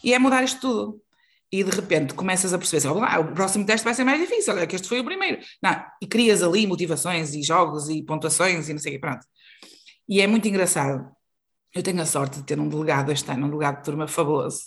E 0.03 0.13
é 0.13 0.19
mudar 0.19 0.43
isto 0.43 0.61
tudo 0.61 1.01
e 1.53 1.63
de 1.63 1.71
repente 1.71 2.15
começas 2.15 2.55
a 2.55 2.59
perceber, 2.59 2.89
ah, 2.89 3.21
o 3.21 3.35
próximo 3.35 3.67
teste 3.67 3.85
vai 3.85 3.93
ser 3.93 4.05
mais 4.05 4.19
difícil, 4.19 4.59
é 4.59 4.67
que 4.67 4.75
este 4.75 4.89
foi 4.89 5.01
o 5.01 5.05
primeiro. 5.05 5.39
Não, 5.63 5.85
e 6.01 6.07
crias 6.07 6.43
ali 6.43 6.67
motivações 6.67 7.35
e 7.35 7.43
jogos 7.43 7.91
e 7.91 8.03
pontuações 8.03 8.71
e 8.71 8.73
não 8.73 8.81
sei 8.81 8.93
o 8.93 8.95
que, 8.95 9.01
pronto. 9.01 9.27
E 10.09 10.23
é 10.23 10.27
muito 10.27 10.49
engraçado. 10.49 11.11
Eu 11.75 11.83
tenho 11.83 12.01
a 12.01 12.07
sorte 12.07 12.39
de 12.39 12.45
ter 12.45 12.59
um 12.59 12.69
delegado 12.69 13.13
este 13.13 13.31
ano, 13.31 13.47
um 13.47 13.51
delegado 13.51 13.79
de 13.79 13.85
turma 13.85 14.09
fabuloso, 14.09 14.63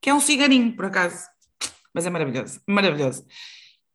que 0.00 0.10
é 0.10 0.14
um 0.14 0.20
ciganinho, 0.20 0.76
por 0.76 0.84
acaso, 0.84 1.26
mas 1.94 2.04
é 2.04 2.10
maravilhoso, 2.10 2.60
maravilhoso. 2.66 3.24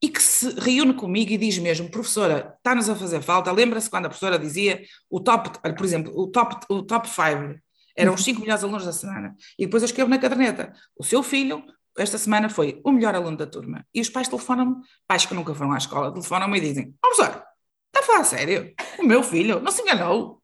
E 0.01 0.09
que 0.09 0.21
se 0.21 0.49
reúne 0.59 0.95
comigo 0.95 1.31
e 1.31 1.37
diz 1.37 1.59
mesmo, 1.59 1.91
professora, 1.91 2.55
está-nos 2.57 2.89
a 2.89 2.95
fazer 2.95 3.21
falta. 3.21 3.51
Lembra-se 3.51 3.87
quando 3.87 4.07
a 4.07 4.09
professora 4.09 4.39
dizia 4.39 4.81
o 5.11 5.19
top, 5.19 5.59
por 5.59 5.85
exemplo, 5.85 6.11
o 6.15 6.25
top, 6.27 6.65
o 6.69 6.81
top 6.81 7.07
five 7.07 7.59
eram 7.95 8.15
os 8.15 8.23
cinco 8.23 8.41
melhores 8.41 8.63
alunos 8.63 8.85
da 8.85 8.93
semana. 8.93 9.35
E 9.59 9.65
depois 9.65 9.83
eu 9.83 9.85
escrevo 9.85 10.09
na 10.09 10.17
caderneta: 10.17 10.73
o 10.97 11.03
seu 11.03 11.21
filho 11.21 11.63
esta 11.97 12.17
semana 12.17 12.49
foi 12.49 12.81
o 12.83 12.91
melhor 12.91 13.15
aluno 13.15 13.37
da 13.37 13.45
turma. 13.45 13.85
E 13.93 14.01
os 14.01 14.09
pais 14.09 14.27
telefonam-me, 14.27 14.75
pais 15.07 15.25
que 15.25 15.33
nunca 15.33 15.53
foram 15.53 15.73
à 15.73 15.77
escola, 15.77 16.11
telefonam-me 16.11 16.57
e 16.57 16.61
dizem: 16.61 16.95
Ó, 17.03 17.07
oh, 17.07 17.15
professor, 17.15 17.43
está 17.87 17.99
a 17.99 18.03
falar 18.03 18.23
sério? 18.23 18.73
O 18.99 19.03
meu 19.03 19.21
filho 19.23 19.59
não 19.59 19.71
se 19.71 19.81
enganou. 19.81 20.41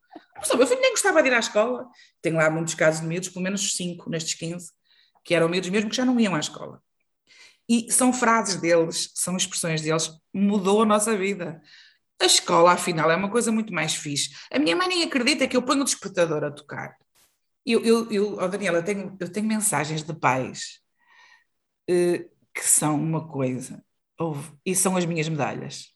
O 0.51 0.57
meu 0.57 0.67
filho 0.67 0.81
nem 0.81 0.91
gostava 0.91 1.21
de 1.21 1.29
ir 1.29 1.33
à 1.33 1.39
escola. 1.39 1.87
Tenho 2.21 2.35
lá 2.35 2.49
muitos 2.49 2.75
casos 2.75 3.01
de 3.01 3.07
miúdos, 3.07 3.29
pelo 3.29 3.43
menos 3.43 3.75
cinco 3.75 4.09
nestes 4.09 4.35
15, 4.35 4.71
que 5.23 5.33
eram 5.33 5.49
miúdos 5.49 5.69
mesmo 5.69 5.89
que 5.89 5.95
já 5.95 6.05
não 6.05 6.19
iam 6.19 6.35
à 6.35 6.39
escola. 6.39 6.81
E 7.69 7.91
são 7.91 8.13
frases 8.13 8.55
deles, 8.61 9.11
são 9.15 9.35
expressões 9.35 9.81
deles, 9.81 10.11
mudou 10.33 10.83
a 10.83 10.85
nossa 10.85 11.17
vida. 11.17 11.61
A 12.21 12.25
escola, 12.25 12.73
afinal, 12.73 13.11
é 13.11 13.15
uma 13.15 13.29
coisa 13.29 13.51
muito 13.51 13.73
mais 13.73 13.93
fixe. 13.95 14.29
A 14.51 14.59
minha 14.59 14.75
mãe 14.75 14.87
nem 14.87 15.03
acredita 15.03 15.47
que 15.47 15.57
eu 15.57 15.61
ponho 15.61 15.81
o 15.81 15.85
despertador 15.85 16.43
a 16.43 16.51
tocar. 16.51 16.95
Eu, 17.65 17.83
eu, 17.83 18.11
eu 18.11 18.37
oh 18.39 18.47
Daniela, 18.47 18.77
eu 18.79 18.83
tenho, 18.83 19.17
eu 19.19 19.31
tenho 19.31 19.45
mensagens 19.45 20.03
de 20.03 20.13
pais 20.13 20.79
que 21.87 22.63
são 22.63 22.95
uma 22.95 23.27
coisa, 23.27 23.83
e 24.65 24.75
são 24.75 24.97
as 24.97 25.05
minhas 25.05 25.29
medalhas. 25.29 25.87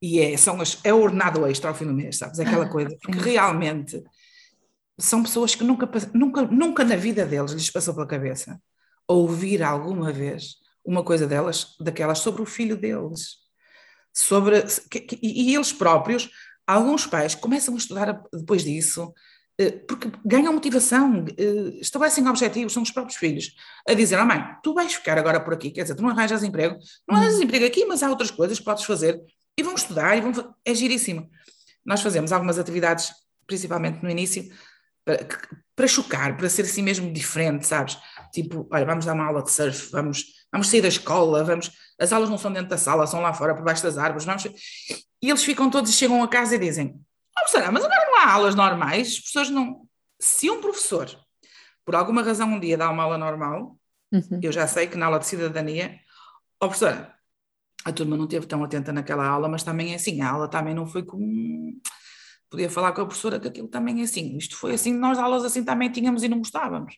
E 0.00 0.20
é, 0.20 0.36
são 0.36 0.60
as, 0.60 0.78
é 0.84 0.94
o 0.94 1.00
ordenado 1.00 1.44
extra 1.46 1.70
ao 1.70 1.74
fim 1.74 1.86
do 1.86 1.92
mês, 1.92 2.18
sabes? 2.18 2.38
Aquela 2.38 2.68
coisa, 2.70 2.96
porque 3.02 3.18
realmente 3.18 4.02
são 4.98 5.22
pessoas 5.22 5.54
que 5.54 5.64
nunca, 5.64 5.88
nunca, 6.14 6.42
nunca 6.42 6.84
na 6.84 6.96
vida 6.96 7.26
deles 7.26 7.52
lhes 7.52 7.70
passou 7.70 7.94
pela 7.94 8.06
cabeça 8.06 8.60
ouvir 9.06 9.62
alguma 9.62 10.12
vez 10.12 10.56
uma 10.84 11.02
coisa 11.02 11.26
delas, 11.26 11.76
daquelas 11.80 12.18
sobre 12.18 12.42
o 12.42 12.46
filho 12.46 12.76
deles. 12.76 13.38
Sobre, 14.12 14.64
e, 15.22 15.50
e 15.50 15.54
eles 15.54 15.72
próprios, 15.72 16.30
alguns 16.66 17.06
pais 17.06 17.34
começam 17.34 17.74
a 17.74 17.78
estudar 17.78 18.22
depois 18.32 18.64
disso, 18.64 19.12
eh, 19.12 19.12
porque 19.88 20.10
ganham 20.24 20.52
motivação, 20.52 21.24
eh, 21.36 21.78
estabelecem 21.80 22.26
objetivos, 22.28 22.72
são 22.72 22.82
os 22.82 22.92
próprios 22.92 23.18
filhos, 23.18 23.56
a 23.88 23.92
dizer, 23.92 24.16
oh 24.20 24.24
mãe, 24.24 24.40
tu 24.62 24.72
vais 24.72 24.94
ficar 24.94 25.18
agora 25.18 25.40
por 25.40 25.52
aqui, 25.52 25.70
quer 25.72 25.82
dizer, 25.82 25.96
tu 25.96 26.02
não 26.02 26.10
arranjas 26.10 26.44
emprego, 26.44 26.78
não 27.08 27.16
arranjas 27.16 27.38
uhum. 27.38 27.42
emprego 27.42 27.66
aqui, 27.66 27.84
mas 27.84 28.02
há 28.02 28.08
outras 28.08 28.30
coisas 28.30 28.58
que 28.58 28.64
podes 28.64 28.84
fazer, 28.84 29.20
e 29.58 29.62
vão 29.62 29.74
estudar, 29.74 30.16
e 30.16 30.20
vão, 30.20 30.54
é 30.64 30.74
giríssimo. 30.74 31.28
Nós 31.84 32.00
fazemos 32.00 32.30
algumas 32.30 32.56
atividades, 32.56 33.10
principalmente 33.48 34.00
no 34.00 34.08
início, 34.08 34.48
para, 35.04 35.26
para 35.74 35.88
chocar, 35.88 36.36
para 36.36 36.48
ser 36.48 36.62
assim 36.62 36.82
mesmo 36.82 37.12
diferente, 37.12 37.66
sabes? 37.66 37.98
Tipo, 38.32 38.68
olha, 38.70 38.84
vamos 38.84 39.06
dar 39.06 39.14
uma 39.14 39.24
aula 39.24 39.42
de 39.42 39.50
surf, 39.50 39.90
vamos, 39.90 40.24
vamos 40.52 40.68
sair 40.68 40.82
da 40.82 40.88
escola, 40.88 41.42
vamos, 41.42 41.72
as 41.98 42.12
aulas 42.12 42.30
não 42.30 42.38
são 42.38 42.52
dentro 42.52 42.68
da 42.68 42.78
sala, 42.78 43.08
são 43.08 43.20
lá 43.20 43.34
fora, 43.34 43.56
por 43.56 43.64
baixo 43.64 43.82
das 43.82 43.98
árvores, 43.98 44.24
vamos... 44.24 44.44
E 45.20 45.28
eles 45.28 45.42
ficam 45.42 45.68
todos 45.68 45.90
e 45.90 45.94
chegam 45.94 46.22
a 46.22 46.28
casa 46.28 46.54
e 46.54 46.58
dizem, 46.60 46.94
professora, 47.40 47.72
mas 47.72 47.84
agora 47.84 48.06
não 48.06 48.16
há 48.18 48.32
aulas 48.32 48.54
normais, 48.54 49.08
as 49.08 49.20
pessoas 49.20 49.50
não. 49.50 49.86
Se 50.20 50.50
um 50.50 50.60
professor, 50.60 51.08
por 51.84 51.94
alguma 51.94 52.22
razão, 52.22 52.48
um 52.48 52.60
dia 52.60 52.76
dá 52.76 52.90
uma 52.90 53.02
aula 53.02 53.18
normal, 53.18 53.78
uhum. 54.12 54.40
eu 54.42 54.52
já 54.52 54.66
sei 54.66 54.86
que 54.86 54.96
na 54.96 55.06
aula 55.06 55.18
de 55.18 55.26
cidadania, 55.26 55.98
ó 56.60 56.66
oh, 56.66 56.68
professora, 56.68 57.14
a 57.84 57.92
turma 57.92 58.16
não 58.16 58.24
esteve 58.24 58.46
tão 58.46 58.62
atenta 58.62 58.92
naquela 58.92 59.26
aula, 59.26 59.48
mas 59.48 59.62
também 59.62 59.92
é 59.92 59.96
assim, 59.96 60.20
a 60.20 60.30
aula 60.30 60.48
também 60.48 60.74
não 60.74 60.86
foi 60.86 61.02
como. 61.02 61.80
Podia 62.50 62.70
falar 62.70 62.92
com 62.92 63.02
a 63.02 63.06
professora 63.06 63.38
que 63.38 63.48
aquilo 63.48 63.68
também 63.68 64.00
é 64.00 64.04
assim. 64.04 64.36
Isto 64.36 64.56
foi 64.56 64.72
assim, 64.72 64.94
nós 64.94 65.18
aulas 65.18 65.44
assim 65.44 65.62
também 65.62 65.90
tínhamos 65.90 66.22
e 66.22 66.28
não 66.28 66.38
gostávamos. 66.38 66.94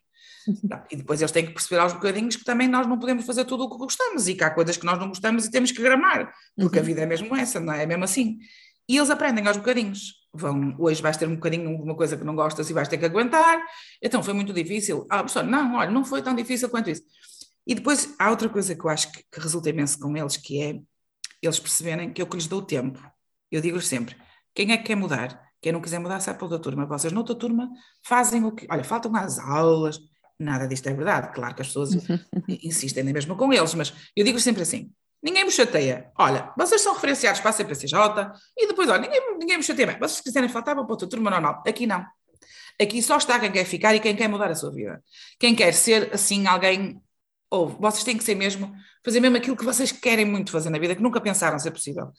E 0.91 0.97
depois 0.97 1.21
eles 1.21 1.33
têm 1.33 1.47
que 1.47 1.53
perceber 1.53 1.81
aos 1.81 1.93
bocadinhos 1.93 2.37
que 2.37 2.45
também 2.45 2.69
nós 2.69 2.87
não 2.87 2.99
podemos 2.99 3.27
fazer 3.27 3.45
tudo 3.45 3.65
o 3.65 3.71
que 3.71 3.77
gostamos 3.77 4.29
e 4.29 4.35
que 4.35 4.45
há 4.45 4.51
coisas 4.51 4.77
que 4.77 4.87
nós 4.87 4.99
não 4.99 5.09
gostamos 5.09 5.45
e 5.45 5.51
temos 5.51 5.71
que 5.73 5.83
gramar, 5.83 6.33
porque 6.57 6.79
uhum. 6.79 6.83
a 6.83 6.87
vida 6.87 7.01
é 7.03 7.07
mesmo 7.07 7.35
essa, 7.37 7.61
não 7.61 7.73
é? 7.73 7.83
É 7.83 7.87
mesmo 7.87 8.05
assim. 8.05 8.39
E 8.89 8.97
eles 8.97 9.11
aprendem 9.11 9.47
aos 9.47 9.57
bocadinhos. 9.57 10.20
Vão, 10.33 10.77
hoje 10.79 11.03
vais 11.03 11.17
ter 11.17 11.27
um 11.27 11.35
bocadinho 11.35 11.71
uma 11.83 11.97
coisa 11.97 12.17
que 12.17 12.25
não 12.25 12.37
gostas 12.37 12.71
e 12.71 12.73
vais 12.73 12.89
ter 12.89 12.99
que 12.99 13.05
aguentar. 13.05 13.61
Então 14.01 14.23
foi 14.23 14.33
muito 14.33 14.53
difícil. 14.53 15.07
Ah, 15.11 15.19
professor, 15.19 15.43
não, 15.45 15.77
olha, 15.77 15.91
não 15.91 16.05
foi 16.05 16.23
tão 16.23 16.35
difícil 16.35 16.69
quanto 16.69 16.91
isso. 16.91 17.03
E 17.67 17.75
depois 17.75 18.15
há 18.19 18.31
outra 18.31 18.49
coisa 18.49 18.75
que 18.75 18.85
eu 18.85 18.91
acho 18.91 19.11
que, 19.13 19.23
que 19.31 19.41
resulta 19.41 19.71
imenso 19.71 19.99
com 19.99 20.17
eles, 20.17 20.37
que 20.37 20.63
é 20.63 20.81
eles 21.43 21.59
perceberem 21.59 22.13
que 22.13 22.23
eu 22.23 22.27
que 22.27 22.37
lhes 22.37 22.47
dou 22.47 22.63
tempo. 22.63 23.01
Eu 23.51 23.61
digo-lhes 23.61 23.87
sempre: 23.87 24.17
quem 24.55 24.73
é 24.73 24.77
que 24.77 24.85
quer 24.85 24.97
mudar? 24.97 25.51
Quem 25.61 25.73
não 25.73 25.81
quiser 25.81 25.99
mudar, 25.99 26.21
sai 26.21 26.35
para 26.35 26.45
outra 26.45 26.59
turma. 26.59 26.87
Vocês, 26.87 27.13
noutra 27.13 27.35
turma, 27.35 27.71
fazem 28.05 28.45
o 28.45 28.53
que. 28.53 28.67
Olha, 28.71 28.83
faltam 28.83 29.15
as 29.17 29.39
aulas, 29.39 29.99
nada 30.39 30.67
disto 30.67 30.89
é 30.89 30.95
verdade. 30.95 31.33
Claro 31.35 31.55
que 31.55 31.63
as 31.63 31.69
pessoas 31.69 31.91
insistem 32.49 33.05
nem 33.05 33.13
mesmo 33.13 33.37
com 33.37 33.53
eles, 33.53 33.75
mas 33.75 33.93
eu 34.17 34.25
digo 34.25 34.41
sempre 34.41 34.63
assim: 34.63 34.91
ninguém 35.23 35.45
me 35.45 35.51
chateia. 35.51 36.11
Olha, 36.19 36.53
vocês 36.57 36.81
são 36.81 36.95
referenciados 36.95 37.41
para 37.41 37.51
a 37.51 37.53
CPCJ 37.53 38.33
e 38.57 38.67
depois, 38.67 38.89
olha, 38.89 39.03
ninguém, 39.03 39.39
ninguém 39.39 39.57
me 39.57 39.63
chateia. 39.63 39.87
Bem, 39.89 39.99
vocês 39.99 40.21
quiserem 40.21 40.49
faltar, 40.49 40.75
para 40.75 40.85
outra 40.85 41.09
turma 41.09 41.31
normal. 41.31 41.63
Aqui 41.67 41.87
não. 41.87 42.05
Aqui 42.81 43.03
só 43.03 43.19
está 43.19 43.39
quem 43.39 43.53
quer 43.53 43.65
ficar 43.65 43.95
e 43.95 44.01
quem 44.01 44.17
quer 44.17 44.29
mudar 44.29 44.51
a 44.51 44.55
sua 44.55 44.71
vida. 44.73 45.03
Quem 45.39 45.55
quer 45.55 45.73
ser, 45.73 46.11
assim, 46.15 46.47
alguém. 46.47 47.01
Ou 47.51 47.69
vocês 47.69 48.05
têm 48.05 48.17
que 48.17 48.25
ser 48.25 48.35
mesmo, 48.35 48.73
fazer 49.05 49.21
mesmo 49.21 49.37
aquilo 49.37 49.57
que 49.57 49.65
vocês 49.65 49.93
querem 49.93 50.25
muito 50.25 50.51
fazer 50.51 50.71
na 50.71 50.79
vida, 50.79 50.95
que 50.95 51.03
nunca 51.03 51.21
pensaram 51.21 51.59
ser 51.59 51.73
possível. 51.73 52.13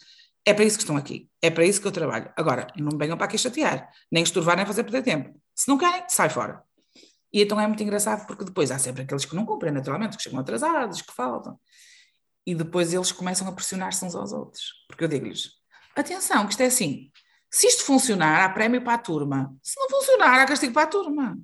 É 0.45 0.53
para 0.53 0.65
isso 0.65 0.77
que 0.77 0.83
estão 0.83 0.97
aqui. 0.97 1.29
É 1.41 1.49
para 1.49 1.65
isso 1.65 1.79
que 1.81 1.87
eu 1.87 1.91
trabalho. 1.91 2.31
Agora, 2.35 2.67
não 2.77 2.91
me 2.91 2.97
venham 2.97 3.17
para 3.17 3.25
aqui 3.25 3.37
chatear, 3.37 3.89
nem 4.11 4.23
estorvar, 4.23 4.57
nem 4.57 4.65
fazer 4.65 4.83
perder 4.83 5.03
tempo. 5.03 5.39
Se 5.55 5.67
não 5.67 5.77
querem, 5.77 6.03
sai 6.07 6.29
fora. 6.29 6.61
E 7.33 7.41
então 7.41 7.59
é 7.59 7.65
muito 7.65 7.81
engraçado 7.81 8.27
porque 8.27 8.43
depois 8.43 8.71
há 8.71 8.77
sempre 8.77 9.03
aqueles 9.03 9.23
que 9.23 9.35
não 9.35 9.45
cumprem, 9.45 9.71
naturalmente, 9.71 10.17
que 10.17 10.23
chegam 10.23 10.39
atrasados, 10.39 11.01
que 11.01 11.13
faltam. 11.13 11.57
E 12.45 12.56
depois 12.56 12.93
eles 12.93 13.12
começam 13.12 13.47
a 13.47 13.51
pressionar-se 13.51 14.04
uns 14.04 14.15
aos 14.15 14.32
outros. 14.34 14.86
Porque 14.88 15.04
eu 15.04 15.08
digo-lhes: 15.08 15.51
atenção, 15.95 16.45
que 16.45 16.51
isto 16.51 16.62
é 16.62 16.65
assim. 16.65 17.12
Se 17.49 17.67
isto 17.67 17.84
funcionar, 17.84 18.43
há 18.43 18.49
prémio 18.49 18.82
para 18.82 18.93
a 18.93 18.97
turma. 18.97 19.54
Se 19.62 19.80
não 19.80 19.89
funcionar, 19.89 20.39
há 20.39 20.45
castigo 20.45 20.73
para 20.73 20.84
a 20.84 20.88
turma. 20.88 21.38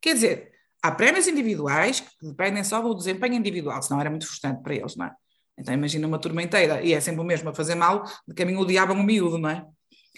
Quer 0.00 0.14
dizer, 0.14 0.52
há 0.82 0.92
prémios 0.92 1.26
individuais 1.26 2.00
que 2.00 2.26
dependem 2.26 2.62
só 2.62 2.82
do 2.82 2.94
desempenho 2.94 3.34
individual, 3.34 3.80
senão 3.82 4.00
era 4.00 4.10
muito 4.10 4.26
frustrante 4.26 4.62
para 4.62 4.74
eles, 4.74 4.94
não 4.96 5.06
é? 5.06 5.14
Então 5.56 5.72
imagina 5.72 6.06
uma 6.06 6.18
turma 6.18 6.42
inteira 6.42 6.82
e 6.82 6.92
é 6.92 7.00
sempre 7.00 7.20
o 7.20 7.24
mesmo 7.24 7.48
a 7.48 7.54
fazer 7.54 7.74
mal, 7.74 8.04
de 8.26 8.34
caminho 8.34 8.60
o 8.60 8.66
diabo 8.66 8.92
um 8.92 9.02
miúdo, 9.02 9.38
não 9.38 9.48
é? 9.48 9.66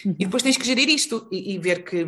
Uhum. 0.05 0.15
E 0.19 0.25
depois 0.25 0.43
tens 0.43 0.57
que 0.57 0.65
gerir 0.65 0.89
isto 0.89 1.27
e, 1.31 1.53
e, 1.53 1.59
ver 1.59 1.83
que 1.83 2.05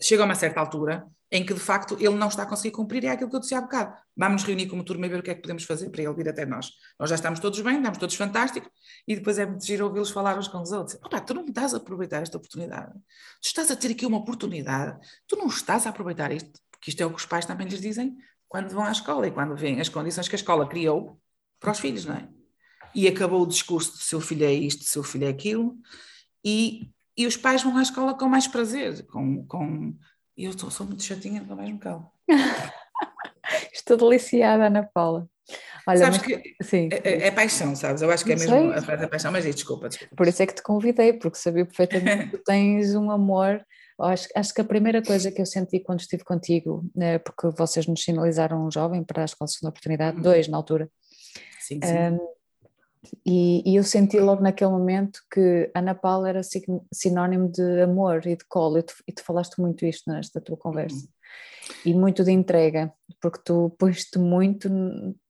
chega 0.00 0.22
a 0.22 0.26
uma 0.26 0.34
certa 0.34 0.60
altura 0.60 1.06
em 1.32 1.46
que 1.46 1.54
de 1.54 1.60
facto 1.60 1.96
ele 2.00 2.16
não 2.16 2.28
está 2.28 2.42
a 2.42 2.46
conseguir 2.46 2.72
cumprir, 2.72 3.04
é 3.04 3.10
aquilo 3.10 3.30
que 3.30 3.36
eu 3.36 3.40
disse 3.40 3.54
há 3.54 3.60
bocado. 3.60 3.96
Vamos 4.16 4.42
nos 4.42 4.44
reunir 4.44 4.66
como 4.66 4.82
turma 4.82 5.06
e 5.06 5.08
ver 5.08 5.20
o 5.20 5.22
que 5.22 5.30
é 5.30 5.34
que 5.34 5.40
podemos 5.40 5.62
fazer 5.62 5.88
para 5.90 6.02
ele 6.02 6.12
vir 6.14 6.28
até 6.28 6.44
nós. 6.44 6.72
Nós 6.98 7.08
já 7.08 7.14
estamos 7.14 7.38
todos 7.38 7.60
bem, 7.60 7.76
estamos 7.76 7.98
todos 7.98 8.16
fantásticos, 8.16 8.68
e 9.06 9.14
depois 9.14 9.38
é 9.38 9.46
muito 9.46 9.64
giro 9.64 9.86
ouvi-los 9.86 10.10
falar 10.10 10.36
uns 10.36 10.48
com 10.48 10.60
os 10.60 10.72
outros. 10.72 10.98
Opa, 11.04 11.20
tu 11.20 11.34
não 11.34 11.44
estás 11.46 11.72
a 11.72 11.76
aproveitar 11.76 12.20
esta 12.22 12.36
oportunidade. 12.36 12.92
Tu 13.40 13.46
estás 13.46 13.70
a 13.70 13.76
ter 13.76 13.92
aqui 13.92 14.04
uma 14.04 14.18
oportunidade, 14.18 14.98
tu 15.28 15.36
não 15.36 15.46
estás 15.46 15.86
a 15.86 15.90
aproveitar 15.90 16.32
isto, 16.32 16.50
porque 16.70 16.90
isto 16.90 17.00
é 17.00 17.06
o 17.06 17.10
que 17.10 17.16
os 17.16 17.26
pais 17.26 17.46
também 17.46 17.68
lhes 17.68 17.80
dizem 17.80 18.16
quando 18.48 18.70
vão 18.70 18.84
à 18.84 18.90
escola 18.90 19.28
e 19.28 19.30
quando 19.30 19.54
veem 19.54 19.80
as 19.80 19.88
condições 19.88 20.26
que 20.26 20.34
a 20.34 20.38
escola 20.38 20.68
criou 20.68 21.20
para 21.60 21.70
os 21.70 21.78
filhos, 21.78 22.04
não 22.04 22.16
é? 22.16 22.28
E 22.92 23.06
acabou 23.06 23.42
o 23.42 23.46
discurso 23.46 23.96
de 23.96 24.02
seu 24.02 24.20
filho 24.20 24.44
é 24.44 24.52
isto, 24.52 24.82
seu 24.82 25.04
filho 25.04 25.26
é 25.26 25.28
aquilo, 25.28 25.76
e, 26.44 26.90
e 27.16 27.26
os 27.26 27.36
pais 27.36 27.62
vão 27.62 27.76
à 27.76 27.82
escola 27.82 28.18
com 28.18 28.28
mais 28.28 28.48
prazer, 28.48 29.06
com, 29.06 29.46
com 29.46 29.96
e 30.40 30.46
eu 30.46 30.52
estou, 30.52 30.70
sou 30.70 30.86
muito 30.86 31.02
chatinha, 31.02 31.42
nunca 31.42 31.54
mais 31.54 31.70
me 31.70 31.78
calo. 31.78 32.10
Estou 33.74 33.98
deliciada, 33.98 34.68
Ana 34.68 34.88
Paula. 34.94 35.28
Olha, 35.86 35.98
sabes 35.98 36.18
mas, 36.18 36.26
que 36.26 36.54
sim. 36.62 36.88
É, 36.90 36.96
é, 36.96 37.26
é, 37.26 37.30
paixão, 37.30 37.76
sabes? 37.76 38.00
Eu 38.00 38.10
acho 38.10 38.24
que 38.24 38.32
é 38.32 38.36
mesmo 38.36 38.56
sei. 38.56 38.72
a 38.72 38.80
frase 38.80 39.02
da 39.02 39.08
paixão, 39.08 39.30
mas 39.30 39.44
desculpa, 39.44 39.90
desculpa. 39.90 40.16
Por 40.16 40.26
isso 40.26 40.42
é 40.42 40.46
que 40.46 40.54
te 40.54 40.62
convidei, 40.62 41.12
porque 41.12 41.36
sabia 41.36 41.66
perfeitamente 41.66 42.30
que 42.30 42.38
tu 42.38 42.42
tens 42.44 42.94
um 42.94 43.10
amor. 43.10 43.62
Acho, 44.00 44.28
acho 44.34 44.54
que 44.54 44.62
a 44.62 44.64
primeira 44.64 45.02
coisa 45.02 45.30
que 45.30 45.42
eu 45.42 45.46
senti 45.46 45.80
quando 45.80 46.00
estive 46.00 46.24
contigo, 46.24 46.88
né, 46.96 47.18
porque 47.18 47.50
vocês 47.50 47.86
nos 47.86 48.02
sinalizaram 48.02 48.66
um 48.66 48.70
jovem 48.70 49.04
para 49.04 49.20
a 49.20 49.24
Escola 49.26 49.46
de 49.46 49.52
Segunda 49.52 49.70
Oportunidade, 49.70 50.16
uhum. 50.16 50.22
dois 50.22 50.48
na 50.48 50.56
altura. 50.56 50.88
Sim, 51.60 51.80
sim. 51.84 51.94
Um, 51.94 52.18
e, 53.24 53.62
e, 53.64 53.76
eu 53.76 53.82
senti 53.82 54.18
logo 54.20 54.42
naquele 54.42 54.70
momento 54.70 55.20
que 55.32 55.70
Ana 55.74 55.94
Paula 55.94 56.28
era 56.28 56.42
sinónimo 56.92 57.50
de 57.50 57.80
amor 57.82 58.26
e 58.26 58.36
de 58.36 58.44
colo, 58.46 58.78
e 58.78 58.82
tu, 58.82 58.94
e 59.08 59.12
tu 59.12 59.24
falaste 59.24 59.58
muito 59.58 59.86
isto 59.86 60.10
nesta 60.10 60.40
tua 60.40 60.56
conversa. 60.56 60.96
Uhum. 60.96 61.10
E 61.86 61.94
muito 61.94 62.22
de 62.22 62.30
entrega, 62.30 62.92
porque 63.20 63.40
tu 63.42 63.70
pões-te 63.78 64.18
muito, 64.18 64.68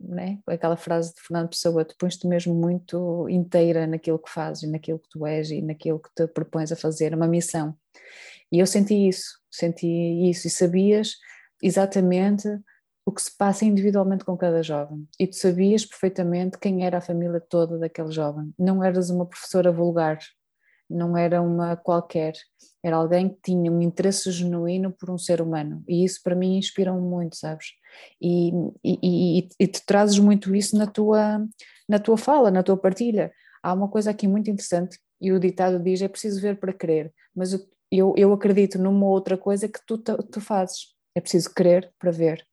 né? 0.01 0.39
aquela 0.47 0.77
frase 0.77 1.15
de 1.15 1.21
Fernando 1.21 1.51
Pessoa, 1.51 1.85
tu 1.85 1.95
pões-te 1.97 2.27
mesmo 2.27 2.55
muito 2.55 3.29
inteira 3.29 3.87
naquilo 3.87 4.19
que 4.19 4.31
fazes, 4.31 4.69
naquilo 4.69 4.99
que 4.99 5.09
tu 5.09 5.25
és 5.27 5.51
e 5.51 5.63
naquilo 5.63 6.01
que 6.01 6.11
te 6.15 6.27
propões 6.27 6.73
a 6.73 6.77
fazer, 6.77 7.15
uma 7.15 7.29
missão. 7.29 7.77
E 8.51 8.59
eu 8.59 8.67
senti 8.67 9.09
isso, 9.09 9.39
senti 9.51 9.87
isso 10.29 10.49
e 10.49 10.51
sabias 10.51 11.17
exatamente 11.63 12.49
o 13.05 13.13
que 13.13 13.23
se 13.23 13.37
passa 13.37 13.65
individualmente 13.65 14.25
com 14.25 14.37
cada 14.37 14.63
jovem. 14.63 15.07
E 15.19 15.27
tu 15.27 15.37
sabias 15.37 15.85
perfeitamente 15.85 16.59
quem 16.59 16.85
era 16.85 16.99
a 16.99 17.01
família 17.01 17.41
toda 17.41 17.79
daquele 17.79 18.13
jovem. 18.13 18.53
Não 18.59 18.85
eras 18.85 19.11
uma 19.11 19.27
professora 19.27 19.73
vulgar, 19.73 20.19
não 20.89 21.17
era 21.17 21.41
uma 21.41 21.77
qualquer, 21.77 22.35
era 22.83 22.97
alguém 22.97 23.29
que 23.29 23.39
tinha 23.43 23.71
um 23.71 23.81
interesse 23.81 24.31
genuíno 24.31 24.93
por 24.93 25.11
um 25.11 25.19
ser 25.19 25.41
humano. 25.41 25.83
E 25.89 26.05
isso 26.05 26.21
para 26.23 26.35
mim 26.35 26.59
inspira-me 26.59 27.01
muito, 27.01 27.37
sabes? 27.37 27.67
E, 28.21 28.51
e, 28.85 28.99
e, 29.03 29.49
e 29.59 29.67
te 29.67 29.85
trazes 29.85 30.19
muito 30.19 30.55
isso 30.55 30.77
na 30.77 30.87
tua, 30.87 31.45
na 31.89 31.99
tua 31.99 32.17
fala, 32.17 32.51
na 32.51 32.63
tua 32.63 32.77
partilha. 32.77 33.33
Há 33.63 33.73
uma 33.73 33.89
coisa 33.89 34.11
aqui 34.11 34.27
muito 34.27 34.51
interessante, 34.51 34.99
e 35.21 35.33
o 35.33 35.39
ditado 35.39 35.79
diz: 35.79 36.01
é 36.01 36.09
preciso 36.09 36.41
ver 36.41 36.59
para 36.59 36.73
crer, 36.73 37.13
mas 37.35 37.53
eu, 37.91 38.15
eu 38.17 38.33
acredito 38.33 38.79
numa 38.79 39.07
outra 39.07 39.37
coisa 39.37 39.69
que 39.69 39.81
tu, 39.87 39.99
tu 39.99 40.41
fazes. 40.41 40.95
É 41.15 41.21
preciso 41.21 41.53
crer 41.53 41.93
para 41.99 42.11
ver. 42.11 42.47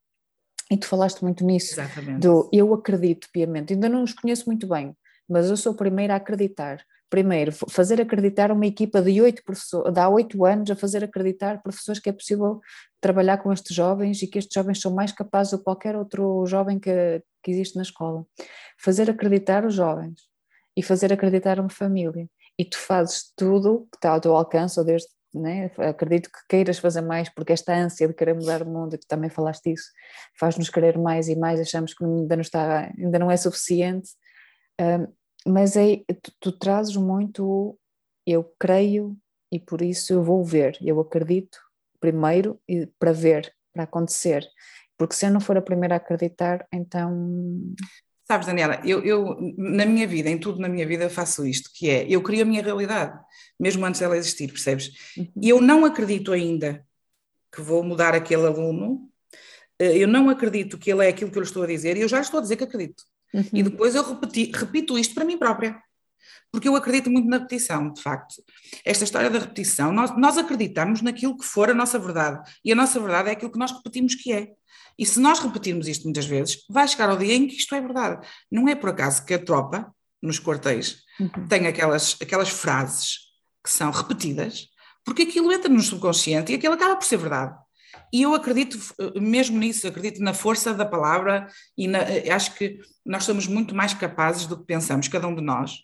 E 0.69 0.77
tu 0.77 0.87
falaste 0.87 1.21
muito 1.21 1.45
nisso, 1.45 1.73
Exatamente. 1.73 2.19
do 2.19 2.49
eu 2.51 2.73
acredito 2.73 3.27
piamente, 3.31 3.73
ainda 3.73 3.87
não 3.87 4.03
os 4.03 4.13
conheço 4.13 4.45
muito 4.47 4.67
bem, 4.67 4.95
mas 5.27 5.49
eu 5.49 5.57
sou 5.57 5.71
a 5.71 5.75
primeira 5.75 6.13
a 6.13 6.17
acreditar. 6.17 6.83
Primeiro, 7.09 7.53
fazer 7.69 8.01
acreditar 8.01 8.51
uma 8.51 8.65
equipa 8.65 9.01
de 9.01 9.21
oito 9.21 9.41
professores, 9.43 9.93
de 9.93 9.99
há 9.99 10.09
oito 10.09 10.43
anos 10.43 10.69
a 10.69 10.75
fazer 10.75 11.05
acreditar 11.05 11.61
professores 11.63 12.01
que 12.01 12.09
é 12.09 12.11
possível 12.11 12.59
trabalhar 12.99 13.37
com 13.37 13.51
estes 13.53 13.73
jovens 13.73 14.21
e 14.21 14.27
que 14.27 14.37
estes 14.37 14.53
jovens 14.53 14.81
são 14.81 14.93
mais 14.93 15.13
capazes 15.13 15.51
do 15.51 15.59
que 15.59 15.63
qualquer 15.63 15.95
outro 15.95 16.45
jovem 16.45 16.77
que, 16.77 17.23
que 17.41 17.51
existe 17.51 17.77
na 17.77 17.83
escola. 17.83 18.25
Fazer 18.77 19.09
acreditar 19.09 19.65
os 19.65 19.73
jovens 19.73 20.19
e 20.75 20.83
fazer 20.83 21.13
acreditar 21.13 21.61
uma 21.61 21.69
família. 21.69 22.29
E 22.59 22.65
tu 22.65 22.77
fazes 22.77 23.31
tudo 23.37 23.87
que 23.89 23.97
está 23.97 24.11
ao 24.11 24.19
teu 24.19 24.35
alcance, 24.35 24.77
ou 24.77 24.85
desde 24.85 25.07
né? 25.37 25.71
acredito 25.77 26.29
que 26.29 26.39
queiras 26.49 26.79
fazer 26.79 27.01
mais, 27.01 27.29
porque 27.29 27.53
esta 27.53 27.73
ânsia 27.73 28.07
de 28.07 28.13
querer 28.13 28.33
mudar 28.33 28.61
o 28.61 28.65
mundo, 28.65 28.97
que 28.97 29.07
também 29.07 29.29
falaste 29.29 29.71
isso, 29.71 29.91
faz-nos 30.39 30.69
querer 30.69 30.97
mais 30.97 31.27
e 31.27 31.35
mais, 31.35 31.59
achamos 31.59 31.93
que 31.93 32.03
ainda 32.03 32.35
não, 32.35 32.41
está, 32.41 32.91
ainda 32.97 33.19
não 33.19 33.31
é 33.31 33.37
suficiente, 33.37 34.09
mas 35.45 35.75
é, 35.75 35.97
tu, 36.21 36.31
tu 36.39 36.51
trazes 36.51 36.95
muito, 36.95 37.77
eu 38.25 38.43
creio 38.59 39.17
e 39.51 39.59
por 39.59 39.81
isso 39.81 40.13
eu 40.13 40.23
vou 40.23 40.43
ver, 40.43 40.77
eu 40.81 40.99
acredito 40.99 41.57
primeiro 41.99 42.59
para 42.99 43.11
ver, 43.11 43.53
para 43.73 43.83
acontecer, 43.83 44.45
porque 44.97 45.15
se 45.15 45.25
eu 45.25 45.31
não 45.31 45.39
for 45.39 45.57
a 45.57 45.61
primeira 45.61 45.95
a 45.95 45.97
acreditar, 45.97 46.67
então 46.71 47.73
Sabes, 48.29 48.45
Daniela, 48.45 48.81
eu, 48.83 49.03
eu, 49.05 49.37
na 49.57 49.85
minha 49.85 50.05
vida, 50.05 50.29
em 50.29 50.37
tudo 50.37 50.59
na 50.59 50.67
minha 50.67 50.85
vida, 50.85 51.09
faço 51.09 51.45
isto, 51.45 51.69
que 51.73 51.89
é, 51.89 52.05
eu 52.09 52.21
crio 52.21 52.41
a 52.41 52.45
minha 52.45 52.61
realidade, 52.61 53.17
mesmo 53.57 53.85
antes 53.85 54.01
dela 54.01 54.17
existir, 54.17 54.51
percebes? 54.51 54.91
Uhum. 55.17 55.31
E 55.41 55.49
eu 55.49 55.61
não 55.61 55.85
acredito 55.85 56.33
ainda 56.33 56.85
que 57.49 57.61
vou 57.61 57.81
mudar 57.83 58.13
aquele 58.13 58.45
aluno, 58.45 59.09
eh, 59.79 59.97
eu 59.97 60.09
não 60.09 60.29
acredito 60.29 60.77
que 60.77 60.91
ele 60.91 61.05
é 61.05 61.09
aquilo 61.09 61.31
que 61.31 61.37
eu 61.37 61.41
lhe 61.41 61.47
estou 61.47 61.63
a 61.63 61.67
dizer, 61.67 61.95
e 61.95 62.01
eu 62.01 62.07
já 62.09 62.19
estou 62.19 62.39
a 62.39 62.41
dizer 62.41 62.57
que 62.57 62.65
acredito. 62.65 63.01
Uhum. 63.33 63.45
E 63.53 63.63
depois 63.63 63.95
eu 63.95 64.03
repeti, 64.03 64.51
repito 64.53 64.99
isto 64.99 65.15
para 65.15 65.23
mim 65.23 65.37
própria, 65.37 65.81
porque 66.51 66.67
eu 66.67 66.75
acredito 66.75 67.09
muito 67.09 67.29
na 67.29 67.37
repetição, 67.37 67.93
de 67.93 68.01
facto. 68.01 68.43
Esta 68.83 69.05
história 69.05 69.29
da 69.29 69.39
repetição, 69.39 69.91
nós, 69.93 70.17
nós 70.17 70.37
acreditamos 70.37 71.01
naquilo 71.01 71.37
que 71.37 71.45
for 71.45 71.69
a 71.69 71.73
nossa 71.73 71.97
verdade, 71.97 72.41
e 72.63 72.73
a 72.73 72.75
nossa 72.75 72.99
verdade 72.99 73.29
é 73.29 73.31
aquilo 73.31 73.51
que 73.51 73.59
nós 73.59 73.71
repetimos 73.71 74.15
que 74.15 74.33
é. 74.33 74.51
E 74.97 75.05
se 75.05 75.19
nós 75.19 75.39
repetirmos 75.39 75.87
isto 75.87 76.05
muitas 76.05 76.25
vezes, 76.25 76.63
vai 76.69 76.87
chegar 76.87 77.09
ao 77.09 77.17
dia 77.17 77.35
em 77.35 77.47
que 77.47 77.55
isto 77.55 77.75
é 77.75 77.81
verdade. 77.81 78.27
Não 78.51 78.67
é 78.67 78.75
por 78.75 78.89
acaso 78.89 79.25
que 79.25 79.33
a 79.33 79.39
tropa, 79.39 79.93
nos 80.21 80.39
quartéis, 80.39 81.03
uhum. 81.19 81.47
tem 81.47 81.67
aquelas, 81.67 82.17
aquelas 82.21 82.49
frases 82.49 83.19
que 83.63 83.69
são 83.69 83.91
repetidas, 83.91 84.67
porque 85.05 85.23
aquilo 85.23 85.51
entra 85.51 85.69
no 85.69 85.81
subconsciente 85.81 86.51
e 86.51 86.55
aquilo 86.55 86.73
acaba 86.73 86.95
por 86.95 87.05
ser 87.05 87.17
verdade. 87.17 87.55
E 88.11 88.21
eu 88.21 88.33
acredito 88.33 88.77
mesmo 89.19 89.57
nisso, 89.57 89.87
acredito 89.87 90.21
na 90.21 90.33
força 90.33 90.73
da 90.73 90.85
palavra 90.85 91.47
e 91.77 91.87
na, 91.87 91.99
acho 92.33 92.55
que 92.55 92.79
nós 93.05 93.23
somos 93.23 93.47
muito 93.47 93.75
mais 93.75 93.93
capazes 93.93 94.47
do 94.47 94.57
que 94.57 94.65
pensamos, 94.65 95.07
cada 95.07 95.27
um 95.27 95.35
de 95.35 95.41
nós. 95.41 95.79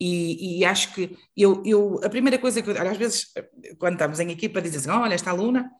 E, 0.00 0.58
e 0.58 0.64
acho 0.64 0.92
que 0.94 1.16
eu, 1.36 1.62
eu, 1.64 2.00
a 2.02 2.08
primeira 2.08 2.38
coisa 2.38 2.60
que 2.60 2.68
eu, 2.68 2.90
às 2.90 2.96
vezes, 2.96 3.28
quando 3.78 3.94
estamos 3.94 4.20
em 4.20 4.30
equipa, 4.30 4.60
dizem 4.60 4.80
assim: 4.80 4.90
olha, 4.90 5.14
esta 5.14 5.30
aluna 5.30 5.70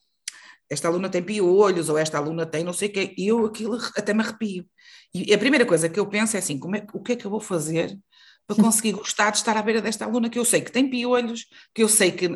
esta 0.72 0.88
aluna 0.88 1.08
tem 1.10 1.22
piolhos, 1.22 1.88
ou 1.88 1.98
esta 1.98 2.18
aluna 2.18 2.46
tem 2.46 2.64
não 2.64 2.72
sei 2.72 2.88
o 2.88 2.92
quê, 2.92 3.14
e 3.16 3.28
eu 3.28 3.44
aquilo 3.44 3.78
até 3.96 4.14
me 4.14 4.22
arrepio. 4.22 4.66
E 5.14 5.34
a 5.34 5.38
primeira 5.38 5.66
coisa 5.66 5.88
que 5.88 6.00
eu 6.00 6.06
penso 6.06 6.36
é 6.36 6.38
assim, 6.38 6.58
como 6.58 6.76
é, 6.76 6.86
o 6.94 7.00
que 7.02 7.12
é 7.12 7.16
que 7.16 7.26
eu 7.26 7.30
vou 7.30 7.40
fazer 7.40 7.98
para 8.46 8.56
conseguir 8.62 8.92
gostar 8.92 9.30
de 9.30 9.36
estar 9.36 9.56
à 9.56 9.62
beira 9.62 9.82
desta 9.82 10.04
aluna 10.04 10.30
que 10.30 10.38
eu 10.38 10.44
sei 10.44 10.62
que 10.62 10.72
tem 10.72 10.88
piolhos, 10.88 11.46
que 11.74 11.82
eu 11.82 11.88
sei 11.88 12.10
que, 12.12 12.28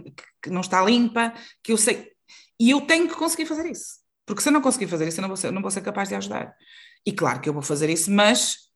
que 0.42 0.50
não 0.50 0.60
está 0.60 0.82
limpa, 0.84 1.32
que 1.62 1.72
eu 1.72 1.78
sei... 1.78 2.12
E 2.60 2.70
eu 2.70 2.82
tenho 2.82 3.08
que 3.08 3.14
conseguir 3.14 3.46
fazer 3.46 3.70
isso. 3.70 4.00
Porque 4.26 4.42
se 4.42 4.48
eu 4.48 4.52
não 4.52 4.60
conseguir 4.60 4.86
fazer 4.86 5.08
isso, 5.08 5.18
eu 5.18 5.22
não 5.22 5.28
vou 5.28 5.36
ser, 5.36 5.50
não 5.50 5.62
vou 5.62 5.70
ser 5.70 5.80
capaz 5.82 6.08
de 6.08 6.14
ajudar. 6.14 6.54
E 7.04 7.12
claro 7.12 7.40
que 7.40 7.48
eu 7.48 7.52
vou 7.52 7.62
fazer 7.62 7.88
isso, 7.88 8.10
mas 8.10 8.66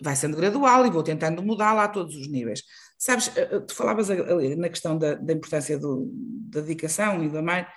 vai 0.00 0.14
sendo 0.16 0.36
gradual 0.36 0.86
e 0.86 0.90
vou 0.90 1.02
tentando 1.02 1.42
mudar 1.42 1.72
lá 1.72 1.84
a 1.84 1.88
todos 1.88 2.14
os 2.16 2.28
níveis. 2.28 2.62
Sabes, 2.98 3.36
eh, 3.36 3.48
eh, 3.50 3.60
tu 3.60 3.74
falavas 3.74 4.08
na 4.08 4.68
questão 4.68 4.98
da, 4.98 5.14
da 5.14 5.32
importância 5.32 5.78
do, 5.78 6.08
da 6.12 6.60
dedicação 6.60 7.22
e 7.24 7.28
do 7.28 7.38
amar, 7.38 7.72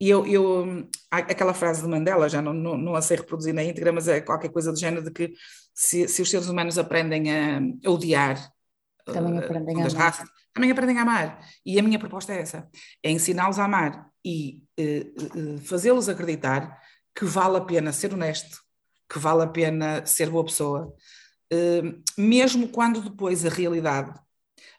e 0.00 0.08
eu, 0.08 0.26
eu, 0.26 0.88
aquela 1.10 1.52
frase 1.52 1.82
de 1.82 1.88
Mandela, 1.88 2.26
já 2.26 2.40
não, 2.40 2.54
não, 2.54 2.76
não 2.76 2.94
a 2.94 3.02
sei 3.02 3.18
reproduzir 3.18 3.52
na 3.52 3.62
íntegra, 3.62 3.92
mas 3.92 4.08
é 4.08 4.20
qualquer 4.20 4.48
coisa 4.48 4.72
do 4.72 4.78
género 4.78 5.04
de 5.04 5.10
que 5.10 5.34
se, 5.74 6.08
se 6.08 6.22
os 6.22 6.30
seres 6.30 6.48
humanos 6.48 6.78
aprendem 6.78 7.30
a, 7.30 7.58
a 7.84 7.90
odiar, 7.90 8.50
também 9.04 9.38
aprendem 9.38 9.82
a 9.82 9.86
amar. 9.86 9.94
Raças, 9.94 10.28
também 10.54 10.70
aprendem 10.70 10.98
a 10.98 11.02
amar. 11.02 11.46
E 11.66 11.78
a 11.78 11.82
minha 11.82 11.98
proposta 11.98 12.32
é 12.32 12.40
essa: 12.40 12.66
é 13.02 13.10
ensiná-los 13.10 13.58
a 13.58 13.64
amar 13.64 14.10
e 14.24 14.62
uh, 14.78 15.54
uh, 15.54 15.58
fazê-los 15.58 16.08
acreditar 16.08 16.80
que 17.14 17.26
vale 17.26 17.58
a 17.58 17.60
pena 17.60 17.92
ser 17.92 18.14
honesto, 18.14 18.58
que 19.06 19.18
vale 19.18 19.42
a 19.42 19.46
pena 19.48 20.06
ser 20.06 20.30
boa 20.30 20.44
pessoa, 20.44 20.94
uh, 21.52 22.02
mesmo 22.16 22.68
quando 22.68 23.02
depois 23.02 23.44
a 23.44 23.50
realidade 23.50 24.18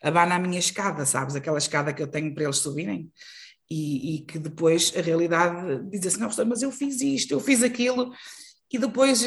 abana 0.02 0.36
a 0.36 0.40
minha 0.40 0.58
escada, 0.58 1.06
sabes? 1.06 1.36
Aquela 1.36 1.60
escada 1.60 1.94
que 1.94 2.02
eu 2.02 2.08
tenho 2.08 2.34
para 2.34 2.46
eles 2.46 2.58
subirem. 2.58 3.12
E, 3.74 4.16
e 4.16 4.20
que 4.20 4.38
depois 4.38 4.92
a 4.98 5.02
realidade 5.02 5.82
diz 5.90 6.06
assim: 6.06 6.20
não, 6.20 6.30
mas 6.46 6.62
eu 6.62 6.72
fiz 6.72 7.00
isto, 7.00 7.32
eu 7.32 7.40
fiz 7.40 7.64
aquilo, 7.64 8.12
e 8.70 8.78
depois 8.78 9.26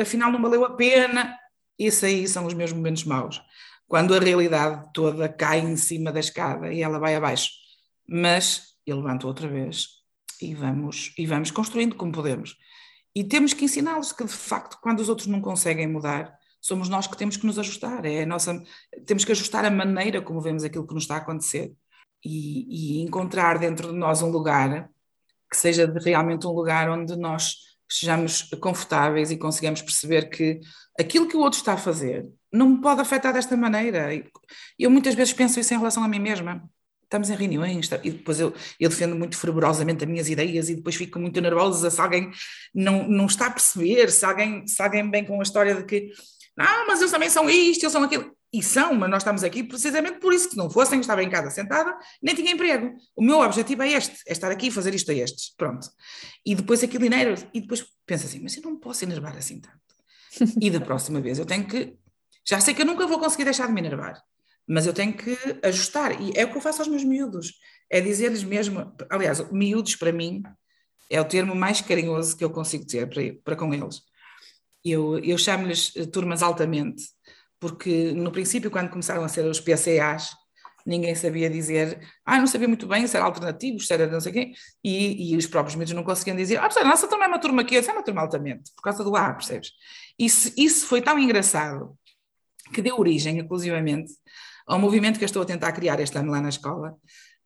afinal 0.00 0.32
não 0.32 0.40
valeu 0.40 0.64
a 0.64 0.74
pena. 0.74 1.36
Isso 1.78 2.06
aí 2.06 2.26
são 2.26 2.46
os 2.46 2.54
meus 2.54 2.72
momentos 2.72 3.04
maus 3.04 3.42
quando 3.86 4.14
a 4.14 4.18
realidade 4.18 4.90
toda 4.92 5.28
cai 5.28 5.60
em 5.60 5.76
cima 5.76 6.10
da 6.10 6.20
escada 6.20 6.72
e 6.72 6.82
ela 6.82 6.98
vai 6.98 7.14
abaixo. 7.14 7.50
Mas 8.08 8.74
eu 8.86 8.96
levanto 8.96 9.26
outra 9.26 9.46
vez 9.46 9.88
e 10.40 10.54
vamos, 10.54 11.12
e 11.18 11.26
vamos 11.26 11.50
construindo 11.50 11.94
como 11.94 12.12
podemos. 12.12 12.56
E 13.14 13.24
temos 13.24 13.52
que 13.52 13.64
ensiná-los 13.64 14.12
que, 14.12 14.24
de 14.24 14.32
facto, 14.32 14.78
quando 14.80 15.00
os 15.00 15.08
outros 15.08 15.26
não 15.26 15.40
conseguem 15.40 15.86
mudar, 15.86 16.34
somos 16.60 16.88
nós 16.88 17.06
que 17.06 17.16
temos 17.16 17.36
que 17.36 17.46
nos 17.46 17.58
ajustar. 17.58 18.04
É 18.04 18.26
nossa, 18.26 18.62
temos 19.06 19.24
que 19.24 19.32
ajustar 19.32 19.64
a 19.64 19.70
maneira 19.70 20.20
como 20.20 20.40
vemos 20.40 20.64
aquilo 20.64 20.86
que 20.86 20.94
nos 20.94 21.04
está 21.04 21.14
a 21.14 21.18
acontecer 21.18 21.74
e, 22.24 22.98
e 22.98 23.02
encontrar 23.02 23.58
dentro 23.58 23.88
de 23.88 23.98
nós 23.98 24.22
um 24.22 24.30
lugar 24.30 24.88
que 25.50 25.56
seja 25.56 25.92
realmente 26.04 26.46
um 26.46 26.52
lugar 26.52 26.90
onde 26.90 27.16
nós 27.16 27.56
sejamos 27.88 28.42
confortáveis 28.60 29.30
e 29.30 29.36
consigamos 29.36 29.80
perceber 29.80 30.28
que 30.28 30.60
aquilo 30.98 31.28
que 31.28 31.36
o 31.36 31.40
outro 31.40 31.58
está 31.58 31.74
a 31.74 31.78
fazer 31.78 32.26
não 32.52 32.70
me 32.70 32.80
pode 32.80 33.00
afetar 33.00 33.32
desta 33.32 33.56
maneira. 33.56 34.08
Eu 34.78 34.90
muitas 34.90 35.14
vezes 35.14 35.32
penso 35.32 35.60
isso 35.60 35.72
em 35.72 35.78
relação 35.78 36.02
a 36.02 36.08
mim 36.08 36.18
mesma. 36.18 36.68
Estamos 37.04 37.30
em 37.30 37.36
reuniões 37.36 37.88
e 38.02 38.10
depois 38.10 38.40
eu, 38.40 38.52
eu 38.80 38.88
defendo 38.88 39.14
muito 39.14 39.36
fervorosamente 39.38 40.02
as 40.02 40.10
minhas 40.10 40.28
ideias 40.28 40.68
e 40.68 40.74
depois 40.74 40.96
fico 40.96 41.20
muito 41.20 41.40
nervosa 41.40 41.88
se 41.88 42.00
alguém 42.00 42.32
não, 42.74 43.06
não 43.06 43.26
está 43.26 43.46
a 43.46 43.50
perceber, 43.50 44.10
se 44.10 44.24
alguém, 44.24 44.66
se 44.66 44.82
alguém 44.82 45.08
vem 45.08 45.24
com 45.24 45.38
a 45.38 45.42
história 45.42 45.72
de 45.76 45.84
que 45.84 46.10
não, 46.56 46.86
mas 46.88 47.00
eles 47.00 47.12
também 47.12 47.30
são 47.30 47.48
isto, 47.48 47.84
eles 47.84 47.92
são 47.92 48.02
aquilo. 48.02 48.35
E 48.52 48.62
são, 48.62 48.94
mas 48.94 49.10
nós 49.10 49.22
estamos 49.22 49.42
aqui 49.44 49.62
precisamente 49.62 50.18
por 50.18 50.32
isso, 50.32 50.46
que 50.46 50.52
se 50.52 50.56
não 50.56 50.70
fossem, 50.70 51.00
estava 51.00 51.22
em 51.22 51.28
casa 51.28 51.50
sentada, 51.50 51.96
nem 52.22 52.34
tinha 52.34 52.52
emprego. 52.52 52.94
O 53.14 53.22
meu 53.22 53.40
objetivo 53.40 53.82
é 53.82 53.92
este, 53.92 54.22
é 54.26 54.32
estar 54.32 54.50
aqui 54.50 54.68
e 54.68 54.70
fazer 54.70 54.94
isto 54.94 55.10
a 55.10 55.14
estes. 55.14 55.54
Pronto. 55.56 55.88
E 56.44 56.54
depois 56.54 56.82
aquilo 56.82 57.04
enerva, 57.04 57.48
e 57.52 57.60
depois 57.60 57.84
pensa 58.06 58.26
assim, 58.26 58.40
mas 58.42 58.56
eu 58.56 58.62
não 58.62 58.78
posso 58.78 59.04
enervar 59.04 59.36
assim 59.36 59.60
tanto. 59.60 59.76
E 60.60 60.70
da 60.70 60.80
próxima 60.80 61.20
vez 61.20 61.38
eu 61.38 61.46
tenho 61.46 61.66
que 61.66 61.96
já 62.48 62.60
sei 62.60 62.74
que 62.74 62.82
eu 62.82 62.86
nunca 62.86 63.06
vou 63.06 63.18
conseguir 63.18 63.44
deixar 63.44 63.66
de 63.66 63.72
me 63.72 63.80
enervar, 63.80 64.22
mas 64.66 64.86
eu 64.86 64.94
tenho 64.94 65.12
que 65.12 65.36
ajustar. 65.64 66.20
E 66.22 66.32
é 66.36 66.44
o 66.44 66.50
que 66.50 66.56
eu 66.56 66.60
faço 66.60 66.80
aos 66.80 66.88
meus 66.88 67.02
miúdos. 67.02 67.54
É 67.90 68.00
dizer-lhes 68.00 68.44
mesmo, 68.44 68.94
aliás, 69.10 69.50
miúdos 69.50 69.96
para 69.96 70.12
mim 70.12 70.42
é 71.10 71.20
o 71.20 71.24
termo 71.24 71.54
mais 71.54 71.80
carinhoso 71.80 72.36
que 72.36 72.44
eu 72.44 72.50
consigo 72.50 72.86
ter 72.86 73.08
para, 73.08 73.22
para 73.44 73.56
com 73.56 73.74
eles. 73.74 74.00
Eu, 74.84 75.18
eu 75.18 75.36
chamo-lhes 75.36 75.92
eh, 75.96 76.06
turmas 76.06 76.42
altamente, 76.42 77.02
porque 77.60 78.12
no 78.12 78.30
princípio, 78.30 78.70
quando 78.70 78.90
começaram 78.90 79.24
a 79.24 79.28
ser 79.28 79.44
os 79.46 79.60
PCAs, 79.60 80.30
ninguém 80.86 81.14
sabia 81.14 81.50
dizer, 81.50 82.00
ah, 82.24 82.38
não 82.38 82.46
sabia 82.46 82.68
muito 82.68 82.86
bem 82.86 83.06
se 83.06 83.16
era 83.16 83.26
alternativo, 83.26 83.80
se 83.80 83.92
era 83.92 84.06
não 84.06 84.20
sei 84.20 84.32
quê, 84.32 84.52
e, 84.84 85.32
e 85.32 85.36
os 85.36 85.46
próprios 85.46 85.74
miúdos 85.74 85.92
não 85.92 86.04
conseguiam 86.04 86.36
dizer, 86.36 86.58
ah, 86.58 86.68
a 86.68 86.84
nossa 86.84 87.08
turma 87.08 87.24
é 87.24 87.28
uma 87.28 87.40
turma 87.40 87.64
que 87.64 87.76
é 87.76 87.92
uma 87.92 88.04
turma 88.04 88.22
altamente, 88.22 88.72
por 88.76 88.82
causa 88.82 89.02
do 89.02 89.16
A, 89.16 89.32
percebes? 89.32 89.72
Isso, 90.18 90.52
isso 90.56 90.86
foi 90.86 91.02
tão 91.02 91.18
engraçado 91.18 91.98
que 92.72 92.80
deu 92.80 92.98
origem, 92.98 93.38
inclusivamente, 93.38 94.12
ao 94.66 94.78
movimento 94.78 95.18
que 95.18 95.24
eu 95.24 95.26
estou 95.26 95.42
a 95.42 95.46
tentar 95.46 95.72
criar 95.72 96.00
este 96.00 96.16
ano 96.18 96.30
lá 96.30 96.40
na 96.40 96.48
escola 96.48 96.96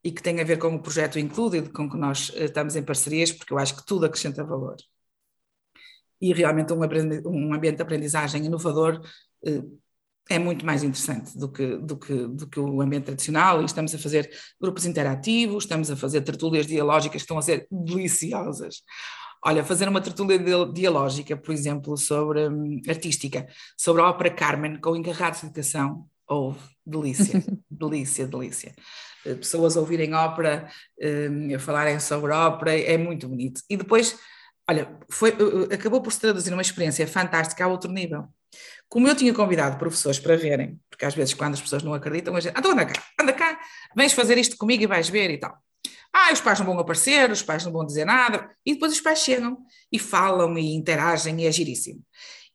e 0.02 0.10
que 0.10 0.22
tem 0.22 0.40
a 0.40 0.44
ver 0.44 0.58
com 0.58 0.74
o 0.74 0.82
projeto 0.82 1.18
Included, 1.18 1.70
com 1.70 1.88
que 1.88 1.96
nós 1.96 2.32
eh, 2.34 2.46
estamos 2.46 2.74
em 2.76 2.82
parcerias, 2.82 3.30
porque 3.30 3.52
eu 3.52 3.58
acho 3.58 3.76
que 3.76 3.84
tudo 3.84 4.06
acrescenta 4.06 4.42
valor. 4.42 4.76
E 6.20 6.32
realmente 6.32 6.72
um, 6.72 6.80
um 7.26 7.54
ambiente 7.54 7.76
de 7.76 7.82
aprendizagem 7.82 8.44
inovador 8.46 9.02
eh, 9.44 9.62
é 10.28 10.38
muito 10.38 10.64
mais 10.64 10.82
interessante 10.82 11.36
do 11.36 11.50
que, 11.50 11.76
do, 11.76 11.96
que, 11.96 12.26
do 12.26 12.46
que 12.46 12.60
o 12.60 12.80
ambiente 12.80 13.04
tradicional, 13.04 13.62
e 13.62 13.64
estamos 13.64 13.94
a 13.94 13.98
fazer 13.98 14.30
grupos 14.60 14.86
interativos, 14.86 15.64
estamos 15.64 15.90
a 15.90 15.96
fazer 15.96 16.20
tertúlias 16.20 16.66
dialógicas 16.66 17.22
que 17.22 17.24
estão 17.24 17.38
a 17.38 17.42
ser 17.42 17.66
deliciosas. 17.70 18.82
Olha, 19.44 19.64
fazer 19.64 19.88
uma 19.88 20.00
tertúlia 20.00 20.38
dialógica, 20.66 21.36
por 21.36 21.52
exemplo, 21.52 21.96
sobre 21.96 22.46
um, 22.48 22.80
artística, 22.88 23.46
sobre 23.76 24.02
a 24.02 24.06
ópera 24.06 24.30
Carmen, 24.30 24.78
com 24.78 24.94
encarrados 24.94 25.40
de 25.40 25.46
educação, 25.46 26.06
ou 26.28 26.52
oh, 26.52 26.54
delícia, 26.84 27.42
delícia, 27.70 28.26
delícia. 28.26 28.74
Eh, 29.24 29.34
pessoas 29.34 29.76
ouvirem 29.76 30.14
ópera, 30.14 30.68
um, 31.30 31.58
falarem 31.58 31.98
sobre 32.00 32.32
ópera, 32.32 32.78
é 32.78 32.96
muito 32.96 33.28
bonito. 33.28 33.62
E 33.68 33.76
depois, 33.76 34.18
olha, 34.68 34.96
foi, 35.08 35.30
uh, 35.30 35.72
acabou 35.72 36.00
por 36.00 36.12
se 36.12 36.20
traduzir 36.20 36.50
numa 36.50 36.62
experiência 36.62 37.06
fantástica 37.06 37.64
a 37.64 37.68
outro 37.68 37.90
nível. 37.90 38.28
Como 38.90 39.06
eu 39.06 39.14
tinha 39.14 39.32
convidado 39.32 39.78
professores 39.78 40.18
para 40.18 40.36
verem, 40.36 40.80
porque 40.90 41.04
às 41.04 41.14
vezes 41.14 41.32
quando 41.32 41.54
as 41.54 41.60
pessoas 41.60 41.84
não 41.84 41.94
acreditam, 41.94 42.34
a 42.34 42.40
gente, 42.40 42.58
então 42.58 42.72
anda 42.72 42.84
cá, 42.84 43.02
anda 43.20 43.32
cá, 43.32 43.60
vens 43.96 44.12
fazer 44.12 44.36
isto 44.36 44.56
comigo 44.56 44.82
e 44.82 44.86
vais 44.86 45.08
ver 45.08 45.30
e 45.30 45.38
tal. 45.38 45.56
Ah, 46.12 46.32
os 46.32 46.40
pais 46.40 46.58
não 46.58 46.66
vão 46.66 46.78
aparecer, 46.80 47.30
os 47.30 47.40
pais 47.40 47.64
não 47.64 47.70
vão 47.70 47.86
dizer 47.86 48.04
nada, 48.04 48.50
e 48.66 48.74
depois 48.74 48.92
os 48.92 49.00
pais 49.00 49.20
chegam 49.20 49.58
e 49.92 49.98
falam 49.98 50.58
e 50.58 50.74
interagem 50.74 51.40
e 51.40 51.46
é 51.46 51.52
giríssimo. 51.52 52.02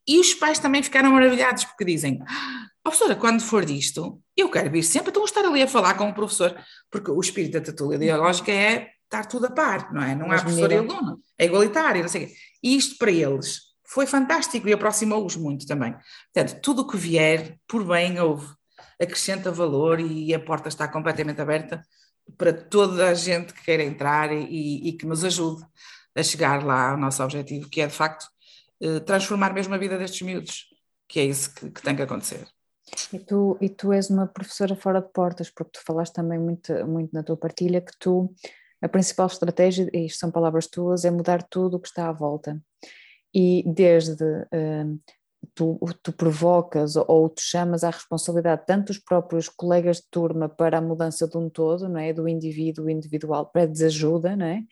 E 0.05 0.19
os 0.19 0.33
pais 0.33 0.59
também 0.59 0.83
ficaram 0.83 1.13
maravilhados 1.13 1.63
porque 1.63 1.85
dizem: 1.85 2.19
ah, 2.27 2.65
professora, 2.83 3.15
quando 3.15 3.41
for 3.41 3.63
disto, 3.63 4.21
eu 4.35 4.49
quero 4.49 4.69
vir 4.69 4.83
sempre, 4.83 5.11
então 5.11 5.23
estar 5.23 5.45
ali 5.45 5.61
a 5.61 5.67
falar 5.69 5.93
com 5.93 6.09
o 6.09 6.13
professor, 6.13 6.53
porque 6.91 7.09
o 7.09 7.19
espírito 7.21 7.53
da 7.53 7.61
tertúlia 7.61 7.97
dialógica 7.97 8.51
é 8.51 8.89
estar 9.05 9.25
tudo 9.25 9.45
a 9.45 9.51
par, 9.51 9.93
não 9.93 10.03
é? 10.03 10.13
Não 10.13 10.29
há 10.33 10.41
professor 10.41 10.69
e 10.69 10.75
aluno, 10.75 11.21
é 11.37 11.45
igualitário, 11.45 12.01
não 12.01 12.09
sei 12.09 12.25
o 12.25 12.27
quê. 12.27 12.33
E 12.61 12.75
isto 12.75 12.97
para 12.97 13.11
eles 13.11 13.64
foi 13.87 14.05
fantástico 14.05 14.67
e 14.67 14.73
aproximou-os 14.73 15.35
muito 15.35 15.65
também. 15.65 15.95
Portanto, 16.33 16.59
tudo 16.61 16.81
o 16.81 16.87
que 16.87 16.97
vier, 16.97 17.57
por 17.67 17.83
bem, 17.85 18.19
houve, 18.19 18.47
acrescenta 18.99 19.51
valor 19.51 19.99
e 19.99 20.33
a 20.33 20.39
porta 20.39 20.69
está 20.69 20.87
completamente 20.87 21.41
aberta 21.41 21.81
para 22.37 22.53
toda 22.53 23.07
a 23.09 23.13
gente 23.13 23.53
que 23.53 23.63
queira 23.63 23.83
entrar 23.83 24.31
e, 24.31 24.89
e, 24.89 24.93
que 24.93 25.05
nos 25.05 25.23
ajude 25.23 25.63
a 26.15 26.23
chegar 26.23 26.63
lá 26.63 26.91
ao 26.91 26.97
nosso 26.97 27.23
objetivo, 27.23 27.69
que 27.69 27.81
é 27.81 27.87
de 27.87 27.93
facto 27.93 28.25
eh, 28.81 28.99
transformar 29.01 29.53
mesmo 29.53 29.73
a 29.75 29.77
vida 29.77 29.97
destes 29.97 30.21
miúdos, 30.21 30.65
que 31.07 31.19
é 31.19 31.23
isso 31.25 31.53
que, 31.53 31.69
que 31.69 31.81
tem 31.81 31.95
que 31.95 32.01
acontecer. 32.01 32.47
E 33.11 33.19
tu, 33.19 33.57
e 33.61 33.69
tu 33.69 33.91
és 33.91 34.09
uma 34.09 34.27
professora 34.27 34.75
fora 34.75 35.01
de 35.01 35.11
portas, 35.11 35.49
porque 35.49 35.71
tu 35.73 35.83
falaste 35.85 36.13
também 36.13 36.39
muito, 36.39 36.73
muito 36.87 37.13
na 37.13 37.23
tua 37.23 37.37
partilha 37.37 37.81
que 37.81 37.93
tu, 37.99 38.33
a 38.81 38.87
principal 38.87 39.27
estratégia, 39.27 39.89
e 39.93 40.05
isto 40.05 40.19
são 40.19 40.31
palavras 40.31 40.67
tuas, 40.67 41.03
é 41.05 41.11
mudar 41.11 41.43
tudo 41.43 41.77
o 41.77 41.79
que 41.79 41.87
está 41.87 42.09
à 42.09 42.11
volta. 42.11 42.59
E 43.35 43.63
desde 43.67 44.23
uh, 44.23 44.99
tu, 45.53 45.79
tu 46.01 46.13
provocas 46.13 46.95
ou 46.95 47.29
tu 47.29 47.41
chamas 47.41 47.83
à 47.83 47.89
responsabilidade 47.89 48.63
tanto 48.65 48.91
os 48.91 48.97
próprios 48.97 49.49
colegas 49.49 49.97
de 49.97 50.07
turma 50.09 50.47
para 50.47 50.77
a 50.77 50.81
mudança 50.81 51.27
de 51.27 51.37
um 51.37 51.49
todo, 51.49 51.89
não 51.89 51.99
é? 51.99 52.13
Do 52.13 52.27
indivíduo 52.27 52.89
individual 52.89 53.45
para 53.47 53.63
a 53.63 53.67
desajuda, 53.67 54.35
não 54.35 54.45
é? 54.45 54.63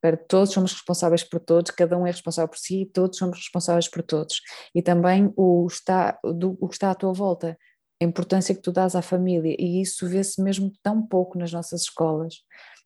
Para 0.00 0.16
todos 0.16 0.52
somos 0.52 0.72
responsáveis 0.72 1.24
por 1.24 1.40
todos, 1.40 1.70
cada 1.70 1.96
um 1.98 2.06
é 2.06 2.10
responsável 2.10 2.48
por 2.48 2.58
si 2.58 2.82
e 2.82 2.86
todos 2.86 3.18
somos 3.18 3.36
responsáveis 3.36 3.88
por 3.88 4.02
todos. 4.02 4.40
E 4.74 4.82
também 4.82 5.32
o, 5.36 5.66
está, 5.66 6.18
do, 6.22 6.56
o 6.60 6.68
que 6.68 6.74
está 6.74 6.90
à 6.90 6.94
tua 6.94 7.12
volta, 7.12 7.58
a 8.00 8.04
importância 8.04 8.54
que 8.54 8.60
tu 8.62 8.72
dás 8.72 8.94
à 8.94 9.02
família, 9.02 9.56
e 9.58 9.80
isso 9.80 10.06
vê-se 10.06 10.40
mesmo 10.42 10.72
tão 10.82 11.06
pouco 11.06 11.38
nas 11.38 11.52
nossas 11.52 11.82
escolas, 11.82 12.36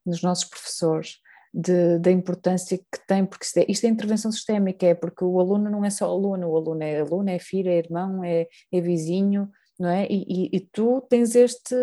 nos 0.05 0.23
nossos 0.23 0.45
professores 0.45 1.17
de, 1.53 1.99
da 1.99 2.11
importância 2.11 2.79
que 2.79 3.07
tem, 3.07 3.25
porque 3.25 3.45
isto 3.45 3.59
é, 3.59 3.67
isto 3.69 3.85
é, 3.85 3.89
intervenção 3.89 4.31
sistémica, 4.31 4.87
é 4.87 4.95
porque 4.95 5.25
o 5.25 5.41
aluno 5.41 5.69
não 5.69 5.85
é 5.85 5.91
só 5.91 6.07
aluno, 6.07 6.49
o 6.49 6.57
aluno 6.57 6.83
é 6.83 7.01
aluno, 7.01 7.29
é 7.29 7.39
filho, 7.39 7.69
é 7.69 7.79
irmão, 7.79 8.25
é, 8.25 8.47
é 8.73 8.81
vizinho, 8.81 9.51
não 9.79 9.89
é? 9.89 10.07
E, 10.09 10.25
e, 10.29 10.57
e, 10.57 10.61
tu 10.61 11.01
tens 11.09 11.35
este, 11.35 11.75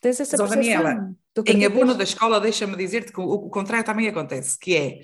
tens 0.00 0.18
essa 0.18 0.36
Mas, 0.36 0.50
Daniela, 0.50 1.14
em 1.46 1.64
abuno 1.64 1.94
da 1.94 2.04
escola, 2.04 2.40
deixa-me 2.40 2.76
dizer-te 2.76 3.12
que 3.12 3.20
o, 3.20 3.24
o 3.24 3.50
contrário 3.50 3.84
também 3.84 4.08
acontece, 4.08 4.58
que 4.58 4.76
é, 4.76 5.00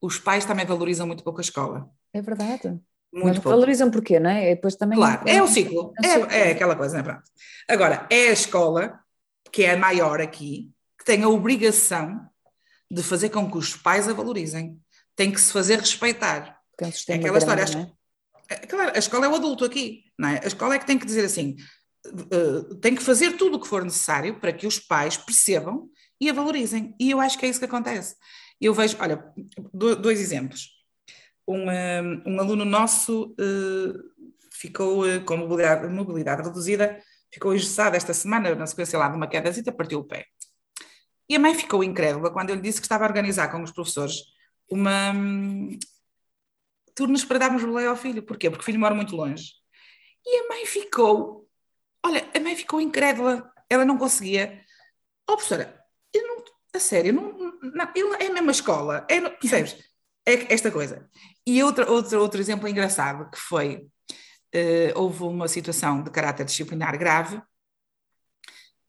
os 0.00 0.18
pais 0.18 0.44
também 0.44 0.64
valorizam 0.64 1.06
muito 1.06 1.24
pouco 1.24 1.40
a 1.40 1.42
escola. 1.42 1.88
É 2.12 2.22
verdade. 2.22 2.68
Muito 3.12 3.26
Mas 3.26 3.34
pouco. 3.36 3.50
valorizam 3.50 3.90
porquê, 3.90 4.18
não 4.18 4.30
é? 4.30 4.54
Depois 4.54 4.74
também 4.76 4.96
claro, 4.96 5.28
é, 5.28 5.36
é 5.36 5.42
o 5.42 5.46
ciclo, 5.46 5.92
é, 6.02 6.06
é, 6.06 6.48
é, 6.48 6.52
aquela 6.52 6.76
coisa, 6.76 6.94
não 6.94 7.00
é? 7.00 7.04
Pronto. 7.04 7.22
Agora, 7.68 8.06
é 8.08 8.28
a 8.28 8.32
escola, 8.32 9.00
que 9.50 9.64
é 9.64 9.72
a 9.72 9.76
maior 9.76 10.20
aqui, 10.20 10.70
que 10.98 11.04
tem 11.04 11.22
a 11.22 11.28
obrigação 11.28 12.26
de 12.92 13.02
fazer 13.02 13.30
com 13.30 13.50
que 13.50 13.56
os 13.56 13.74
pais 13.74 14.06
a 14.06 14.12
valorizem. 14.12 14.78
Tem 15.16 15.32
que 15.32 15.40
se 15.40 15.50
fazer 15.50 15.78
respeitar. 15.78 16.58
É 17.08 17.14
aquela 17.14 17.38
história. 17.38 17.94
É? 18.48 18.66
Claro, 18.66 18.92
a 18.94 18.98
escola 18.98 19.26
é 19.26 19.28
o 19.30 19.34
adulto 19.34 19.64
aqui, 19.64 20.04
não 20.18 20.28
é? 20.28 20.40
A 20.42 20.46
escola 20.46 20.74
é 20.74 20.78
que 20.78 20.86
tem 20.86 20.98
que 20.98 21.06
dizer 21.06 21.24
assim: 21.24 21.56
uh, 22.06 22.74
tem 22.76 22.94
que 22.94 23.02
fazer 23.02 23.36
tudo 23.38 23.56
o 23.56 23.60
que 23.60 23.66
for 23.66 23.82
necessário 23.82 24.38
para 24.38 24.52
que 24.52 24.66
os 24.66 24.78
pais 24.78 25.16
percebam 25.16 25.88
e 26.20 26.28
a 26.28 26.34
valorizem. 26.34 26.94
E 27.00 27.10
eu 27.10 27.20
acho 27.20 27.38
que 27.38 27.46
é 27.46 27.48
isso 27.48 27.58
que 27.58 27.64
acontece. 27.64 28.14
Eu 28.60 28.74
vejo, 28.74 28.96
olha, 29.00 29.24
dois 29.72 30.20
exemplos. 30.20 30.68
Um, 31.48 31.68
um, 31.68 32.22
um 32.26 32.40
aluno 32.40 32.64
nosso 32.64 33.34
uh, 33.40 34.28
ficou 34.52 35.04
uh, 35.04 35.24
com 35.24 35.36
mobilidade, 35.36 35.88
mobilidade, 35.88 36.42
reduzida, 36.42 37.00
ficou 37.32 37.54
engessado 37.54 37.96
esta 37.96 38.12
semana, 38.12 38.54
na 38.54 38.66
sequência 38.66 38.98
lá 38.98 39.08
de 39.08 39.16
uma 39.16 39.26
quedazita, 39.26 39.72
partiu 39.72 40.00
o 40.00 40.04
pé. 40.04 40.26
E 41.28 41.36
a 41.36 41.38
mãe 41.38 41.54
ficou 41.54 41.84
incrédula 41.84 42.30
quando 42.30 42.50
eu 42.50 42.56
lhe 42.56 42.62
disse 42.62 42.80
que 42.80 42.84
estava 42.84 43.04
a 43.04 43.08
organizar 43.08 43.48
com 43.50 43.62
os 43.62 43.70
professores 43.70 44.22
uma 44.70 45.12
um, 45.12 45.78
turnos 46.94 47.24
para 47.24 47.38
darmos 47.38 47.62
boleia 47.64 47.88
ao 47.88 47.96
filho. 47.96 48.22
Porquê? 48.22 48.50
Porque 48.50 48.62
o 48.62 48.64
filho 48.64 48.80
mora 48.80 48.94
muito 48.94 49.16
longe. 49.16 49.52
E 50.24 50.38
a 50.38 50.48
mãe 50.48 50.66
ficou, 50.66 51.48
olha, 52.04 52.28
a 52.34 52.40
mãe 52.40 52.56
ficou 52.56 52.80
incrédula, 52.80 53.50
ela 53.68 53.84
não 53.84 53.98
conseguia. 53.98 54.62
Oh, 55.28 55.34
professora, 55.36 55.82
eu 56.12 56.26
não, 56.26 56.44
a 56.74 56.78
sério, 56.78 57.12
não, 57.12 57.32
não, 57.62 58.14
é 58.14 58.26
a 58.26 58.32
mesma 58.32 58.52
escola, 58.52 59.06
é, 59.08 59.20
percebes? 59.30 59.76
É 60.26 60.52
esta 60.52 60.70
coisa. 60.70 61.08
E 61.46 61.62
outro, 61.62 61.90
outro, 61.90 62.20
outro 62.20 62.40
exemplo 62.40 62.68
engraçado 62.68 63.28
que 63.30 63.38
foi, 63.38 63.88
uh, 64.54 64.92
houve 64.94 65.24
uma 65.24 65.48
situação 65.48 66.02
de 66.02 66.10
caráter 66.10 66.44
disciplinar 66.44 66.96
grave 66.98 67.42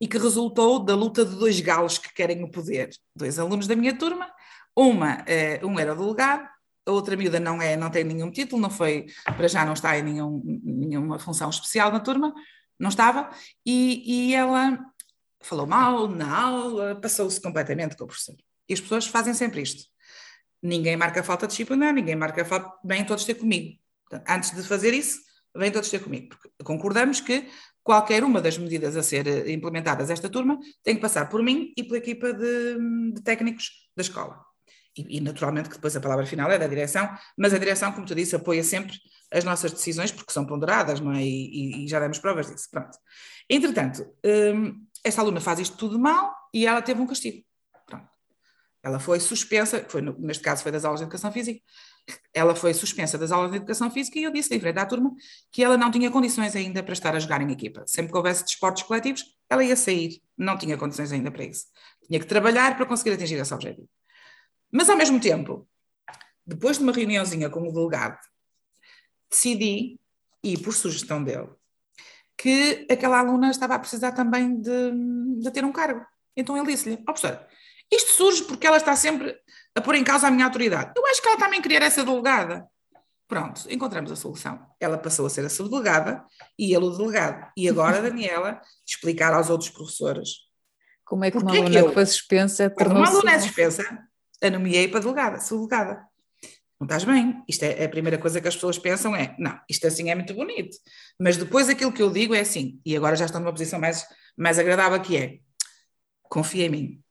e 0.04 0.06
que 0.06 0.18
resultou 0.18 0.84
da 0.84 0.94
luta 0.94 1.24
de 1.24 1.34
dois 1.34 1.58
galos 1.60 1.96
que 1.96 2.12
querem 2.12 2.44
o 2.44 2.50
poder. 2.50 2.90
Dois 3.16 3.38
alunos 3.38 3.66
da 3.66 3.74
minha 3.74 3.96
turma, 3.96 4.30
uma, 4.76 5.22
uh, 5.22 5.66
um 5.66 5.80
era 5.80 5.94
delegado, 5.94 6.46
a 6.86 6.90
outra 6.92 7.16
miúda 7.16 7.40
não, 7.40 7.62
é, 7.62 7.74
não 7.74 7.88
tem 7.90 8.04
nenhum 8.04 8.30
título, 8.30 8.60
não 8.60 8.68
foi, 8.68 9.06
para 9.24 9.48
já 9.48 9.64
não 9.64 9.72
está 9.72 9.98
em 9.98 10.02
nenhum, 10.02 10.42
nenhuma 10.62 11.18
função 11.18 11.48
especial 11.48 11.90
na 11.90 12.00
turma, 12.00 12.34
não 12.78 12.90
estava, 12.90 13.30
e, 13.64 14.28
e 14.28 14.34
ela 14.34 14.78
falou 15.40 15.66
mal 15.66 16.06
na 16.06 16.38
aula, 16.38 17.00
passou-se 17.00 17.40
completamente 17.40 17.96
com 17.96 18.04
o 18.04 18.06
professor. 18.06 18.36
E 18.68 18.74
as 18.74 18.82
pessoas 18.82 19.06
fazem 19.06 19.32
sempre 19.32 19.62
isto. 19.62 19.84
Ninguém 20.62 20.98
marca 20.98 21.22
falta 21.22 21.46
disciplinar, 21.46 21.94
ninguém 21.94 22.14
marca 22.14 22.44
falta, 22.44 22.70
vêm 22.84 23.06
todos 23.06 23.24
ter 23.24 23.36
comigo. 23.36 23.78
Portanto, 24.06 24.30
antes 24.30 24.54
de 24.54 24.62
fazer 24.64 24.92
isso, 24.92 25.18
vêm 25.56 25.72
todos 25.72 25.88
ter 25.88 26.04
comigo. 26.04 26.28
Porque 26.28 26.50
concordamos 26.62 27.20
que 27.20 27.48
qualquer 27.84 28.24
uma 28.24 28.40
das 28.40 28.56
medidas 28.56 28.96
a 28.96 29.02
ser 29.02 29.26
eh, 29.26 29.52
implementadas 29.52 30.10
esta 30.10 30.28
turma 30.28 30.58
tem 30.82 30.96
que 30.96 31.02
passar 31.02 31.28
por 31.28 31.42
mim 31.42 31.72
e 31.76 31.84
pela 31.84 31.98
equipa 31.98 32.32
de, 32.32 33.12
de 33.12 33.22
técnicos 33.22 33.70
da 33.94 34.00
escola. 34.00 34.42
E, 34.96 35.18
e, 35.18 35.20
naturalmente 35.20 35.68
que 35.68 35.74
depois 35.74 35.94
a 35.94 36.00
palavra 36.00 36.24
final 36.24 36.50
é 36.50 36.58
da 36.58 36.66
direção, 36.66 37.08
mas 37.36 37.52
a 37.52 37.58
direção, 37.58 37.92
como 37.92 38.06
tu 38.06 38.14
disse, 38.14 38.34
apoia 38.34 38.64
sempre 38.64 38.96
as 39.30 39.44
nossas 39.44 39.72
decisões 39.72 40.10
porque 40.10 40.32
são 40.32 40.46
ponderadas, 40.46 41.00
não 41.00 41.12
é? 41.12 41.22
E, 41.22 41.84
e 41.84 41.88
já 41.88 42.00
demos 42.00 42.18
provas 42.18 42.46
disso. 42.46 42.68
Pronto. 42.70 42.96
Entretanto, 43.50 44.06
hum, 44.24 44.86
esta 45.04 45.20
aluna 45.20 45.40
faz 45.40 45.58
isto 45.58 45.76
tudo 45.76 45.98
mal 45.98 46.34
e 46.52 46.66
ela 46.66 46.80
teve 46.80 47.00
um 47.00 47.06
castigo. 47.06 47.44
Pronto. 47.86 48.08
Ela 48.82 48.98
foi 48.98 49.20
suspensa, 49.20 49.84
foi 49.88 50.00
neste 50.00 50.42
caso 50.42 50.62
foi 50.62 50.72
das 50.72 50.84
aulas 50.84 51.00
de 51.00 51.04
educação 51.04 51.30
física, 51.32 51.60
ela 52.32 52.54
foi 52.54 52.74
suspensa 52.74 53.16
das 53.16 53.32
aulas 53.32 53.50
de 53.50 53.56
educação 53.56 53.90
física 53.90 54.18
e 54.18 54.24
eu 54.24 54.30
disse 54.30 54.58
frente 54.60 54.78
à 54.78 54.86
turma 54.86 55.14
que 55.50 55.62
ela 55.62 55.76
não 55.76 55.90
tinha 55.90 56.10
condições 56.10 56.54
ainda 56.54 56.82
para 56.82 56.92
estar 56.92 57.14
a 57.14 57.18
jogar 57.18 57.40
em 57.40 57.50
equipa. 57.50 57.84
Sempre 57.86 58.12
que 58.12 58.16
houvesse 58.16 58.44
desportos 58.44 58.82
coletivos, 58.82 59.24
ela 59.48 59.64
ia 59.64 59.76
sair, 59.76 60.20
não 60.36 60.58
tinha 60.58 60.76
condições 60.76 61.12
ainda 61.12 61.30
para 61.30 61.44
isso. 61.44 61.66
Tinha 62.06 62.20
que 62.20 62.26
trabalhar 62.26 62.76
para 62.76 62.86
conseguir 62.86 63.12
atingir 63.12 63.36
esse 63.36 63.54
objetivo. 63.54 63.88
Mas 64.70 64.90
ao 64.90 64.96
mesmo 64.96 65.20
tempo, 65.20 65.66
depois 66.46 66.78
de 66.78 66.82
uma 66.82 66.92
reuniãozinha 66.92 67.48
com 67.48 67.68
o 67.68 67.72
delegado, 67.72 68.18
decidi, 69.30 69.98
e 70.42 70.58
por 70.58 70.74
sugestão 70.74 71.22
dele, 71.22 71.48
que 72.36 72.86
aquela 72.90 73.20
aluna 73.20 73.50
estava 73.50 73.76
a 73.76 73.78
precisar 73.78 74.12
também 74.12 74.60
de, 74.60 74.92
de 75.40 75.50
ter 75.50 75.64
um 75.64 75.72
cargo. 75.72 76.04
Então 76.36 76.56
ele 76.56 76.66
disse-lhe: 76.66 76.96
Ó 76.96 76.98
oh, 77.00 77.04
professora, 77.04 77.48
isto 77.90 78.12
surge 78.12 78.44
porque 78.44 78.66
ela 78.66 78.76
está 78.76 78.94
sempre 78.96 79.38
a 79.74 79.80
pôr 79.80 79.94
em 79.94 80.04
causa 80.04 80.28
a 80.28 80.30
minha 80.30 80.44
autoridade. 80.44 80.92
Eu 80.96 81.06
acho 81.06 81.20
que 81.20 81.28
ela 81.28 81.38
também 81.38 81.60
queria 81.60 81.78
essa 81.78 82.04
delegada. 82.04 82.66
Pronto, 83.26 83.66
encontramos 83.68 84.12
a 84.12 84.16
solução. 84.16 84.60
Ela 84.78 84.98
passou 84.98 85.26
a 85.26 85.30
ser 85.30 85.44
a 85.44 85.48
subdelegada 85.48 86.24
e 86.58 86.74
ele 86.74 86.84
o 86.84 86.90
delegado. 86.90 87.50
E 87.56 87.68
agora, 87.68 88.00
Daniela, 88.02 88.60
explicar 88.86 89.32
aos 89.32 89.50
outros 89.50 89.70
professores. 89.70 90.44
Como 91.04 91.24
é 91.24 91.30
que 91.30 91.38
uma 91.38 91.50
aluna 91.50 91.70
que, 91.70 91.76
eu, 91.76 91.88
que 91.88 91.94
foi 91.94 92.06
suspensa 92.06 92.70
Quando 92.70 92.92
uma 92.92 93.08
aluna 93.08 93.32
é 93.32 93.40
suspensa, 93.40 93.82
a 94.42 94.50
nomeei 94.50 94.88
para 94.88 95.00
delegada, 95.00 95.40
subdelegada 95.40 96.06
não 96.78 96.86
estás 96.86 97.04
bem. 97.04 97.42
Isto 97.48 97.64
é 97.64 97.84
a 97.84 97.88
primeira 97.88 98.18
coisa 98.18 98.40
que 98.40 98.48
as 98.48 98.54
pessoas 98.54 98.78
pensam 98.78 99.14
é, 99.14 99.34
não, 99.38 99.58
isto 99.68 99.86
assim 99.86 100.10
é 100.10 100.14
muito 100.14 100.34
bonito. 100.34 100.76
Mas 101.18 101.36
depois 101.36 101.68
aquilo 101.68 101.92
que 101.92 102.02
eu 102.02 102.10
digo 102.10 102.34
é 102.34 102.40
assim, 102.40 102.80
e 102.84 102.96
agora 102.96 103.16
já 103.16 103.24
estou 103.24 103.40
numa 103.40 103.52
posição 103.52 103.80
mais, 103.80 104.06
mais 104.36 104.58
agradável 104.58 105.00
que 105.00 105.16
é, 105.16 105.38
confia 106.22 106.66
em 106.66 106.68
mim. 106.68 107.03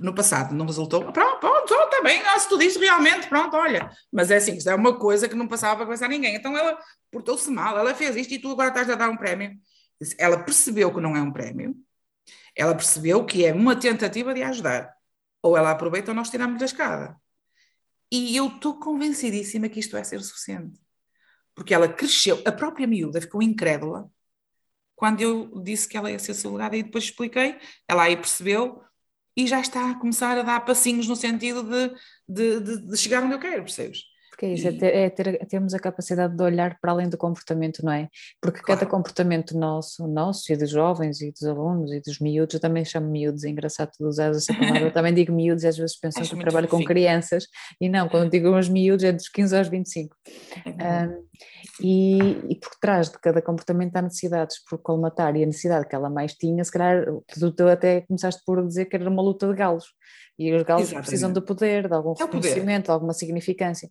No 0.00 0.14
passado 0.14 0.54
não 0.54 0.64
resultou, 0.64 1.12
pronto, 1.12 1.40
pronto, 1.40 1.74
está 1.74 2.02
bem, 2.02 2.22
se 2.38 2.48
tu 2.48 2.58
dizes 2.58 2.80
realmente, 2.80 3.28
pronto, 3.28 3.54
olha. 3.56 3.90
Mas 4.10 4.30
é 4.30 4.36
assim, 4.36 4.56
isto 4.56 4.70
é 4.70 4.74
uma 4.74 4.98
coisa 4.98 5.28
que 5.28 5.34
não 5.34 5.46
passava 5.46 5.76
para 5.76 5.86
pensar 5.86 6.08
ninguém. 6.08 6.34
Então 6.34 6.56
ela 6.56 6.78
portou-se 7.10 7.50
mal, 7.50 7.76
ela 7.76 7.94
fez 7.94 8.16
isto 8.16 8.32
e 8.32 8.38
tu 8.38 8.50
agora 8.50 8.68
estás 8.68 8.88
a 8.88 8.94
dar 8.94 9.10
um 9.10 9.16
prémio. 9.16 9.58
Ela 10.18 10.42
percebeu 10.42 10.92
que 10.92 11.00
não 11.00 11.16
é 11.16 11.20
um 11.20 11.30
prémio, 11.30 11.76
ela 12.56 12.74
percebeu 12.74 13.24
que 13.24 13.44
é 13.44 13.52
uma 13.52 13.76
tentativa 13.76 14.32
de 14.32 14.42
ajudar. 14.42 14.92
Ou 15.42 15.56
ela 15.56 15.70
aproveita 15.70 16.10
ou 16.10 16.14
nós 16.14 16.30
tiramos 16.30 16.58
da 16.58 16.64
escada. 16.64 17.16
E 18.10 18.34
eu 18.36 18.46
estou 18.46 18.78
convencidíssima 18.78 19.68
que 19.68 19.80
isto 19.80 19.92
vai 19.92 20.04
ser 20.04 20.20
suficiente. 20.22 20.80
Porque 21.54 21.74
ela 21.74 21.88
cresceu, 21.88 22.42
a 22.46 22.52
própria 22.52 22.86
miúda 22.86 23.20
ficou 23.20 23.42
incrédula 23.42 24.10
quando 24.96 25.20
eu 25.20 25.60
disse 25.62 25.88
que 25.88 25.96
ela 25.96 26.10
ia 26.10 26.18
ser 26.18 26.34
segregada 26.34 26.76
e 26.76 26.82
depois 26.82 27.04
expliquei, 27.04 27.58
ela 27.88 28.04
aí 28.04 28.16
percebeu 28.16 28.82
e 29.36 29.46
já 29.46 29.60
está 29.60 29.90
a 29.90 29.94
começar 29.98 30.38
a 30.38 30.42
dar 30.42 30.60
passinhos 30.64 31.08
no 31.08 31.16
sentido 31.16 31.62
de, 31.62 31.94
de, 32.28 32.60
de, 32.60 32.86
de 32.88 32.96
chegar 32.96 33.22
onde 33.24 33.34
eu 33.34 33.40
quero, 33.40 33.62
percebes? 33.64 34.04
Porque 34.34 34.46
é 34.46 34.52
isso, 34.54 34.66
é 34.66 34.72
e... 34.72 34.74
é, 34.74 34.78
ter, 34.78 34.94
é, 34.94 35.10
ter, 35.10 35.46
termos 35.46 35.74
a 35.74 35.78
capacidade 35.78 36.36
de 36.36 36.42
olhar 36.42 36.76
para 36.80 36.90
além 36.90 37.08
do 37.08 37.16
comportamento, 37.16 37.84
não 37.84 37.92
é? 37.92 38.08
Porque 38.42 38.60
claro. 38.60 38.80
cada 38.80 38.90
comportamento 38.90 39.56
nosso, 39.56 40.08
nosso 40.08 40.52
e 40.52 40.56
dos 40.56 40.70
jovens 40.70 41.20
e 41.20 41.30
dos 41.30 41.44
alunos 41.44 41.92
e 41.92 42.00
dos 42.00 42.18
miúdos, 42.18 42.54
eu 42.54 42.60
também 42.60 42.84
chamo 42.84 43.08
miúdos, 43.08 43.44
é 43.44 43.48
engraçado 43.48 43.92
tu 43.96 44.04
usar 44.06 44.30
essa 44.30 44.52
palavra, 44.52 44.80
eu 44.80 44.90
também 44.92 45.14
digo 45.14 45.32
miúdos 45.32 45.62
e 45.62 45.68
às 45.68 45.76
vezes 45.76 45.96
pensam 45.96 46.24
que 46.24 46.34
eu 46.34 46.40
trabalho 46.40 46.66
com 46.66 46.82
crianças 46.84 47.46
e 47.80 47.88
não, 47.88 48.08
quando 48.08 48.28
digo 48.28 48.50
os 48.56 48.68
miúdos 48.68 49.04
é 49.04 49.12
dos 49.12 49.28
15 49.28 49.56
aos 49.56 49.68
25. 49.68 50.16
É 50.66 51.06
um, 51.06 51.24
e, 51.80 52.18
e 52.48 52.56
por 52.56 52.70
trás 52.80 53.10
de 53.10 53.18
cada 53.18 53.40
comportamento 53.40 53.96
há 53.96 54.02
necessidades 54.02 54.58
por 54.68 54.78
colmatar 54.78 55.36
e 55.36 55.42
a 55.42 55.46
necessidade 55.46 55.88
que 55.88 55.94
ela 55.94 56.10
mais 56.10 56.34
tinha, 56.34 56.62
se 56.64 56.70
calhar 56.70 57.04
tu, 57.56 57.68
até 57.68 58.02
começaste 58.02 58.42
por 58.44 58.64
dizer 58.66 58.86
que 58.86 58.96
era 58.96 59.08
uma 59.08 59.22
luta 59.22 59.46
de 59.48 59.54
galos 59.54 59.86
e 60.38 60.52
os 60.52 60.62
galos 60.62 60.84
Exatamente. 60.84 61.06
precisam 61.06 61.32
de 61.32 61.40
poder, 61.40 61.88
de 61.88 61.94
algum 61.94 62.12
é 62.18 62.24
reconhecimento, 62.24 62.86
de 62.86 62.90
alguma 62.90 63.12
significância. 63.12 63.88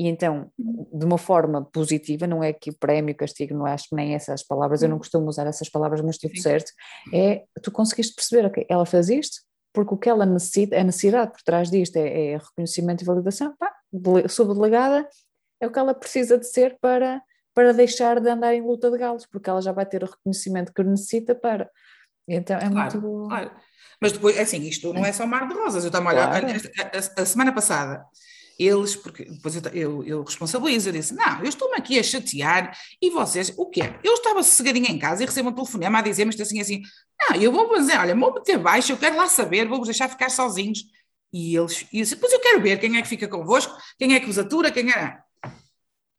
E 0.00 0.08
então, 0.08 0.50
de 0.58 1.04
uma 1.04 1.18
forma 1.18 1.62
positiva, 1.62 2.26
não 2.26 2.42
é 2.42 2.54
que 2.54 2.70
o 2.70 2.74
prémio, 2.74 3.14
castigo, 3.14 3.54
não 3.54 3.66
acho 3.66 3.84
nem 3.92 4.14
essas 4.14 4.42
palavras, 4.42 4.82
eu 4.82 4.88
não 4.88 4.96
costumo 4.96 5.28
usar 5.28 5.46
essas 5.46 5.68
palavras, 5.68 6.00
mas 6.00 6.14
estive 6.14 6.40
certo, 6.40 6.72
é 7.12 7.44
tu 7.62 7.70
conseguiste 7.70 8.14
perceber, 8.14 8.46
ok, 8.46 8.64
ela 8.66 8.86
faz 8.86 9.10
isto, 9.10 9.42
porque 9.74 9.92
o 9.92 9.98
que 9.98 10.08
ela 10.08 10.24
necessita, 10.24 10.80
a 10.80 10.82
necessidade 10.82 11.32
por 11.32 11.42
trás 11.42 11.70
disto 11.70 11.96
é, 11.96 12.30
é 12.30 12.38
reconhecimento 12.38 13.02
e 13.02 13.04
validação, 13.04 13.54
pá, 13.58 13.70
subdelegada 14.26 15.06
é 15.60 15.66
o 15.66 15.70
que 15.70 15.78
ela 15.78 15.92
precisa 15.92 16.38
de 16.38 16.46
ser 16.46 16.78
para, 16.80 17.20
para 17.54 17.74
deixar 17.74 18.20
de 18.20 18.30
andar 18.30 18.54
em 18.54 18.62
luta 18.62 18.90
de 18.90 18.96
galos, 18.96 19.26
porque 19.26 19.50
ela 19.50 19.60
já 19.60 19.72
vai 19.72 19.84
ter 19.84 20.02
o 20.02 20.06
reconhecimento 20.06 20.72
que 20.72 20.82
necessita 20.82 21.34
para. 21.34 21.70
Então 22.26 22.56
é 22.56 22.70
claro, 22.70 23.02
muito. 23.02 23.28
Claro. 23.28 23.50
Mas 24.00 24.12
depois, 24.12 24.34
é 24.38 24.40
assim, 24.40 24.62
isto 24.62 24.94
não 24.94 25.04
é 25.04 25.12
só 25.12 25.26
mar 25.26 25.46
de 25.46 25.52
rosas. 25.52 25.84
Eu 25.84 25.88
estava 25.88 26.08
a 26.08 26.12
olhar, 26.14 26.40
claro. 26.40 26.46
a, 26.46 27.20
a, 27.20 27.22
a, 27.22 27.26
semana 27.26 27.52
passada 27.52 28.06
eles, 28.60 28.94
porque 28.94 29.24
depois 29.24 29.56
eu, 29.56 29.62
eu, 29.72 30.04
eu 30.04 30.22
responsabilizo, 30.22 30.88
eu 30.88 30.92
disse, 30.92 31.14
não, 31.14 31.38
eu 31.38 31.48
estou-me 31.48 31.76
aqui 31.76 31.98
a 31.98 32.02
chatear 32.02 32.76
e 33.00 33.08
vocês, 33.08 33.52
o 33.56 33.66
quê? 33.66 33.80
Eu 34.04 34.14
estava 34.14 34.42
sossegadinha 34.42 34.90
em 34.90 34.98
casa 34.98 35.22
e 35.22 35.26
recebo 35.26 35.48
um 35.48 35.52
telefonema 35.52 35.98
a 35.98 36.02
dizer-me 36.02 36.30
isto 36.30 36.42
assim, 36.42 36.60
assim, 36.60 36.82
não, 37.18 37.36
eu 37.36 37.50
vou 37.50 37.74
dizer, 37.78 37.98
olha, 37.98 38.14
vou 38.14 38.34
meter 38.34 38.58
baixo, 38.58 38.92
eu 38.92 38.98
quero 38.98 39.16
lá 39.16 39.26
saber, 39.28 39.66
vou-vos 39.66 39.88
deixar 39.88 40.08
ficar 40.08 40.30
sozinhos. 40.30 40.84
E 41.32 41.56
eles, 41.56 41.86
e 41.92 41.98
eu 41.98 42.02
disse, 42.02 42.16
pois 42.16 42.32
eu 42.32 42.40
quero 42.40 42.60
ver 42.60 42.78
quem 42.78 42.96
é 42.98 43.02
que 43.02 43.08
fica 43.08 43.28
convosco, 43.28 43.74
quem 43.98 44.14
é 44.14 44.20
que 44.20 44.26
vos 44.26 44.38
atura, 44.38 44.70
quem 44.70 44.90
é 44.90 45.18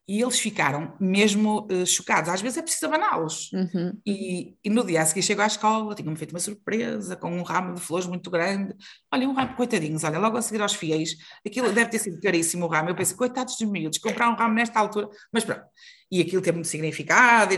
e 0.06 0.20
eles 0.20 0.40
ficaram 0.40 0.96
mesmo 1.00 1.66
uh, 1.70 1.86
chocados. 1.86 2.28
Às 2.28 2.42
vezes 2.42 2.58
é 2.58 2.62
preciso 2.62 2.86
abaná-los. 2.86 3.52
Uhum. 3.52 4.00
E, 4.04 4.56
e, 4.62 4.68
no 4.68 4.84
dia 4.84 5.00
a 5.00 5.06
seguir 5.06 5.22
chego 5.22 5.42
à 5.42 5.46
escola, 5.46 5.94
tinham-me 5.94 6.16
feito 6.16 6.32
uma 6.32 6.40
surpresa 6.40 7.14
com 7.16 7.30
um 7.30 7.42
ramo 7.42 7.74
de 7.74 7.80
flores 7.80 8.06
muito 8.06 8.28
grande. 8.28 8.74
Olha, 9.12 9.28
um 9.28 9.32
ramo, 9.32 9.54
coitadinhos, 9.54 10.02
olha, 10.02 10.18
logo 10.18 10.36
a 10.36 10.42
seguir 10.42 10.60
aos 10.60 10.74
fiéis, 10.74 11.16
aquilo 11.46 11.72
deve 11.72 11.90
ter 11.90 12.00
sido 12.00 12.20
caríssimo 12.20 12.66
o 12.66 12.68
ramo. 12.68 12.90
Eu 12.90 12.96
pensei, 12.96 13.16
coitados 13.16 13.56
dos 13.56 13.68
miúdos, 13.68 13.98
comprar 13.98 14.28
um 14.28 14.34
ramo 14.34 14.54
nesta 14.54 14.80
altura. 14.80 15.08
Mas 15.32 15.44
pronto, 15.44 15.64
e 16.10 16.20
aquilo 16.20 16.42
teve 16.42 16.56
muito 16.56 16.68
significado. 16.68 17.54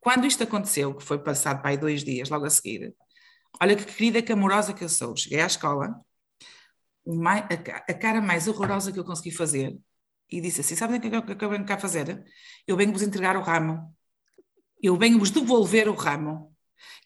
Quando 0.00 0.26
isto 0.26 0.42
aconteceu, 0.42 0.94
que 0.94 1.04
foi 1.04 1.18
passado 1.18 1.62
para 1.62 1.70
aí 1.70 1.76
dois 1.76 2.02
dias, 2.02 2.28
logo 2.28 2.44
a 2.46 2.50
seguir, 2.50 2.92
olha 3.60 3.76
que 3.76 3.84
querida, 3.84 4.20
que 4.20 4.32
amorosa 4.32 4.74
que 4.74 4.82
eu 4.82 4.88
sou. 4.88 5.16
Cheguei 5.16 5.40
à 5.40 5.46
escola, 5.46 5.94
a 7.88 7.94
cara 7.94 8.20
mais 8.20 8.48
horrorosa 8.48 8.92
que 8.92 8.98
eu 8.98 9.04
consegui 9.04 9.30
fazer 9.30 9.78
e 10.30 10.40
disse 10.40 10.60
assim: 10.60 10.76
Sabem 10.76 10.98
o 10.98 11.00
que, 11.00 11.32
é 11.32 11.34
que 11.34 11.44
eu 11.44 11.50
venho 11.50 11.64
cá 11.64 11.78
fazer? 11.78 12.24
Eu 12.66 12.76
venho-vos 12.76 13.02
entregar 13.02 13.36
o 13.36 13.42
ramo. 13.42 13.94
eu 14.82 14.96
venho-vos 14.96 15.30
devolver 15.30 15.88
o 15.88 15.94
ramo. 15.94 16.54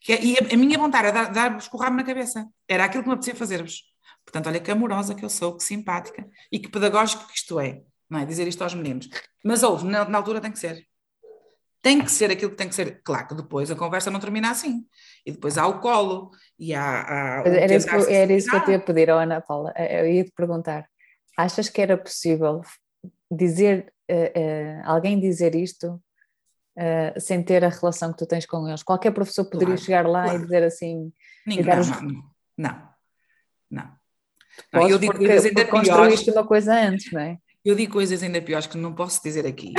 Que, 0.00 0.12
é, 0.12 0.24
e 0.24 0.36
a, 0.38 0.54
a, 0.54 0.56
minha 0.56 0.78
vontade 0.78 1.08
era 1.08 1.24
dar-vos 1.26 1.68
o 1.72 1.76
ramo 1.76 1.96
na 1.96 2.04
cabeça. 2.04 2.46
Era 2.66 2.84
aquilo 2.84 3.02
que 3.02 3.08
me 3.08 3.14
apetecia 3.14 3.34
fazer-vos. 3.34 3.82
Portanto, 4.24 4.48
olha 4.48 4.60
que 4.60 4.70
amorosa 4.70 5.14
que 5.14 5.24
eu 5.24 5.30
sou, 5.30 5.56
que 5.56 5.64
simpática 5.64 6.28
e 6.52 6.58
que 6.58 6.68
pedagógico 6.68 7.26
que 7.26 7.34
isto 7.34 7.58
é. 7.58 7.82
Não 8.08 8.18
é? 8.18 8.26
Dizer 8.26 8.46
isto 8.48 8.62
aos 8.62 8.74
meninos. 8.74 9.08
Mas 9.44 9.62
ouve, 9.62 9.86
na, 9.86 10.08
na 10.08 10.18
altura 10.18 10.40
tem 10.40 10.52
que 10.52 10.58
ser. 10.58 10.86
Tem 11.80 12.02
que 12.02 12.10
ser 12.10 12.30
aquilo 12.30 12.50
que 12.50 12.56
tem 12.56 12.68
que 12.68 12.74
ser. 12.74 13.00
Claro 13.02 13.28
que 13.28 13.34
depois 13.34 13.70
a 13.70 13.76
conversa 13.76 14.10
não 14.10 14.18
termina 14.18 14.50
assim. 14.50 14.84
E 15.24 15.32
depois 15.32 15.56
há 15.56 15.66
o 15.66 15.80
colo 15.80 16.30
e 16.58 16.74
há. 16.74 17.40
há 17.40 17.42
era, 17.46 17.74
isso, 17.74 17.88
era 17.88 18.32
isso 18.32 18.50
que 18.50 18.56
eu 18.56 18.64
te 18.64 18.70
ia 18.72 18.80
pedir, 18.80 19.10
oh, 19.10 19.18
Ana 19.18 19.40
Paula. 19.40 19.72
Eu 19.76 20.06
ia 20.08 20.24
te 20.24 20.32
perguntar: 20.32 20.88
achas 21.36 21.68
que 21.68 21.80
era 21.80 21.96
possível 21.96 22.62
dizer, 23.30 23.92
uh, 24.10 24.14
uh, 24.14 24.82
alguém 24.84 25.18
dizer 25.18 25.54
isto 25.54 26.00
uh, 26.76 27.20
sem 27.20 27.42
ter 27.42 27.64
a 27.64 27.68
relação 27.68 28.12
que 28.12 28.18
tu 28.18 28.26
tens 28.26 28.46
com 28.46 28.66
eles? 28.68 28.82
Qualquer 28.82 29.12
professor 29.12 29.44
poderia 29.44 29.74
claro, 29.74 29.84
chegar 29.84 30.06
lá 30.06 30.24
claro. 30.24 30.38
e 30.38 30.42
dizer 30.42 30.62
assim. 30.62 31.12
Ninguém, 31.46 31.66
não, 31.66 31.80
os... 31.80 31.88
não, 31.88 32.00
não, 32.56 32.88
não. 33.70 33.90
não. 34.72 34.88
eu 34.88 34.98
digo 34.98 35.12
porque, 35.12 35.26
coisas 35.26 35.46
ainda 35.46 35.64
piores. 35.64 35.88
construíste 35.88 36.30
uma 36.30 36.46
coisa 36.46 36.74
antes, 36.74 37.12
não 37.12 37.20
é? 37.20 37.38
Eu 37.64 37.74
digo 37.74 37.92
coisas 37.92 38.22
ainda 38.22 38.40
piores 38.40 38.66
que 38.66 38.78
não 38.78 38.94
posso 38.94 39.22
dizer 39.22 39.46
aqui. 39.46 39.72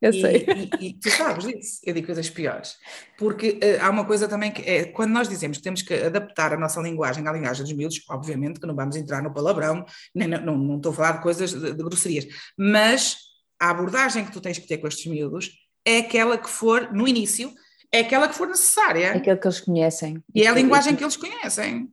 Eu 0.00 0.10
e, 0.10 0.20
sei. 0.20 0.46
E, 0.80 0.86
e, 0.88 0.94
tu 0.94 1.10
sabes 1.10 1.46
disso, 1.46 1.80
eu 1.84 1.94
digo 1.94 2.06
coisas 2.06 2.28
piores. 2.28 2.76
Porque 3.16 3.58
uh, 3.62 3.82
há 3.84 3.90
uma 3.90 4.04
coisa 4.04 4.28
também 4.28 4.52
que 4.52 4.62
é, 4.62 4.84
quando 4.84 5.12
nós 5.12 5.28
dizemos 5.28 5.56
que 5.56 5.62
temos 5.62 5.82
que 5.82 5.94
adaptar 5.94 6.52
a 6.52 6.58
nossa 6.58 6.80
linguagem 6.80 7.26
à 7.26 7.32
linguagem 7.32 7.64
dos 7.64 7.72
miúdos, 7.72 8.02
obviamente 8.10 8.60
que 8.60 8.66
não 8.66 8.74
vamos 8.74 8.96
entrar 8.96 9.22
no 9.22 9.32
palavrão, 9.32 9.84
nem, 10.14 10.28
não, 10.28 10.56
não, 10.56 10.76
estou 10.76 10.92
a 10.92 10.94
falar 10.94 11.12
de 11.12 11.22
coisas 11.22 11.50
de, 11.50 11.72
de 11.72 11.82
grosserias, 11.82 12.26
mas 12.58 13.16
a 13.58 13.70
abordagem 13.70 14.24
que 14.24 14.32
tu 14.32 14.40
tens 14.40 14.58
que 14.58 14.66
ter 14.66 14.78
com 14.78 14.86
estes 14.86 15.06
miúdos 15.06 15.50
é 15.84 15.98
aquela 15.98 16.36
que 16.36 16.50
for, 16.50 16.92
no 16.92 17.08
início, 17.08 17.52
é 17.92 18.00
aquela 18.00 18.28
que 18.28 18.34
for 18.34 18.48
necessária. 18.48 19.12
Aquela 19.12 19.36
que 19.36 19.46
eles 19.46 19.60
conhecem. 19.60 20.22
E 20.34 20.42
é 20.42 20.48
a 20.48 20.52
linguagem 20.52 20.94
que 20.94 21.04
eles 21.04 21.16
conhecem. 21.16 21.88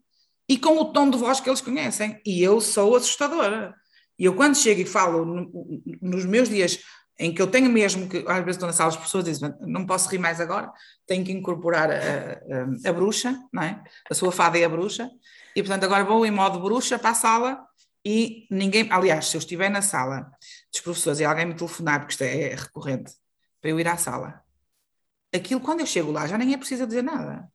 E 0.49 0.57
com 0.57 0.77
o 0.77 0.85
tom 0.91 1.09
de 1.09 1.17
voz 1.17 1.39
que 1.39 1.49
eles 1.49 1.61
conhecem. 1.61 2.19
E 2.25 2.41
eu 2.43 2.59
sou 2.59 2.95
assustadora. 2.95 3.73
E 4.17 4.25
eu, 4.25 4.35
quando 4.35 4.57
chego 4.57 4.81
e 4.81 4.85
falo 4.85 5.23
no, 5.23 5.81
nos 6.01 6.25
meus 6.25 6.49
dias 6.49 6.79
em 7.19 7.33
que 7.33 7.41
eu 7.41 7.47
tenho 7.47 7.69
mesmo 7.69 8.09
que, 8.09 8.17
às 8.27 8.39
vezes 8.39 8.55
estou 8.55 8.67
na 8.67 8.73
sala, 8.73 8.89
as 8.89 8.97
pessoas 8.97 9.25
dizem, 9.25 9.53
não 9.61 9.85
posso 9.85 10.09
rir 10.09 10.17
mais 10.17 10.41
agora, 10.41 10.71
tenho 11.05 11.23
que 11.23 11.31
incorporar 11.31 11.91
a, 11.91 11.95
a, 11.95 12.89
a, 12.89 12.93
bruxa, 12.93 13.39
não 13.51 13.63
é? 13.63 13.83
A 14.09 14.13
sua 14.13 14.31
fada 14.31 14.57
é 14.57 14.65
a 14.65 14.69
bruxa, 14.69 15.09
e 15.55 15.61
portanto 15.61 15.83
agora 15.83 16.03
vou 16.03 16.25
em 16.25 16.31
modo 16.31 16.59
bruxa 16.59 16.97
para 16.97 17.11
a 17.11 17.15
sala 17.15 17.65
e 18.05 18.47
ninguém, 18.49 18.87
aliás, 18.91 19.27
se 19.27 19.37
eu 19.37 19.39
estiver 19.39 19.69
na 19.69 19.81
sala 19.81 20.31
dos 20.71 20.81
professores 20.81 21.19
e 21.19 21.25
alguém 21.25 21.45
me 21.45 21.53
telefonar, 21.53 21.99
porque 21.99 22.13
isto 22.13 22.23
é 22.23 22.55
recorrente, 22.55 23.13
para 23.61 23.69
eu 23.69 23.79
ir 23.79 23.87
à 23.87 23.95
sala, 23.95 24.41
aquilo 25.33 25.61
quando 25.61 25.81
eu 25.81 25.85
chego 25.85 26.11
lá 26.11 26.27
já 26.27 26.37
nem 26.37 26.53
é 26.53 26.57
preciso 26.57 26.87
dizer 26.87 27.03
nada. 27.03 27.47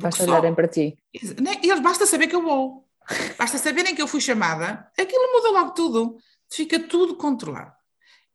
Basta 0.00 0.24
olharem 0.24 0.54
para 0.54 0.68
ti. 0.68 0.98
Eles 1.12 1.80
basta 1.80 2.04
saber 2.06 2.26
que 2.26 2.34
eu 2.34 2.42
vou. 2.42 2.86
Basta 3.38 3.58
saberem 3.58 3.94
que 3.94 4.02
eu 4.02 4.06
fui 4.06 4.20
chamada, 4.20 4.90
aquilo 4.98 5.32
muda 5.32 5.50
logo 5.50 5.70
tudo. 5.70 6.16
Fica 6.50 6.78
tudo 6.78 7.16
controlado 7.16 7.72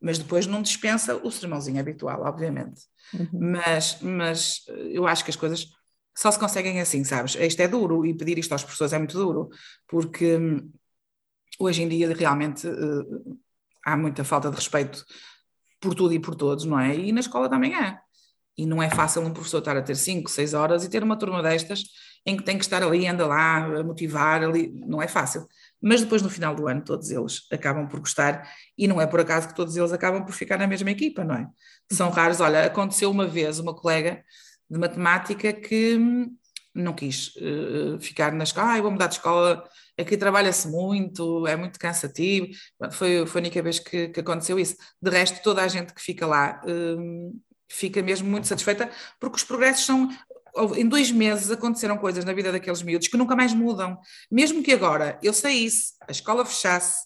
mas 0.01 0.17
depois 0.17 0.45
não 0.45 0.61
dispensa 0.61 1.15
o 1.15 1.31
sermãozinho 1.31 1.79
habitual, 1.79 2.21
obviamente. 2.21 2.81
Uhum. 3.13 3.51
Mas, 3.51 3.99
mas 4.01 4.61
eu 4.91 5.07
acho 5.07 5.23
que 5.23 5.31
as 5.31 5.35
coisas 5.35 5.67
só 6.15 6.31
se 6.31 6.39
conseguem 6.39 6.79
assim, 6.79 7.03
sabes? 7.03 7.35
Isto 7.35 7.61
é 7.61 7.67
duro 7.67 8.05
e 8.05 8.13
pedir 8.13 8.37
isto 8.37 8.51
aos 8.51 8.63
professores 8.63 8.93
é 8.93 8.97
muito 8.97 9.17
duro, 9.17 9.49
porque 9.87 10.37
hum, 10.37 10.71
hoje 11.59 11.83
em 11.83 11.87
dia 11.87 12.13
realmente 12.13 12.67
uh, 12.67 13.39
há 13.85 13.95
muita 13.95 14.23
falta 14.23 14.49
de 14.49 14.55
respeito 14.55 15.05
por 15.79 15.93
tudo 15.93 16.13
e 16.13 16.19
por 16.19 16.35
todos, 16.35 16.65
não 16.65 16.79
é? 16.79 16.95
E 16.95 17.11
na 17.11 17.19
escola 17.19 17.49
também 17.49 17.75
há. 17.75 17.99
E 18.57 18.65
não 18.65 18.81
é 18.81 18.89
fácil 18.89 19.21
um 19.21 19.31
professor 19.31 19.59
estar 19.59 19.77
a 19.77 19.81
ter 19.81 19.95
5, 19.95 20.29
6 20.29 20.53
horas 20.55 20.83
e 20.83 20.89
ter 20.89 21.03
uma 21.03 21.17
turma 21.17 21.43
destas 21.43 21.83
em 22.25 22.35
que 22.35 22.43
tem 22.43 22.57
que 22.57 22.63
estar 22.63 22.81
ali, 22.81 23.07
anda 23.07 23.27
lá, 23.27 23.57
a 23.57 23.83
motivar 23.83 24.43
ali, 24.43 24.69
não 24.69 25.01
é 25.01 25.07
fácil 25.07 25.47
mas 25.81 26.01
depois 26.01 26.21
no 26.21 26.29
final 26.29 26.55
do 26.55 26.67
ano 26.67 26.83
todos 26.83 27.09
eles 27.11 27.47
acabam 27.51 27.87
por 27.87 27.99
gostar 27.99 28.49
e 28.77 28.87
não 28.87 28.99
é 28.99 29.05
por 29.05 29.19
acaso 29.19 29.47
que 29.47 29.55
todos 29.55 29.75
eles 29.77 29.91
acabam 29.91 30.25
por 30.25 30.33
ficar 30.33 30.57
na 30.57 30.67
mesma 30.67 30.91
equipa, 30.91 31.23
não 31.23 31.35
é? 31.35 31.47
São 31.91 32.09
raros. 32.09 32.39
Olha, 32.41 32.65
aconteceu 32.65 33.11
uma 33.11 33.27
vez 33.27 33.59
uma 33.59 33.75
colega 33.75 34.23
de 34.69 34.79
matemática 34.79 35.53
que 35.53 35.95
hum, 35.97 36.35
não 36.73 36.93
quis 36.93 37.35
uh, 37.37 37.99
ficar 37.99 38.31
na 38.33 38.43
escola, 38.43 38.73
ah, 38.73 38.81
vou 38.81 38.91
mudar 38.91 39.07
de 39.07 39.15
escola, 39.15 39.63
aqui 39.97 40.15
trabalha-se 40.17 40.67
muito, 40.67 41.47
é 41.47 41.55
muito 41.55 41.79
cansativo. 41.79 42.47
Foi, 42.91 43.25
foi 43.25 43.41
a 43.41 43.43
única 43.43 43.61
vez 43.61 43.79
que, 43.79 44.09
que, 44.09 44.19
aconteceu 44.19 44.59
isso. 44.59 44.75
De 45.01 45.09
resto, 45.09 45.41
toda 45.41 45.63
a 45.63 45.67
gente 45.67 45.93
que 45.93 46.01
fica 46.01 46.25
lá 46.27 46.61
uh, 46.65 47.41
fica 47.69 48.01
mesmo 48.01 48.29
muito 48.29 48.47
satisfeita, 48.47 48.89
porque 49.19 49.37
os 49.37 49.43
progressos 49.43 49.85
são 49.85 50.09
em 50.75 50.87
dois 50.87 51.11
meses 51.11 51.51
aconteceram 51.51 51.97
coisas 51.97 52.25
na 52.25 52.33
vida 52.33 52.51
daqueles 52.51 52.81
miúdos 52.81 53.07
que 53.07 53.17
nunca 53.17 53.35
mais 53.35 53.53
mudam. 53.53 53.99
Mesmo 54.31 54.63
que 54.63 54.73
agora 54.73 55.19
eu 55.21 55.33
saísse, 55.33 55.93
a 56.07 56.11
escola 56.11 56.45
fechasse, 56.45 57.05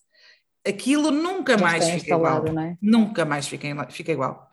aquilo 0.66 1.12
nunca 1.12 1.58
Já 1.58 1.64
mais 1.64 1.90
fica 1.90 2.16
igual. 2.16 2.46
É? 2.48 2.78
Nunca 2.82 3.26
mais 3.26 3.48
fica, 3.48 3.68
fica 3.90 4.12
igual. 4.12 4.52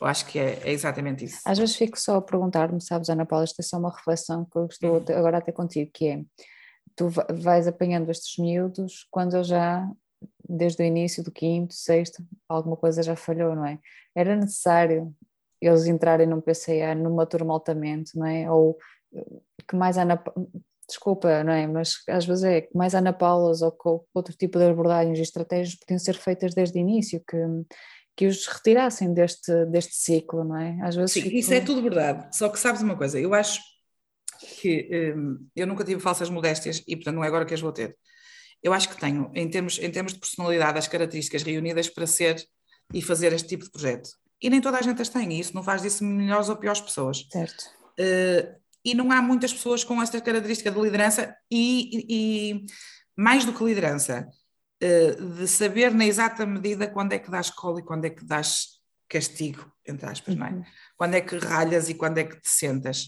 Eu 0.00 0.06
acho 0.06 0.26
que 0.26 0.38
é, 0.38 0.60
é, 0.62 0.72
exatamente 0.72 1.24
isso. 1.24 1.40
Às 1.44 1.58
vezes 1.58 1.76
fico 1.76 1.98
só 1.98 2.16
a 2.16 2.22
perguntar-me, 2.22 2.80
sabes, 2.80 3.08
Ana 3.08 3.26
Paula, 3.26 3.44
isto 3.44 3.58
é 3.58 3.62
só 3.62 3.78
uma 3.78 3.94
reflexão 3.94 4.44
que 4.44 4.56
eu 4.56 4.66
estou 4.66 4.90
uhum. 4.92 5.18
agora 5.18 5.38
a 5.38 5.40
ter 5.40 5.52
contigo, 5.52 5.90
que 5.92 6.06
é, 6.06 6.22
tu 6.94 7.08
vais 7.34 7.66
apanhando 7.66 8.10
estes 8.10 8.38
miúdos 8.38 9.06
quando 9.10 9.36
eu 9.36 9.44
já, 9.44 9.88
desde 10.48 10.82
o 10.82 10.86
início 10.86 11.22
do 11.24 11.32
quinto, 11.32 11.74
sexto, 11.74 12.22
alguma 12.48 12.76
coisa 12.76 13.02
já 13.02 13.16
falhou, 13.16 13.56
não 13.56 13.66
é? 13.66 13.78
Era 14.14 14.36
necessário 14.36 15.12
eles 15.60 15.86
entrarem 15.86 16.26
num 16.26 16.40
PCA 16.40 16.94
numa 16.94 17.26
turma 17.26 17.52
altamente, 17.52 18.16
não 18.16 18.26
é? 18.26 18.50
Ou 18.50 18.78
que 19.66 19.76
mais 19.76 19.98
Ana 19.98 20.22
desculpa, 20.88 21.44
não 21.44 21.52
é? 21.52 21.66
Mas 21.66 22.02
às 22.08 22.24
vezes 22.24 22.44
é 22.44 22.62
que 22.62 22.76
mais 22.76 22.94
Ana 22.94 23.12
Paulas 23.12 23.60
ou 23.60 23.70
com 23.70 24.04
outro 24.14 24.34
tipo 24.34 24.58
de 24.58 24.64
abordagens 24.64 25.18
e 25.18 25.22
estratégias 25.22 25.74
podiam 25.76 25.98
ser 25.98 26.14
feitas 26.14 26.54
desde 26.54 26.78
o 26.78 26.80
início, 26.80 27.22
que, 27.28 27.36
que 28.16 28.26
os 28.26 28.46
retirassem 28.46 29.12
deste, 29.12 29.66
deste 29.66 29.94
ciclo, 29.94 30.44
não 30.44 30.56
é? 30.56 30.78
Às 30.82 30.96
vezes 30.96 31.12
Sim, 31.12 31.22
fico... 31.22 31.36
isso 31.36 31.52
é 31.52 31.60
tudo 31.60 31.82
verdade. 31.82 32.34
Só 32.34 32.48
que 32.48 32.58
sabes 32.58 32.80
uma 32.80 32.96
coisa, 32.96 33.20
eu 33.20 33.34
acho 33.34 33.60
que 34.60 35.14
hum, 35.14 35.46
eu 35.54 35.66
nunca 35.66 35.84
tive 35.84 36.00
falsas 36.00 36.30
modéstias 36.30 36.82
e 36.86 36.96
portanto 36.96 37.16
não 37.16 37.24
é 37.24 37.28
agora 37.28 37.44
que 37.44 37.54
as 37.54 37.60
vou 37.60 37.72
ter. 37.72 37.96
Eu 38.62 38.72
acho 38.72 38.88
que 38.88 38.98
tenho, 38.98 39.30
em 39.34 39.48
termos, 39.48 39.78
em 39.78 39.90
termos 39.90 40.14
de 40.14 40.18
personalidade, 40.18 40.78
as 40.78 40.88
características 40.88 41.42
reunidas 41.42 41.88
para 41.88 42.06
ser 42.06 42.42
e 42.92 43.02
fazer 43.02 43.32
este 43.32 43.46
tipo 43.46 43.64
de 43.64 43.70
projeto 43.70 44.08
e 44.40 44.48
nem 44.48 44.60
toda 44.60 44.78
a 44.78 44.82
gente 44.82 45.02
as 45.02 45.08
tem, 45.08 45.32
e 45.32 45.40
isso 45.40 45.54
não 45.54 45.62
faz 45.62 45.82
disso 45.82 46.04
melhores 46.04 46.48
ou 46.48 46.56
piores 46.56 46.80
pessoas. 46.80 47.26
Certo. 47.30 47.70
Uh, 47.98 48.58
e 48.84 48.94
não 48.94 49.10
há 49.10 49.20
muitas 49.20 49.52
pessoas 49.52 49.82
com 49.82 50.00
esta 50.00 50.20
característica 50.20 50.70
de 50.70 50.80
liderança 50.80 51.36
e, 51.50 52.06
e 52.08 52.66
mais 53.16 53.44
do 53.44 53.52
que 53.52 53.64
liderança, 53.64 54.28
uh, 54.82 55.34
de 55.34 55.48
saber 55.48 55.92
na 55.92 56.06
exata 56.06 56.46
medida 56.46 56.86
quando 56.86 57.12
é 57.12 57.18
que 57.18 57.30
dás 57.30 57.46
escola 57.46 57.80
e 57.80 57.84
quando 57.84 58.04
é 58.04 58.10
que 58.10 58.24
dás 58.24 58.78
castigo, 59.08 59.70
entre 59.86 60.06
aspas, 60.06 60.34
uhum. 60.34 60.40
não 60.40 60.46
é? 60.46 60.50
Uhum. 60.50 60.64
Quando 60.96 61.14
é 61.14 61.20
que 61.20 61.36
ralhas 61.38 61.88
e 61.88 61.94
quando 61.94 62.18
é 62.18 62.24
que 62.24 62.40
te 62.40 62.48
sentas. 62.48 63.06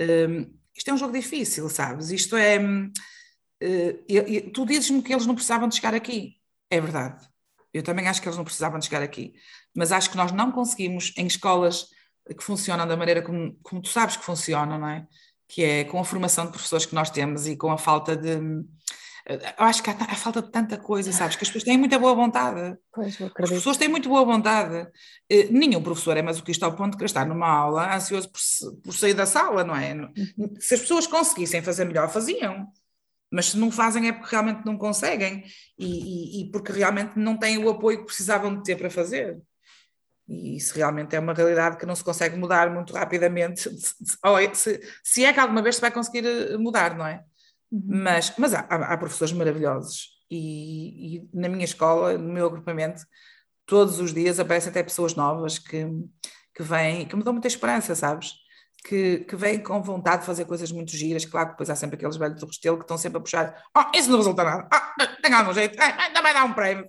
Uh, 0.00 0.56
isto 0.74 0.90
é 0.90 0.94
um 0.94 0.98
jogo 0.98 1.12
difícil, 1.12 1.68
sabes? 1.68 2.10
Isto 2.10 2.36
é. 2.36 2.58
Uh, 2.60 4.50
tu 4.52 4.64
dizes-me 4.64 5.02
que 5.02 5.12
eles 5.12 5.26
não 5.26 5.34
precisavam 5.34 5.68
de 5.68 5.74
chegar 5.74 5.94
aqui. 5.94 6.36
É 6.70 6.80
verdade. 6.80 7.26
Eu 7.72 7.82
também 7.82 8.08
acho 8.08 8.20
que 8.20 8.28
eles 8.28 8.36
não 8.36 8.44
precisavam 8.44 8.78
de 8.78 8.86
chegar 8.86 9.02
aqui 9.02 9.34
mas 9.78 9.92
acho 9.92 10.10
que 10.10 10.16
nós 10.16 10.32
não 10.32 10.50
conseguimos 10.50 11.12
em 11.16 11.26
escolas 11.26 11.86
que 12.36 12.42
funcionam 12.42 12.86
da 12.86 12.96
maneira 12.96 13.22
como, 13.22 13.56
como 13.62 13.80
tu 13.80 13.88
sabes 13.88 14.16
que 14.16 14.24
funcionam, 14.24 14.76
não 14.76 14.88
é? 14.88 15.06
Que 15.46 15.62
é 15.62 15.84
com 15.84 16.00
a 16.00 16.04
formação 16.04 16.46
de 16.46 16.50
professores 16.50 16.84
que 16.84 16.94
nós 16.96 17.10
temos 17.10 17.46
e 17.46 17.56
com 17.56 17.70
a 17.70 17.78
falta 17.78 18.16
de. 18.16 18.38
Eu 19.28 19.64
acho 19.64 19.82
que 19.82 19.90
há 19.90 19.92
a 19.92 20.16
falta 20.16 20.42
de 20.42 20.50
tanta 20.50 20.76
coisa, 20.78 21.12
sabes? 21.12 21.36
Que 21.36 21.44
as 21.44 21.48
pessoas 21.48 21.64
têm 21.64 21.78
muita 21.78 21.98
boa 21.98 22.14
vontade. 22.14 22.76
Pois, 22.92 23.16
As 23.20 23.50
pessoas 23.50 23.76
têm 23.76 23.88
muito 23.88 24.08
boa 24.08 24.24
vontade. 24.24 24.88
Eh, 25.28 25.48
nenhum 25.50 25.82
professor 25.82 26.16
é 26.16 26.22
masoquista 26.22 26.66
ao 26.66 26.74
ponto 26.74 26.96
de 26.96 27.04
estar 27.04 27.26
numa 27.26 27.46
aula 27.46 27.94
ansioso 27.94 28.30
por, 28.30 28.40
por 28.82 28.94
sair 28.94 29.14
da 29.14 29.26
sala, 29.26 29.62
não 29.64 29.76
é? 29.76 29.94
Uhum. 29.94 30.54
Se 30.58 30.74
as 30.74 30.80
pessoas 30.80 31.06
conseguissem 31.06 31.62
fazer 31.62 31.84
melhor, 31.84 32.08
faziam 32.10 32.66
mas 33.30 33.50
se 33.50 33.58
não 33.58 33.70
fazem 33.70 34.08
é 34.08 34.12
porque 34.12 34.30
realmente 34.30 34.64
não 34.64 34.76
conseguem 34.76 35.44
e, 35.78 35.86
e, 35.86 36.42
e, 36.42 36.50
porque 36.50 36.72
realmente 36.72 37.18
não 37.18 37.36
têm 37.36 37.58
o 37.58 37.68
apoio 37.68 37.98
que 37.98 38.06
precisavam 38.06 38.56
de 38.56 38.62
ter 38.62 38.76
para 38.76 38.90
fazer. 38.90 39.38
E 40.26 40.56
isso 40.56 40.74
realmente 40.74 41.16
é 41.16 41.20
uma 41.20 41.32
realidade 41.32 41.78
que 41.78 41.86
não 41.86 41.96
se 41.96 42.04
consegue 42.04 42.36
mudar 42.36 42.70
muito 42.70 42.92
rapidamente. 42.92 43.68
É, 44.24 44.54
se, 44.54 44.80
se 45.02 45.24
é 45.24 45.32
que 45.32 45.40
alguma 45.40 45.62
vez 45.62 45.76
se 45.76 45.80
vai 45.80 45.90
conseguir 45.90 46.24
eh, 46.26 46.56
mudar, 46.56 46.96
não 46.96 47.06
é? 47.06 47.24
Uhum. 47.70 47.82
Mas, 47.86 48.32
mas 48.38 48.54
há, 48.54 48.60
há, 48.60 48.96
professores 48.96 49.32
maravilhosos. 49.32 50.10
E, 50.30 51.16
e, 51.16 51.28
na 51.32 51.48
minha 51.48 51.64
escola, 51.64 52.16
no 52.18 52.32
meu 52.32 52.46
agrupamento, 52.46 53.02
todos 53.66 54.00
os 54.00 54.12
dias 54.12 54.38
aparecem 54.38 54.70
até 54.70 54.82
pessoas 54.82 55.14
novas 55.14 55.58
que, 55.58 55.86
que 56.54 56.62
vêm, 56.62 57.06
que 57.06 57.16
me 57.16 57.22
dão 57.22 57.32
muita 57.32 57.48
esperança, 57.48 57.94
sabes? 57.94 58.34
Que, 58.84 59.18
que 59.24 59.34
vêm 59.36 59.60
com 59.62 59.82
vontade 59.82 60.20
de 60.20 60.26
fazer 60.26 60.44
coisas 60.44 60.70
muito 60.70 60.92
giras. 60.92 61.24
Claro 61.24 61.48
que 61.48 61.52
depois 61.54 61.68
há 61.68 61.74
sempre 61.76 61.96
aqueles 61.96 62.16
velhos 62.16 62.38
do 62.40 62.46
Restelo 62.46 62.76
que 62.78 62.84
estão 62.84 62.96
sempre 62.96 63.18
a 63.18 63.20
puxar: 63.20 63.62
Oh, 63.76 63.96
isso 63.96 64.08
não 64.08 64.18
resulta 64.18 64.44
nada. 64.44 64.68
Oh, 64.72 65.22
tem 65.22 65.32
algum 65.34 65.52
jeito. 65.52 65.78
Eh, 65.80 66.10
também 66.14 66.32
dá 66.32 66.44
um 66.44 66.52
prémio. 66.54 66.86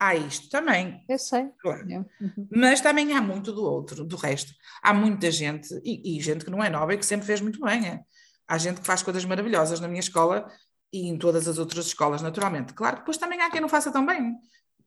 há 0.00 0.14
isto 0.14 0.48
também. 0.48 1.04
Eu 1.08 1.18
sei. 1.18 1.48
Claro. 1.60 1.90
Eu- 1.90 2.06
uhum. 2.20 2.48
Mas 2.50 2.80
também 2.80 3.12
há 3.12 3.20
muito 3.20 3.52
do 3.52 3.62
outro, 3.62 4.04
do 4.04 4.16
resto. 4.16 4.52
Há 4.82 4.92
muita 4.94 5.30
gente, 5.30 5.68
e, 5.84 6.16
e 6.18 6.20
gente 6.20 6.44
que 6.44 6.50
não 6.50 6.62
é 6.64 6.70
nova 6.70 6.94
e 6.94 6.98
que 6.98 7.06
sempre 7.06 7.26
fez 7.26 7.40
muito 7.40 7.60
bem. 7.60 7.86
é. 7.88 8.00
Há 8.48 8.58
gente 8.58 8.80
que 8.80 8.86
faz 8.86 9.02
coisas 9.02 9.24
maravilhosas 9.24 9.80
na 9.80 9.88
minha 9.88 10.00
escola 10.00 10.50
e 10.92 11.08
em 11.08 11.18
todas 11.18 11.46
as 11.48 11.58
outras 11.58 11.86
escolas, 11.86 12.22
naturalmente. 12.22 12.72
Claro 12.72 12.96
que 12.96 13.02
depois 13.02 13.18
também 13.18 13.40
há 13.42 13.50
quem 13.50 13.60
não 13.60 13.68
faça 13.68 13.90
tão 13.92 14.04
bem, 14.06 14.34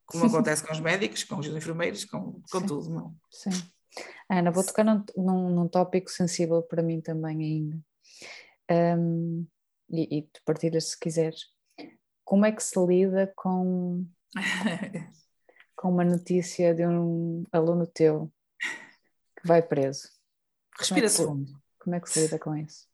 como 0.06 0.26
acontece 0.26 0.66
com 0.66 0.74
os 0.74 0.80
médicos, 0.80 1.24
com 1.24 1.38
os 1.38 1.46
enfermeiros, 1.48 2.06
com, 2.06 2.42
com 2.52 2.60
Sim. 2.62 2.66
tudo. 2.66 2.90
Não? 2.90 3.16
Sim. 3.30 3.52
Ana, 4.30 4.52
vou 4.52 4.64
tocar 4.66 4.84
num, 4.84 5.04
num, 5.18 5.50
num 5.50 5.68
tópico 5.68 6.10
sensível 6.10 6.62
para 6.62 6.84
mim 6.84 7.02
também 7.02 7.42
ainda. 7.44 7.80
Um, 8.98 9.48
e, 9.90 10.18
e 10.20 10.22
tu 10.24 10.42
partilhas 10.46 10.90
se 10.92 11.00
quiseres. 11.00 11.48
Como 12.24 12.46
é 12.46 12.52
que 12.52 12.62
se 12.62 12.80
lida 12.86 13.32
com, 13.36 14.06
com 15.76 15.90
uma 15.90 16.06
notícia 16.06 16.76
de 16.76 16.86
um 16.86 17.44
aluno 17.52 17.88
teu 17.88 18.32
que 19.42 19.48
vai 19.48 19.62
preso? 19.64 20.10
Respira 20.78 21.08
que- 21.08 21.14
fundo. 21.16 21.60
Como 21.80 21.96
é 21.96 22.00
que 22.00 22.10
se 22.10 22.22
lida 22.22 22.38
com 22.38 22.56
isso? 22.56 22.88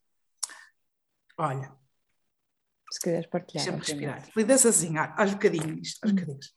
Olha, 1.38 1.76
Se 2.92 3.00
quiseres 3.02 3.28
partilhar. 3.28 3.66
deixa-me 3.66 3.80
respirar. 3.84 4.30
Lida-se 4.38 4.68
assim, 4.70 4.96
aos 4.98 5.34
bocadinhos. 5.34 6.00
Aos 6.02 6.12
Hum. 6.12 6.16
bocadinhos. 6.16 6.56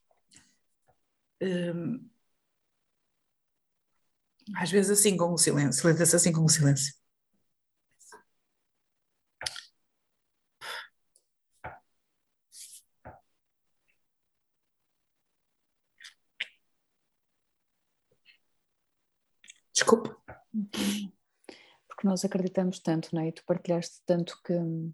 Hum, 1.42 2.08
às 4.56 4.70
vezes 4.70 4.90
assim 4.90 5.16
com 5.16 5.32
o 5.32 5.38
silêncio. 5.38 5.88
Lida-se 5.90 6.16
assim 6.16 6.32
com 6.32 6.44
o 6.44 6.48
silêncio. 6.48 6.94
Desculpa. 19.72 20.16
Porque 21.88 22.04
nós 22.06 22.24
acreditamos 22.24 22.80
tanto, 22.80 23.14
não 23.14 23.22
é? 23.22 23.28
E 23.28 23.32
tu 23.32 23.44
partilhaste 23.44 24.02
tanto 24.04 24.40
que 24.42 24.52
hum, 24.52 24.92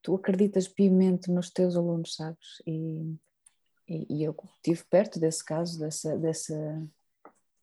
tu 0.00 0.14
acreditas 0.14 0.68
piamente 0.68 1.30
nos 1.30 1.50
teus 1.50 1.76
alunos, 1.76 2.14
sabes? 2.14 2.62
E, 2.66 3.16
e, 3.88 4.18
e 4.18 4.22
eu 4.22 4.36
estive 4.56 4.84
perto 4.84 5.18
desse 5.18 5.44
caso, 5.44 5.78
dessa, 5.78 6.16
dessa, 6.18 6.88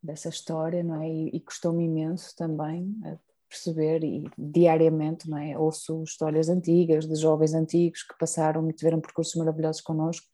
dessa 0.02 0.30
história, 0.30 0.84
não 0.84 1.02
é? 1.02 1.10
E, 1.10 1.30
e 1.36 1.40
custou-me 1.40 1.86
imenso 1.86 2.36
também 2.36 2.96
a 3.06 3.18
perceber 3.52 4.04
e 4.04 4.24
diariamente, 4.38 5.30
não 5.30 5.38
é? 5.38 5.58
Ouço 5.58 6.04
histórias 6.04 6.48
antigas 6.48 7.06
de 7.06 7.16
jovens 7.16 7.54
antigos 7.54 8.02
que 8.04 8.18
passaram 8.18 8.68
e 8.70 8.74
tiveram 8.74 9.02
percursos 9.02 9.36
maravilhosos 9.36 9.82
connosco 9.82 10.26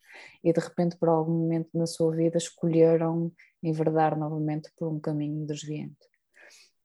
e 0.42 0.52
de 0.52 0.60
repente 0.60 0.96
por 0.96 1.08
algum 1.08 1.32
momento 1.32 1.70
na 1.74 1.86
sua 1.86 2.14
vida 2.14 2.38
escolheram 2.38 3.32
enverdar 3.60 4.16
novamente 4.16 4.70
por 4.76 4.88
um 4.88 5.00
caminho 5.00 5.44
desviante. 5.44 5.96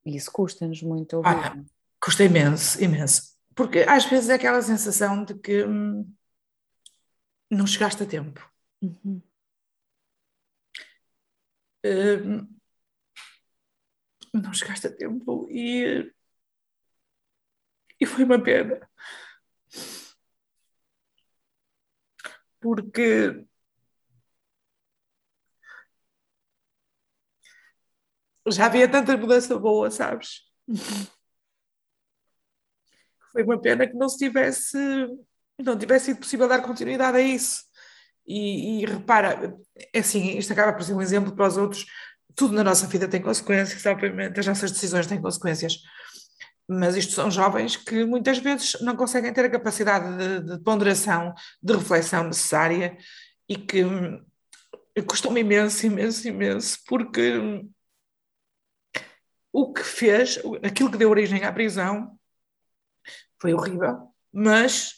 E 0.04 0.16
isso 0.16 0.32
custa-nos 0.32 0.82
muito 0.82 1.18
ouvir. 1.18 1.30
Ah, 1.30 1.56
não 1.56 1.62
é? 1.62 1.66
Custa 2.02 2.24
imenso, 2.24 2.84
imenso. 2.84 3.34
Porque 3.56 3.80
às 3.88 4.06
vezes 4.06 4.30
é 4.30 4.34
aquela 4.34 4.62
sensação 4.62 5.24
de 5.24 5.36
que 5.36 5.64
hum, 5.64 6.12
não 7.50 7.68
chegaste 7.68 8.02
a 8.02 8.06
tempo. 8.06 8.52
Uhum. 8.82 9.22
Hum, 11.86 12.48
não 14.34 14.54
chegaste 14.54 14.88
a 14.88 14.96
tempo 14.96 15.48
e, 15.50 16.12
e 18.00 18.06
foi 18.06 18.24
uma 18.24 18.42
pena. 18.42 18.80
Porque 22.60 23.46
já 28.52 28.66
havia 28.66 28.90
tanta 28.90 29.16
mudança 29.18 29.58
boa, 29.58 29.90
sabes? 29.92 30.42
Foi 33.32 33.44
uma 33.44 33.60
pena 33.60 33.88
que 33.88 33.96
não 33.96 34.08
se 34.10 34.18
tivesse, 34.18 34.78
não 35.60 35.78
tivesse 35.78 36.06
sido 36.06 36.20
possível 36.20 36.48
dar 36.48 36.62
continuidade 36.62 37.18
a 37.18 37.22
isso. 37.22 37.64
E, 38.26 38.82
e 38.82 38.86
repara, 38.86 39.56
é 39.94 40.00
assim, 40.00 40.38
isto 40.38 40.54
acaba 40.54 40.74
por 40.74 40.84
ser 40.84 40.94
um 40.94 41.02
exemplo 41.02 41.36
para 41.36 41.48
os 41.48 41.58
outros. 41.58 41.86
Tudo 42.36 42.54
na 42.54 42.64
nossa 42.64 42.88
vida 42.88 43.08
tem 43.08 43.22
consequências, 43.22 43.86
obviamente, 43.86 44.40
as 44.40 44.48
nossas 44.48 44.72
decisões 44.72 45.08
têm 45.08 45.22
consequências. 45.22 45.80
Mas 46.68 46.96
isto 46.96 47.14
são 47.14 47.30
jovens 47.30 47.76
que 47.76 48.06
muitas 48.06 48.38
vezes 48.38 48.80
não 48.82 48.96
conseguem 48.96 49.34
ter 49.34 49.46
a 49.46 49.50
capacidade 49.50 50.18
de, 50.18 50.58
de 50.58 50.64
ponderação, 50.64 51.34
de 51.62 51.74
reflexão 51.74 52.24
necessária 52.24 52.98
e 53.48 53.58
que 53.58 53.84
hum, 53.84 54.24
custou-me 55.08 55.42
imenso, 55.42 55.86
imenso, 55.86 56.28
imenso, 56.28 56.80
porque 56.88 57.38
hum, 57.38 57.70
o 59.52 59.72
que 59.72 59.84
fez, 59.84 60.40
aquilo 60.64 60.90
que 60.90 60.98
deu 60.98 61.10
origem 61.10 61.44
à 61.44 61.52
prisão, 61.52 62.18
foi 63.40 63.54
horrível, 63.54 64.14
mas 64.32 64.96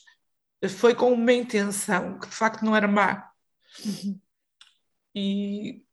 foi 0.69 0.95
com 0.95 1.11
uma 1.11 1.33
intenção 1.33 2.19
que 2.19 2.27
de 2.27 2.35
facto 2.35 2.63
não 2.63 2.75
era 2.75 2.87
má. 2.87 3.29
Uhum. 3.83 4.21
E 5.13 5.83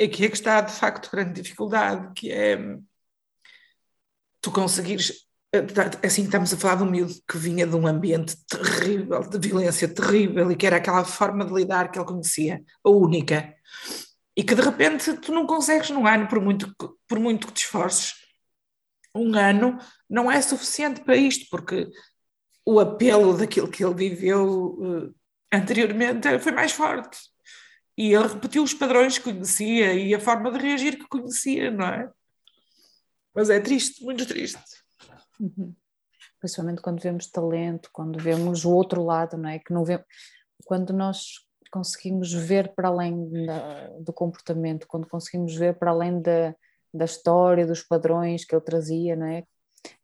aqui 0.00 0.24
é 0.24 0.28
que 0.28 0.36
está 0.36 0.60
de 0.60 0.72
facto 0.72 1.10
grande 1.10 1.40
dificuldade, 1.40 2.12
que 2.14 2.30
é 2.30 2.58
tu 4.40 4.52
conseguires, 4.52 5.26
assim 6.04 6.22
estamos 6.22 6.52
a 6.52 6.56
falar 6.56 6.76
de 6.76 6.82
um 6.84 6.90
miúdo 6.90 7.14
que 7.28 7.36
vinha 7.36 7.66
de 7.66 7.74
um 7.74 7.86
ambiente 7.86 8.36
terrível, 8.46 9.20
de 9.20 9.38
violência 9.38 9.88
terrível, 9.88 10.50
e 10.52 10.56
que 10.56 10.66
era 10.66 10.76
aquela 10.76 11.04
forma 11.04 11.44
de 11.44 11.52
lidar 11.52 11.90
que 11.90 11.98
ele 11.98 12.06
conhecia, 12.06 12.62
a 12.84 12.90
única, 12.90 13.54
e 14.36 14.44
que 14.44 14.54
de 14.54 14.62
repente 14.62 15.14
tu 15.14 15.32
não 15.32 15.46
consegues 15.46 15.90
num 15.90 16.06
ano, 16.06 16.28
por 16.28 16.40
muito, 16.40 16.72
por 17.08 17.18
muito 17.18 17.48
que 17.48 17.54
te 17.54 17.64
esforces, 17.64 18.14
um 19.14 19.34
ano 19.34 19.78
não 20.08 20.30
é 20.30 20.40
suficiente 20.40 21.00
para 21.00 21.16
isto, 21.16 21.46
porque 21.50 21.90
o 22.64 22.78
apelo 22.78 23.36
daquilo 23.36 23.70
que 23.70 23.84
ele 23.84 23.94
viveu 23.94 25.14
eh, 25.50 25.56
anteriormente 25.56 26.38
foi 26.38 26.52
mais 26.52 26.72
forte. 26.72 27.18
E 27.96 28.12
ele 28.12 28.28
repetiu 28.28 28.62
os 28.62 28.74
padrões 28.74 29.16
que 29.18 29.24
conhecia 29.32 29.94
e 29.94 30.14
a 30.14 30.20
forma 30.20 30.50
de 30.52 30.58
reagir 30.58 30.98
que 30.98 31.08
conhecia, 31.08 31.70
não 31.70 31.86
é? 31.86 32.10
Mas 33.34 33.48
é 33.50 33.58
triste, 33.60 34.04
muito 34.04 34.26
triste. 34.26 34.60
Uhum. 35.40 35.74
Principalmente 36.38 36.82
quando 36.82 37.00
vemos 37.00 37.26
talento, 37.30 37.88
quando 37.92 38.18
vemos 38.18 38.64
o 38.64 38.70
outro 38.72 39.02
lado, 39.02 39.36
não 39.36 39.48
é? 39.48 39.58
Que 39.58 39.72
não 39.72 39.84
vemos, 39.84 40.04
quando 40.64 40.92
nós 40.92 41.46
conseguimos 41.70 42.32
ver 42.32 42.74
para 42.74 42.88
além 42.88 43.46
da- 43.46 43.88
do 44.00 44.12
comportamento, 44.12 44.86
quando 44.86 45.08
conseguimos 45.08 45.54
ver 45.54 45.78
para 45.78 45.90
além 45.90 46.20
da, 46.20 46.54
da 46.92 47.04
história, 47.04 47.66
dos 47.66 47.82
padrões 47.82 48.44
que 48.44 48.54
ele 48.54 48.62
trazia, 48.64 49.16
não 49.16 49.26
é? 49.26 49.44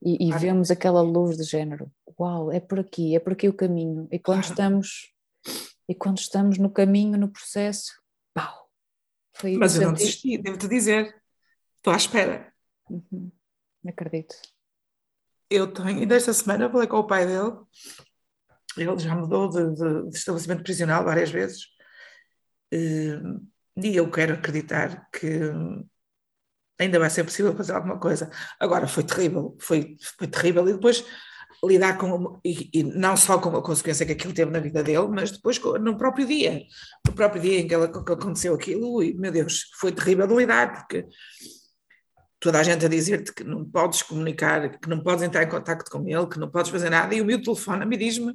E, 0.00 0.14
e 0.14 0.28
Claro. 0.28 0.40
vemos 0.40 0.70
aquela 0.70 1.00
luz 1.02 1.36
de 1.36 1.44
género, 1.44 1.90
uau, 2.18 2.50
é 2.52 2.60
por 2.60 2.78
aqui, 2.80 3.16
é 3.16 3.20
por 3.20 3.32
aqui 3.32 3.48
o 3.48 3.54
caminho. 3.54 4.06
E 4.10 4.18
quando 4.18 4.44
estamos 4.44 5.12
e 5.88 5.94
quando 5.94 6.18
estamos 6.18 6.58
no 6.58 6.70
caminho, 6.70 7.18
no 7.18 7.28
processo, 7.28 7.92
pau, 8.34 8.70
foi 9.34 9.56
Mas 9.56 9.76
eu 9.76 9.82
não 9.82 9.92
desisti, 9.92 10.38
devo-te 10.38 10.68
dizer. 10.68 11.14
Estou 11.78 11.92
à 11.92 11.96
espera. 11.96 12.52
Uhum. 12.88 13.30
Acredito. 13.86 14.34
Eu 15.50 15.72
tenho, 15.72 15.88
ainda 16.00 16.14
esta 16.16 16.32
semana 16.32 16.70
falei 16.70 16.86
com 16.86 16.96
o 16.98 17.06
pai 17.06 17.26
dele, 17.26 17.52
ele 18.76 18.98
já 18.98 19.14
mudou 19.14 19.48
de, 19.50 19.74
de- 19.74 20.08
de 20.10 20.16
estabelecimento 20.16 20.62
prisional 20.62 21.04
várias 21.04 21.30
vezes, 21.30 21.66
Eh, 22.74 23.20
e 23.76 23.96
eu 23.96 24.10
quero 24.10 24.32
acreditar 24.34 25.06
que 25.10 25.28
ainda 26.78 26.98
vai 26.98 27.10
ser 27.10 27.24
possível 27.24 27.54
fazer 27.56 27.72
alguma 27.74 27.98
coisa. 27.98 28.30
Agora, 28.58 28.88
foi 28.88 29.02
terrível, 29.04 29.56
foi, 29.60 29.96
foi 30.18 30.26
terrível, 30.26 30.66
e 30.68 30.72
depois 30.72 31.04
lidar 31.64 31.96
com, 31.96 32.40
e, 32.44 32.68
e 32.72 32.82
não 32.82 33.16
só 33.16 33.38
com 33.38 33.56
a 33.56 33.62
consequência 33.62 34.04
que 34.04 34.12
aquilo 34.12 34.34
teve 34.34 34.50
na 34.50 34.58
vida 34.58 34.82
dele, 34.82 35.06
mas 35.08 35.30
depois 35.30 35.60
no 35.80 35.96
próprio 35.96 36.26
dia, 36.26 36.64
no 37.06 37.12
próprio 37.12 37.40
dia 37.40 37.60
em 37.60 37.68
que, 37.68 37.74
ela, 37.74 37.86
que 37.88 38.12
aconteceu 38.12 38.54
aquilo, 38.54 39.02
e 39.02 39.14
meu 39.14 39.30
Deus, 39.30 39.70
foi 39.78 39.92
terrível 39.92 40.26
de 40.26 40.34
lidar, 40.34 40.72
porque 40.74 41.06
toda 42.40 42.58
a 42.58 42.62
gente 42.64 42.84
a 42.84 42.88
dizer-te 42.88 43.32
que 43.32 43.44
não 43.44 43.64
podes 43.64 44.02
comunicar, 44.02 44.76
que 44.80 44.88
não 44.88 45.00
podes 45.04 45.22
entrar 45.22 45.44
em 45.44 45.48
contacto 45.48 45.88
com 45.88 46.06
ele, 46.08 46.26
que 46.26 46.38
não 46.40 46.50
podes 46.50 46.70
fazer 46.72 46.90
nada, 46.90 47.14
e 47.14 47.20
o 47.20 47.24
meu 47.24 47.40
telefone-me 47.40 47.94
e 47.94 47.98
diz-me 47.98 48.34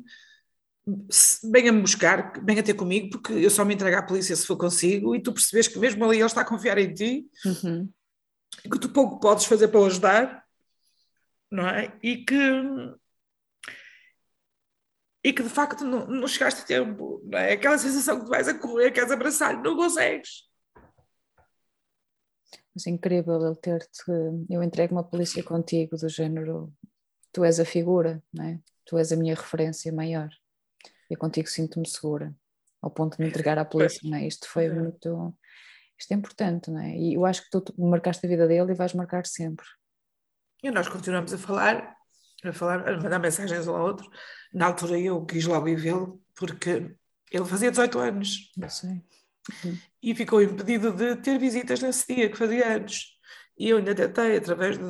se- 1.09 1.51
venha-me 1.51 1.81
buscar, 1.81 2.31
venha 2.45 2.63
ter 2.63 2.75
comigo, 2.75 3.09
porque 3.09 3.33
eu 3.33 3.49
só 3.49 3.65
me 3.65 3.73
entrego 3.73 3.97
à 3.97 4.01
polícia 4.03 4.33
se 4.37 4.45
for 4.47 4.55
consigo, 4.55 5.13
e 5.13 5.21
tu 5.21 5.33
percebes 5.33 5.67
que 5.67 5.77
mesmo 5.77 6.05
ali 6.05 6.15
ele 6.15 6.25
está 6.25 6.41
a 6.41 6.45
confiar 6.45 6.77
em 6.77 6.93
ti, 6.93 7.25
Uhum. 7.45 7.89
que 8.71 8.79
tu 8.79 8.87
pouco 8.87 9.19
podes 9.19 9.43
fazer 9.43 9.67
para 9.67 9.81
o 9.81 9.85
ajudar, 9.85 10.45
não 11.51 11.67
é? 11.67 11.91
E 12.01 12.23
que 12.23 12.37
e 15.27 15.33
que 15.33 15.43
de 15.43 15.49
facto 15.49 15.83
não, 15.83 16.07
não 16.07 16.25
chegaste 16.25 16.61
a 16.61 16.63
tempo, 16.63 17.21
não 17.25 17.37
é? 17.37 17.51
Aquela 17.51 17.77
sensação 17.77 18.17
que 18.17 18.25
tu 18.25 18.29
vais 18.29 18.47
a 18.47 18.57
correr, 18.57 18.91
queres 18.91 19.11
abraçar, 19.11 19.61
não 19.61 19.75
consegues. 19.75 20.47
Mas 22.73 22.87
é 22.87 22.91
incrível 22.91 23.45
ele 23.45 23.57
ter-te. 23.57 24.03
Eu 24.49 24.63
entrego 24.63 24.95
uma 24.95 25.03
polícia 25.03 25.43
contigo, 25.43 25.97
do 25.97 26.07
género. 26.07 26.73
Tu 27.33 27.43
és 27.43 27.59
a 27.59 27.65
figura, 27.65 28.23
não 28.33 28.45
é? 28.45 28.59
Tu 28.85 28.97
és 28.97 29.11
a 29.11 29.17
minha 29.17 29.35
referência 29.35 29.91
maior. 29.91 30.29
Eu 31.09 31.17
contigo 31.17 31.49
sinto-me 31.49 31.85
segura. 31.85 32.33
ao 32.81 32.89
ponto 32.89 33.17
de 33.17 33.23
me 33.23 33.29
entregar 33.29 33.57
à 33.57 33.65
polícia, 33.65 34.09
não 34.09 34.17
é? 34.17 34.27
Isto 34.27 34.47
foi 34.47 34.69
muito, 34.69 35.35
isto 35.99 36.11
é 36.13 36.15
importante, 36.15 36.71
não 36.71 36.79
é? 36.79 36.95
E 36.95 37.15
eu 37.15 37.25
acho 37.25 37.43
que 37.43 37.49
tu 37.49 37.73
marcaste 37.77 38.25
a 38.25 38.29
vida 38.29 38.47
dele 38.47 38.71
e 38.71 38.75
vais 38.75 38.93
marcar 38.93 39.25
sempre. 39.25 39.65
E 40.63 40.71
nós 40.71 40.87
continuamos 40.87 41.33
a 41.33 41.37
falar, 41.37 41.97
a 42.45 42.53
falar, 42.53 42.87
a 42.87 42.95
mandar 42.95 43.19
mensagens 43.19 43.67
um 43.67 43.75
ao 43.75 43.83
outro. 43.83 44.09
Na 44.53 44.67
altura 44.67 44.99
eu 44.99 45.25
quis 45.25 45.45
logo 45.45 45.67
ir 45.67 45.75
vê-lo, 45.75 46.21
porque 46.35 46.95
ele 47.31 47.45
fazia 47.45 47.71
18 47.71 47.99
anos. 47.99 48.51
Eu 48.59 48.69
sei. 48.69 49.01
Uhum. 49.63 49.77
E 50.01 50.15
ficou 50.15 50.41
impedido 50.41 50.91
de 50.91 51.15
ter 51.17 51.39
visitas 51.39 51.81
nesse 51.81 52.13
dia, 52.13 52.29
que 52.29 52.37
fazia 52.37 52.75
anos. 52.75 53.17
E 53.57 53.69
eu 53.69 53.77
ainda 53.77 53.95
tentei, 53.95 54.37
através 54.37 54.77
de, 54.77 54.85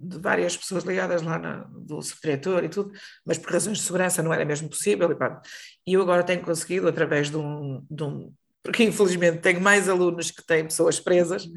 de 0.00 0.18
várias 0.18 0.56
pessoas 0.56 0.82
ligadas 0.82 1.22
lá 1.22 1.38
na, 1.38 1.64
do 1.70 2.02
subdiretor 2.02 2.64
e 2.64 2.68
tudo, 2.68 2.92
mas 3.24 3.38
por 3.38 3.52
razões 3.52 3.78
de 3.78 3.84
segurança 3.84 4.22
não 4.22 4.34
era 4.34 4.44
mesmo 4.44 4.68
possível. 4.68 5.10
E, 5.12 5.90
e 5.90 5.94
eu 5.94 6.02
agora 6.02 6.24
tenho 6.24 6.42
conseguido, 6.42 6.88
através 6.88 7.30
de 7.30 7.36
um, 7.36 7.86
de 7.88 8.02
um. 8.02 8.34
Porque 8.62 8.82
infelizmente 8.82 9.38
tenho 9.38 9.60
mais 9.60 9.88
alunos 9.88 10.30
que 10.30 10.44
têm 10.44 10.64
pessoas 10.64 10.98
presas, 10.98 11.48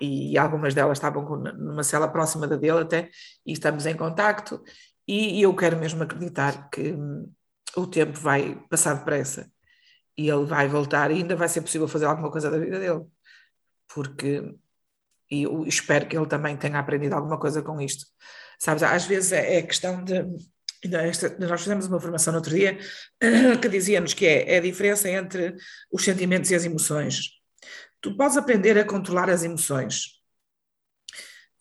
e 0.00 0.38
algumas 0.38 0.72
delas 0.72 0.96
estavam 0.96 1.22
numa 1.36 1.84
cela 1.84 2.08
próxima 2.08 2.46
da 2.48 2.56
dele 2.56 2.80
até, 2.80 3.10
e 3.44 3.52
estamos 3.52 3.84
em 3.84 3.94
contacto. 3.94 4.62
E, 5.10 5.40
e 5.40 5.42
eu 5.42 5.54
quero 5.56 5.76
mesmo 5.76 6.04
acreditar 6.04 6.70
que 6.70 6.92
hum, 6.92 7.32
o 7.76 7.84
tempo 7.84 8.16
vai 8.16 8.54
passar 8.70 8.94
depressa 8.94 9.50
e 10.16 10.30
ele 10.30 10.44
vai 10.44 10.68
voltar 10.68 11.10
e 11.10 11.14
ainda 11.14 11.34
vai 11.34 11.48
ser 11.48 11.62
possível 11.62 11.88
fazer 11.88 12.04
alguma 12.04 12.30
coisa 12.30 12.48
da 12.48 12.58
vida 12.58 12.78
dele. 12.78 13.04
Porque 13.92 14.54
e 15.28 15.42
eu 15.42 15.66
espero 15.66 16.06
que 16.06 16.16
ele 16.16 16.26
também 16.26 16.56
tenha 16.56 16.78
aprendido 16.78 17.14
alguma 17.14 17.38
coisa 17.40 17.60
com 17.60 17.80
isto. 17.80 18.06
Sabes, 18.56 18.84
às 18.84 19.04
vezes 19.06 19.32
é, 19.32 19.56
é 19.56 19.62
questão 19.62 20.04
de. 20.04 20.22
Nós 20.88 21.60
fizemos 21.60 21.86
uma 21.88 22.00
formação 22.00 22.32
no 22.32 22.38
outro 22.38 22.54
dia 22.54 22.78
que 23.60 23.68
dizia-nos 23.68 24.14
que 24.14 24.26
é, 24.26 24.54
é 24.54 24.58
a 24.58 24.62
diferença 24.62 25.10
entre 25.10 25.56
os 25.92 26.04
sentimentos 26.04 26.50
e 26.52 26.54
as 26.54 26.64
emoções. 26.64 27.32
Tu 28.00 28.16
podes 28.16 28.36
aprender 28.36 28.78
a 28.78 28.84
controlar 28.84 29.28
as 29.28 29.42
emoções, 29.42 30.20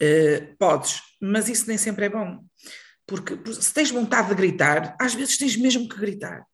uh, 0.01 0.55
podes, 0.57 1.01
mas 1.19 1.49
isso 1.49 1.67
nem 1.67 1.77
sempre 1.79 2.05
é 2.05 2.09
bom. 2.09 2.48
Porque 3.09 3.35
se 3.53 3.73
tens 3.73 3.89
vontade 3.89 4.29
de 4.29 4.35
gritar, 4.35 4.95
às 5.01 5.15
vezes 5.15 5.37
tens 5.37 5.57
mesmo 5.57 5.89
que 5.89 5.97
gritar. 5.97 6.45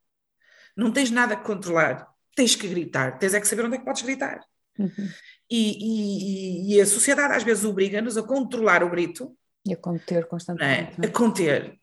Não 0.76 0.92
tens 0.92 1.12
nada 1.12 1.36
que 1.36 1.44
controlar, 1.44 2.08
tens 2.34 2.56
que 2.56 2.68
gritar, 2.68 3.20
tens 3.20 3.34
é 3.34 3.42
que 3.42 3.48
saber 3.48 3.66
onde 3.66 3.76
é 3.76 3.80
que 3.80 3.86
podes 3.86 4.02
gritar. 4.02 4.40
Uhum. 4.80 5.10
E, 5.50 6.72
e, 6.72 6.76
e, 6.76 6.82
a 6.82 6.86
sociedade 6.86 7.34
às 7.34 7.44
vezes 7.44 7.66
obriga-nos 7.66 8.18
a 8.18 8.24
controlar 8.24 8.84
o 8.84 8.90
grito. 8.90 9.38
E 9.66 9.74
a 9.74 9.78
conter 9.78 10.28
constantemente. 10.28 10.96
É? 11.02 11.06
A 11.06 11.12
conter. 11.12 11.80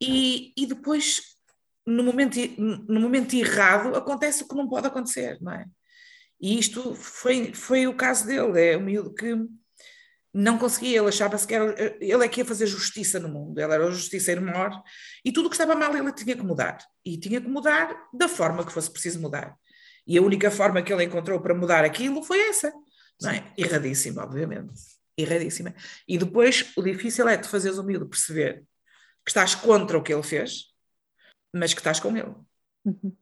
E, 0.00 0.52
e 0.56 0.66
depois, 0.66 1.20
no 1.86 2.02
momento, 2.02 2.38
no 2.58 3.00
momento 3.00 3.34
errado, 3.34 3.94
acontece 3.94 4.42
o 4.42 4.48
que 4.48 4.56
não 4.56 4.68
pode 4.68 4.86
acontecer, 4.86 5.38
não 5.40 5.52
é? 5.52 5.66
E 6.40 6.58
isto 6.58 6.94
foi, 6.94 7.54
foi 7.54 7.86
o 7.86 7.96
caso 7.96 8.26
dele, 8.26 8.60
é 8.60 8.76
o 8.76 8.80
miúdo 8.80 9.14
que 9.14 9.34
não 10.38 10.58
conseguia, 10.58 10.98
ele 10.98 11.08
achava-se 11.08 11.46
que 11.46 11.54
era, 11.54 11.96
ele 11.98 12.22
é 12.22 12.28
que 12.28 12.40
ia 12.40 12.44
fazer 12.44 12.66
justiça 12.66 13.18
no 13.18 13.26
mundo, 13.26 13.58
ele 13.58 13.72
era 13.72 13.86
o 13.86 13.90
justiceiro 13.90 14.42
maior, 14.42 14.82
e 15.24 15.32
tudo 15.32 15.46
o 15.46 15.48
que 15.48 15.54
estava 15.54 15.74
mal 15.74 15.96
ele 15.96 16.12
tinha 16.12 16.36
que 16.36 16.42
mudar, 16.42 16.76
e 17.02 17.16
tinha 17.16 17.40
que 17.40 17.48
mudar 17.48 18.08
da 18.12 18.28
forma 18.28 18.64
que 18.64 18.70
fosse 18.70 18.90
preciso 18.90 19.18
mudar. 19.18 19.56
E 20.06 20.18
a 20.18 20.22
única 20.22 20.50
forma 20.50 20.82
que 20.82 20.92
ele 20.92 21.04
encontrou 21.04 21.40
para 21.40 21.54
mudar 21.54 21.86
aquilo 21.86 22.22
foi 22.22 22.38
essa, 22.50 22.70
não 23.20 23.30
é? 23.30 23.50
Erradíssima, 23.56 24.24
obviamente. 24.24 24.74
Erradíssima. 25.16 25.74
E 26.06 26.18
depois 26.18 26.70
o 26.76 26.82
difícil 26.82 27.26
é 27.26 27.38
de 27.38 27.48
fazeres 27.48 27.78
o 27.78 27.82
miúdo 27.82 28.06
perceber 28.06 28.62
que 29.24 29.30
estás 29.30 29.54
contra 29.54 29.96
o 29.96 30.02
que 30.02 30.12
ele 30.12 30.22
fez, 30.22 30.66
mas 31.50 31.72
que 31.72 31.80
estás 31.80 31.98
com 31.98 32.14
ele. 32.14 32.34
Uhum. 32.84 33.16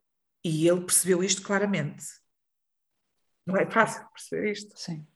E 0.45 0.69
ele 0.69 0.81
percebeu 0.81 1.23
isto 1.23 1.43
claramente. 1.43 2.05
Não 3.47 3.57
é 3.57 3.71
fácil 3.71 4.05
perceber 4.11 4.51
isto. 4.51 4.77
Sim. 4.77 5.07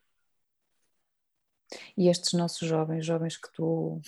E 1.97 2.09
estes 2.09 2.33
nossos 2.33 2.67
jovens, 2.67 3.05
jovens 3.05 3.37
que 3.37 3.51
tu, 3.53 4.01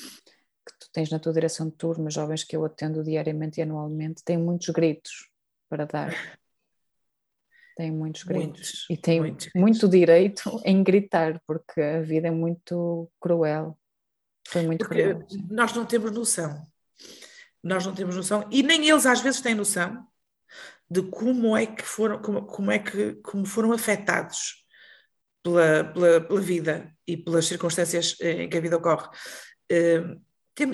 que 0.67 0.79
tu 0.79 0.91
tens 0.93 1.11
na 1.11 1.19
tua 1.19 1.33
direção 1.33 1.69
de 1.69 1.77
turma, 1.77 2.11
jovens 2.11 2.45
que 2.45 2.57
eu 2.57 2.65
atendo 2.65 3.05
diariamente 3.05 3.61
e 3.61 3.63
anualmente, 3.63 4.25
têm 4.25 4.39
muitos 4.39 4.69
gritos 4.71 5.29
para 5.69 5.87
dar. 5.87 6.15
Tem 7.77 7.91
muitos 7.91 8.25
gritos. 8.25 8.47
Muitos, 8.47 8.87
e 8.91 8.97
tem 8.97 9.21
muitos 9.21 9.51
muito 9.55 9.89
direito 9.89 10.61
em 10.65 10.83
gritar, 10.83 11.41
porque 11.47 11.81
a 11.81 12.03
vida 12.03 12.29
é 12.29 12.31
muito 12.31 13.11
cruel. 13.21 13.79
Foi 14.47 14.63
muito 14.63 14.87
porque 14.87 15.03
cruel. 15.03 15.27
Nós 15.51 15.73
não 15.73 15.87
temos 15.87 16.11
noção. 16.13 16.67
Nós 17.63 17.85
não 17.85 17.95
temos 17.95 18.17
noção, 18.17 18.49
e 18.51 18.63
nem 18.63 18.89
eles 18.89 19.05
às 19.05 19.21
vezes 19.21 19.41
têm 19.41 19.55
noção 19.55 20.07
de 20.91 21.03
como 21.03 21.57
é 21.57 21.67
que 21.67 21.83
foram, 21.83 22.21
como, 22.21 22.43
como 22.47 22.71
é 22.71 22.79
que 22.79 23.15
como 23.17 23.45
foram 23.47 23.73
afetados 23.73 24.65
pela, 25.43 25.85
pela, 25.85 26.21
pela 26.21 26.41
vida 26.41 26.93
e 27.07 27.17
pelas 27.17 27.47
circunstâncias 27.47 28.17
em 28.21 28.49
que 28.49 28.57
a 28.57 28.61
vida 28.61 28.77
ocorre. 28.77 29.09
Uh, 29.73 30.21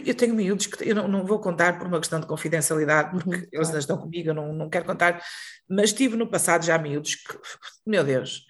eu 0.04 0.14
tenho 0.14 0.34
miúdos 0.34 0.66
que 0.66 0.88
eu 0.88 0.94
não, 0.94 1.06
não, 1.06 1.24
vou 1.24 1.38
contar 1.38 1.78
por 1.78 1.86
uma 1.86 2.00
questão 2.00 2.18
de 2.18 2.26
confidencialidade, 2.26 3.10
porque 3.10 3.28
uhum, 3.28 3.46
eles 3.52 3.68
ainda 3.68 3.78
estão 3.78 3.96
comigo, 3.96 4.30
eu 4.30 4.34
não, 4.34 4.52
não 4.52 4.68
quero 4.68 4.84
contar, 4.84 5.22
mas 5.68 5.92
tive 5.92 6.16
no 6.16 6.28
passado 6.28 6.64
já 6.64 6.76
miúdos 6.78 7.14
que, 7.14 7.38
meu 7.86 8.02
Deus, 8.02 8.46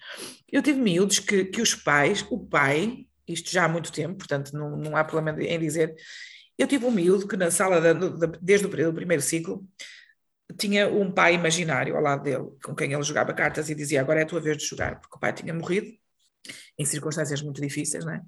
eu 0.51 0.61
tive 0.63 0.79
miúdos 0.79 1.19
que, 1.19 1.45
que 1.45 1.61
os 1.61 1.75
pais, 1.75 2.25
o 2.31 2.39
pai, 2.39 3.05
isto 3.27 3.51
já 3.51 3.65
há 3.65 3.67
muito 3.67 3.91
tempo, 3.91 4.17
portanto 4.17 4.51
não, 4.53 4.75
não 4.77 4.97
há 4.97 5.03
problema 5.03 5.39
em 5.43 5.59
dizer, 5.59 5.95
eu 6.57 6.65
tive 6.65 6.85
um 6.85 6.91
miúdo 6.91 7.27
que 7.27 7.37
na 7.37 7.51
sala, 7.51 7.79
desde 8.41 8.65
o 8.65 8.93
primeiro 8.93 9.21
ciclo, 9.21 9.63
tinha 10.57 10.87
um 10.87 11.11
pai 11.11 11.35
imaginário 11.35 11.95
ao 11.95 12.01
lado 12.01 12.23
dele, 12.23 12.47
com 12.63 12.73
quem 12.73 12.93
ele 12.93 13.03
jogava 13.03 13.33
cartas 13.33 13.69
e 13.69 13.75
dizia 13.75 14.01
agora 14.01 14.21
é 14.21 14.23
a 14.23 14.27
tua 14.27 14.41
vez 14.41 14.57
de 14.57 14.65
jogar, 14.65 14.99
porque 14.99 15.17
o 15.17 15.19
pai 15.19 15.33
tinha 15.33 15.53
morrido 15.53 15.87
em 16.77 16.85
circunstâncias 16.85 17.41
muito 17.41 17.61
difíceis, 17.61 18.05
não 18.05 18.13
é? 18.13 18.21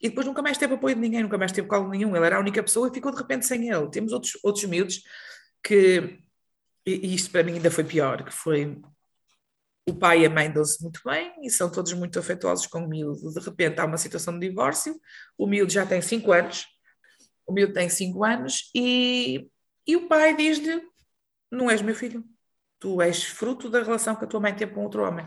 E 0.00 0.08
depois 0.08 0.26
nunca 0.26 0.42
mais 0.42 0.58
teve 0.58 0.74
apoio 0.74 0.94
de 0.94 1.00
ninguém, 1.00 1.22
nunca 1.22 1.38
mais 1.38 1.52
teve 1.52 1.68
colo 1.68 1.88
nenhum, 1.88 2.14
ele 2.14 2.26
era 2.26 2.36
a 2.36 2.40
única 2.40 2.62
pessoa 2.62 2.88
e 2.88 2.94
ficou 2.94 3.12
de 3.12 3.18
repente 3.18 3.46
sem 3.46 3.68
ele. 3.68 3.90
Temos 3.90 4.12
outros, 4.12 4.38
outros 4.42 4.64
miúdos 4.64 5.02
que, 5.62 6.18
e 6.86 7.14
isto 7.14 7.30
para 7.30 7.42
mim 7.42 7.54
ainda 7.54 7.70
foi 7.70 7.84
pior, 7.84 8.24
que 8.24 8.32
foi 8.32 8.80
o 9.86 9.94
pai 9.94 10.22
e 10.22 10.26
a 10.26 10.30
mãe 10.30 10.50
dão-se 10.50 10.82
muito 10.82 11.00
bem 11.04 11.32
e 11.42 11.50
são 11.50 11.70
todos 11.70 11.92
muito 11.92 12.18
afetuosos 12.18 12.66
com 12.66 12.80
o 12.80 12.88
miúdo. 12.88 13.32
De 13.32 13.40
repente 13.40 13.80
há 13.80 13.84
uma 13.84 13.98
situação 13.98 14.38
de 14.38 14.48
divórcio, 14.48 14.98
o 15.36 15.46
miúdo 15.46 15.72
já 15.72 15.84
tem 15.84 16.00
5 16.00 16.32
anos, 16.32 16.66
o 17.46 17.52
miúdo 17.52 17.72
tem 17.74 17.88
5 17.88 18.24
anos 18.24 18.70
e, 18.74 19.48
e 19.86 19.96
o 19.96 20.08
pai 20.08 20.34
diz-lhe, 20.36 20.82
não 21.50 21.70
és 21.70 21.82
meu 21.82 21.94
filho, 21.94 22.24
tu 22.84 23.00
és 23.00 23.24
fruto 23.24 23.70
da 23.70 23.82
relação 23.82 24.14
que 24.14 24.26
a 24.26 24.28
tua 24.28 24.38
mãe 24.38 24.52
teve 24.52 24.74
com 24.74 24.82
outro 24.82 25.02
homem. 25.08 25.26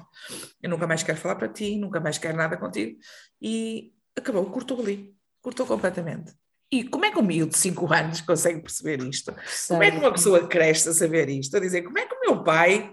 Eu 0.62 0.70
nunca 0.70 0.86
mais 0.86 1.02
quero 1.02 1.18
falar 1.18 1.38
para 1.38 1.48
ti, 1.48 1.76
nunca 1.76 2.00
mais 2.00 2.20
quero 2.20 2.38
nada 2.38 2.56
contigo. 2.56 3.00
E 3.42 3.94
acabou, 4.16 4.46
cortou 4.52 4.80
ali, 4.80 5.16
cortou 5.42 5.66
completamente. 5.66 6.34
E 6.72 6.84
como 6.84 7.06
é 7.06 7.12
que 7.12 7.18
um 7.18 7.24
miúdo 7.24 7.54
de 7.54 7.58
5 7.58 7.92
anos 7.92 8.22
consegue 8.22 8.62
perceber 8.62 9.02
isto? 9.02 9.34
Sei. 9.48 9.76
Como 9.76 9.82
é 9.82 9.90
que 9.90 9.98
uma 9.98 10.12
pessoa 10.12 10.48
cresce 10.48 10.90
a 10.90 10.94
saber 10.94 11.30
isto? 11.30 11.58
A 11.58 11.60
dizer, 11.60 11.82
como 11.82 11.98
é 11.98 12.06
que 12.06 12.14
o 12.14 12.20
meu 12.20 12.44
pai 12.44 12.92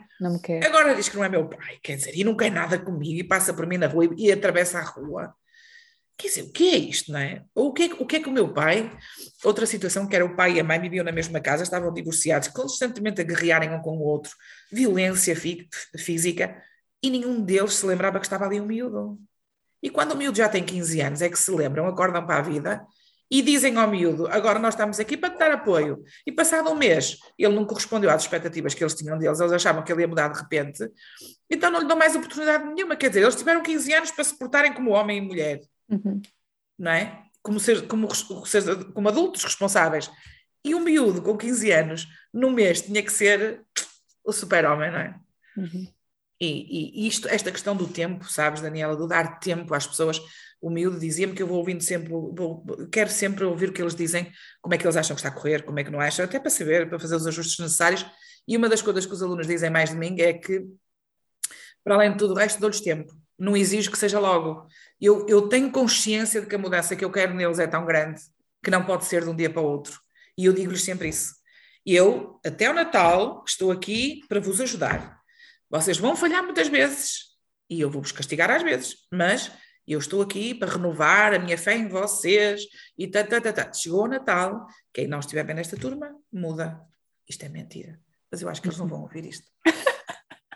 agora 0.67 0.95
diz 0.95 1.11
que 1.11 1.17
não 1.17 1.25
é 1.25 1.29
meu 1.29 1.47
pai, 1.47 1.79
quer 1.83 1.97
dizer, 1.97 2.17
e 2.17 2.25
não 2.25 2.35
quer 2.35 2.51
nada 2.51 2.79
comigo 2.79 3.21
e 3.21 3.25
passa 3.25 3.53
por 3.53 3.67
mim 3.67 3.77
na 3.77 3.87
rua 3.87 4.07
e, 4.07 4.29
e 4.29 4.33
atravessa 4.33 4.79
a 4.79 4.83
rua. 4.83 5.35
Quer 6.17 6.29
dizer, 6.29 6.43
o 6.43 6.53
que 6.53 6.71
é 6.71 6.77
isto, 6.77 7.11
não 7.11 7.19
é? 7.19 7.43
Ou 7.55 7.69
o 7.69 7.73
que 7.73 7.85
é, 7.85 7.87
o 7.99 8.07
que 8.07 8.17
é 8.17 8.21
que 8.21 8.29
o 8.29 8.33
meu 8.33 8.53
pai, 8.53 8.91
outra 9.43 9.67
situação 9.67 10.07
que 10.07 10.15
era 10.15 10.25
o 10.25 10.37
pai 10.37 10.55
e 10.55 10.61
a 10.61 10.65
mãe 10.65 10.81
viviam 10.81 11.05
na 11.05 11.11
mesma 11.11 11.41
casa, 11.41 11.65
estavam 11.65 11.93
divorciados, 11.93 12.49
constantemente 12.49 13.21
a 13.21 13.25
guerrearem 13.25 13.71
um 13.71 13.83
com 13.83 13.97
o 13.97 14.03
outro, 14.03 14.33
violência 14.71 15.35
fí 15.35 15.69
física, 15.99 16.57
e 17.03 17.11
nenhum 17.11 17.43
deles 17.43 17.75
se 17.75 17.87
lembrava 17.87 18.21
que 18.21 18.27
estava 18.27 18.47
ali 18.47 18.61
um 18.61 18.67
miúdo. 18.67 19.19
E 19.83 19.91
quando 19.91 20.13
o 20.13 20.17
miúdo 20.17 20.39
já 20.39 20.49
tem 20.49 20.65
15 20.65 21.01
anos, 21.01 21.21
é 21.21 21.29
que 21.29 21.39
se 21.39 21.51
lembram, 21.51 21.87
acordam 21.87 22.25
para 22.25 22.39
a 22.39 22.43
vida 22.43 22.87
e 23.31 23.43
dizem 23.43 23.77
ao 23.77 23.91
miúdo: 23.91 24.29
agora 24.29 24.61
nós 24.61 24.75
estamos 24.75 25.01
aqui 25.01 25.17
para 25.17 25.31
te 25.31 25.39
dar 25.39 25.51
apoio. 25.51 26.03
E 26.25 26.31
passado 26.31 26.71
um 26.71 26.77
mês, 26.77 27.19
ele 27.37 27.55
não 27.55 27.67
correspondeu 27.67 28.09
às 28.09 28.23
expectativas 28.23 28.73
que 28.73 28.85
eles 28.85 28.95
tinham 28.95 29.19
deles, 29.19 29.41
eles 29.41 29.53
achavam 29.53 29.83
que 29.83 29.93
ele 29.93 30.03
ia 30.03 30.09
mudar 30.09 30.29
de 30.29 30.39
repente, 30.39 30.89
então 31.51 31.71
não 31.71 31.81
lhe 31.81 31.89
dão 31.89 31.99
mais 31.99 32.15
oportunidade 32.15 32.65
nenhuma. 32.73 32.95
Quer 32.97 33.09
dizer, 33.09 33.23
eles 33.23 33.35
tiveram 33.35 33.63
15 33.63 33.93
anos 33.93 34.11
para 34.13 34.25
se 34.25 34.39
portarem 34.39 34.73
como 34.73 34.93
homem 34.93 35.19
e 35.19 35.21
mulher 35.21 35.61
uhum. 35.95 36.23
não 36.79 36.91
é? 36.91 37.25
Como, 37.43 37.61
ser, 37.61 37.87
como, 37.87 38.09
como 38.95 39.09
adultos 39.09 39.45
responsáveis. 39.45 40.11
E 40.65 40.75
um 40.75 40.81
miúdo 40.81 41.21
com 41.21 41.37
15 41.37 41.71
anos, 41.73 42.09
no 42.33 42.51
mês, 42.51 42.81
tinha 42.81 43.03
que 43.03 43.13
ser 43.13 43.63
o 44.25 44.33
super-homem, 44.33 44.91
não 44.91 44.99
é? 44.99 45.21
Uhum. 45.57 45.87
E, 46.41 47.05
e, 47.05 47.07
isto, 47.07 47.29
esta 47.29 47.53
questão 47.53 47.77
do 47.77 47.87
tempo, 47.87 48.25
sabes, 48.31 48.61
Daniela, 48.61 48.97
do 48.97 49.07
dar 49.07 49.39
tempo 49.39 49.73
às 49.75 49.87
pessoas, 49.87 50.21
o 50.61 50.71
miúdo 50.71 50.99
dizia-me 50.99 51.35
que 51.35 51.43
eu 51.43 51.47
vou 51.47 51.59
ouvindo 51.59 51.83
sempre, 51.83 52.09
vou, 52.09 52.65
quero 52.91 53.11
sempre 53.11 53.45
ouvir 53.45 53.69
o 53.69 53.73
que 53.73 53.83
eles 53.83 53.95
dizem, 53.95 54.33
como 54.63 54.75
é 54.75 54.79
que 54.79 54.85
eles 54.87 54.97
acham 54.97 55.15
que 55.15 55.21
está 55.21 55.29
a 55.29 55.33
correr, 55.33 55.63
como 55.63 55.79
é 55.79 55.85
que 55.85 55.91
não 55.91 56.01
acham, 56.01 56.25
até 56.25 56.41
para 56.41 56.51
saber, 56.51 56.89
para 56.89 56.99
fazer 56.99 57.17
os 57.17 57.27
ajustes 57.27 57.59
necessários. 57.59 58.07
E 58.49 58.57
uma 58.57 58.69
das 58.69 58.83
coisas 58.83 59.07
que 59.07 59.13
os 59.13 59.23
alunos 59.23 59.47
dizem 59.47 59.71
mais 59.71 59.91
de 59.91 59.97
mim 59.97 60.21
é 60.21 60.33
que, 60.33 60.67
para 61.83 61.95
além 61.95 62.13
de 62.13 62.19
tudo 62.19 62.33
o 62.33 62.37
resto, 62.37 62.61
dou-lhes 62.61 62.81
tempo. 62.81 63.15
Não 63.39 63.57
exijo 63.57 63.91
que 63.91 63.99
seja 63.99 64.19
logo 64.19 64.67
eu, 65.05 65.27
eu 65.29 65.49
tenho 65.49 65.71
consciência 65.71 66.41
de 66.41 66.47
que 66.47 66.55
a 66.55 66.59
mudança 66.59 66.97
que 66.97 67.05
eu 67.05 67.11
quero 67.11 67.35
neles 67.35 67.59
é 67.59 67.67
tão 67.67 67.85
grande 67.85 68.23
que 68.63 68.71
não 68.71 68.85
pode 68.85 69.05
ser 69.05 69.23
de 69.23 69.29
um 69.29 69.37
dia 69.37 69.51
para 69.51 69.61
o 69.61 69.67
outro. 69.67 70.01
E 70.37 70.47
eu 70.47 70.53
digo-lhes 70.55 70.83
sempre 70.83 71.09
isso. 71.09 71.35
Eu, 71.85 72.41
até 72.45 72.71
o 72.71 72.73
Natal, 72.73 73.45
estou 73.47 73.71
aqui 73.71 74.23
para 74.29 74.41
vos 74.41 74.61
ajudar. 74.63 75.21
vocês 75.69 75.99
vão 75.99 76.17
falhar 76.17 76.43
muitas 76.43 76.69
vezes 76.69 77.35
e 77.69 77.81
eu 77.81 77.91
vou-vos 77.91 78.13
castigar 78.13 78.51
às 78.51 78.63
vezes, 78.63 78.97
mas 79.13 79.53
eu 79.87 79.99
estou 79.99 80.23
aqui 80.23 80.55
para 80.55 80.73
renovar 80.73 81.35
a 81.35 81.39
minha 81.39 81.59
fé 81.59 81.77
em 81.77 81.89
vocês 81.89 82.63
e 82.97 83.07
tá, 83.07 83.23
tá, 83.23 83.39
tá, 83.41 83.53
tá. 83.53 83.73
Chegou 83.73 84.05
o 84.05 84.09
Natal, 84.09 84.67
quem 84.93 85.07
não 85.07 85.19
estiver 85.19 85.45
bem 85.45 85.57
nesta 85.57 85.77
turma, 85.77 86.17
muda. 86.33 86.81
Isto 87.29 87.45
é 87.45 87.49
mentira. 87.51 88.01
Mas 88.31 88.41
eu 88.41 88.49
acho 88.49 88.63
que 88.63 88.69
eles 88.69 88.79
não 88.79 88.89
vão 88.89 89.03
ouvir 89.03 89.27
isto. 89.27 89.47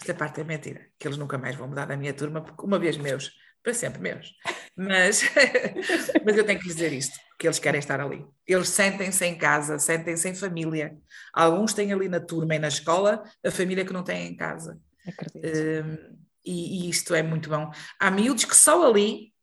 Esta 0.08 0.18
parte 0.18 0.40
é 0.40 0.44
mentira, 0.44 0.86
que 0.98 1.06
eles 1.06 1.18
nunca 1.18 1.36
mais 1.36 1.54
vão 1.54 1.68
mudar 1.68 1.84
da 1.84 1.94
minha 1.94 2.14
turma, 2.14 2.40
porque 2.40 2.64
uma 2.64 2.78
vez 2.78 2.96
meus, 2.96 3.30
para 3.62 3.74
sempre 3.74 4.00
meus. 4.00 4.34
Mas, 4.74 5.20
mas 6.24 6.34
eu 6.34 6.46
tenho 6.46 6.58
que 6.58 6.64
lhes 6.64 6.76
dizer 6.76 6.94
isto, 6.94 7.14
que 7.38 7.46
eles 7.46 7.58
querem 7.58 7.78
estar 7.78 8.00
ali. 8.00 8.24
Eles 8.46 8.70
sentem-se 8.70 9.26
em 9.26 9.36
casa, 9.36 9.78
sentem-se 9.78 10.26
em 10.26 10.34
família. 10.34 10.96
Alguns 11.30 11.74
têm 11.74 11.92
ali 11.92 12.08
na 12.08 12.20
turma 12.20 12.54
e 12.54 12.58
na 12.58 12.68
escola 12.68 13.22
a 13.44 13.50
família 13.50 13.84
que 13.84 13.92
não 13.92 14.02
têm 14.02 14.28
em 14.28 14.34
casa. 14.34 14.80
Acredito. 15.06 15.46
Um, 15.84 16.18
e, 16.42 16.86
e, 16.86 16.88
isto 16.88 17.14
é 17.14 17.22
muito 17.22 17.50
bom. 17.50 17.70
Há 18.00 18.10
miúdos 18.10 18.46
que 18.46 18.56
só 18.56 18.88
ali 18.88 19.34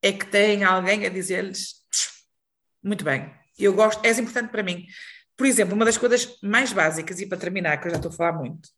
é 0.00 0.12
que 0.12 0.26
têm 0.26 0.62
alguém 0.62 1.04
a 1.04 1.08
dizer-lhes 1.08 1.82
muito 2.80 3.04
bem, 3.04 3.28
eu 3.58 3.72
gosto, 3.72 4.04
és 4.04 4.20
importante 4.20 4.50
para 4.50 4.62
mim. 4.62 4.86
Por 5.42 5.48
exemplo, 5.48 5.74
uma 5.74 5.84
das 5.84 5.98
coisas 5.98 6.38
mais 6.40 6.72
básicas, 6.72 7.20
e 7.20 7.26
para 7.26 7.36
terminar, 7.36 7.76
que 7.78 7.88
eu 7.88 7.90
já 7.90 7.96
estou 7.96 8.12
a 8.12 8.14
falar 8.14 8.32
muito, 8.34 8.68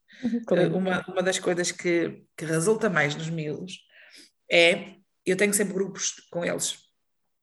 claro. 0.47 0.75
uma, 0.75 1.05
uma 1.07 1.23
das 1.23 1.39
coisas 1.39 1.71
que, 1.71 2.23
que 2.35 2.47
resulta 2.47 2.89
mais 2.89 3.15
nos 3.15 3.29
miúdos 3.29 3.81
é, 4.51 4.95
eu 5.27 5.37
tenho 5.37 5.53
sempre 5.53 5.75
grupos 5.75 6.15
com 6.31 6.43
eles, 6.43 6.79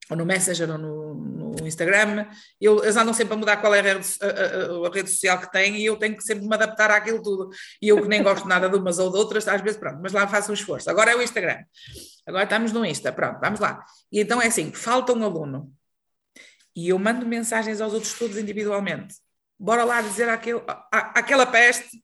ou 0.09 0.17
no 0.17 0.25
Messenger 0.25 0.71
ou 0.71 0.77
no, 0.79 1.13
no 1.53 1.67
Instagram, 1.67 2.25
eu, 2.59 2.81
eles 2.81 2.97
andam 2.97 3.13
sempre 3.13 3.35
a 3.35 3.37
mudar 3.37 3.57
qual 3.57 3.75
é 3.75 3.79
a 3.79 3.83
rede, 3.83 4.07
a, 4.23 4.25
a, 4.25 4.87
a 4.87 4.91
rede, 4.91 5.11
social 5.11 5.39
que 5.39 5.51
têm 5.51 5.77
e 5.77 5.85
eu 5.85 5.97
tenho 5.97 6.17
que 6.17 6.23
sempre 6.23 6.47
me 6.47 6.55
adaptar 6.55 6.89
àquilo 6.89 7.21
tudo. 7.21 7.51
E 7.79 7.89
eu 7.89 8.01
que 8.01 8.07
nem 8.07 8.23
gosto 8.23 8.47
nada 8.47 8.67
de 8.67 8.75
umas 8.75 8.97
ou 8.97 9.11
de 9.11 9.19
outras, 9.19 9.47
às 9.47 9.61
vezes, 9.61 9.77
pronto, 9.79 9.99
mas 10.01 10.13
lá 10.13 10.27
faço 10.27 10.49
um 10.49 10.55
esforço. 10.55 10.89
Agora 10.89 11.11
é 11.11 11.15
o 11.15 11.21
Instagram, 11.21 11.59
agora 12.25 12.45
estamos 12.45 12.71
no 12.71 12.83
Insta, 12.83 13.11
pronto, 13.11 13.39
vamos 13.39 13.59
lá. 13.59 13.85
E 14.11 14.19
então 14.19 14.41
é 14.41 14.47
assim, 14.47 14.73
falta 14.73 15.13
um 15.13 15.23
aluno 15.23 15.71
e 16.75 16.89
eu 16.89 16.99
mando 16.99 17.25
mensagens 17.25 17.81
aos 17.81 17.93
outros 17.93 18.13
todos 18.13 18.37
individualmente. 18.37 19.15
Bora 19.59 19.83
lá 19.83 20.01
dizer 20.01 20.29
àquele, 20.29 20.61
à, 20.67 21.19
àquela 21.19 21.45
peste 21.45 22.01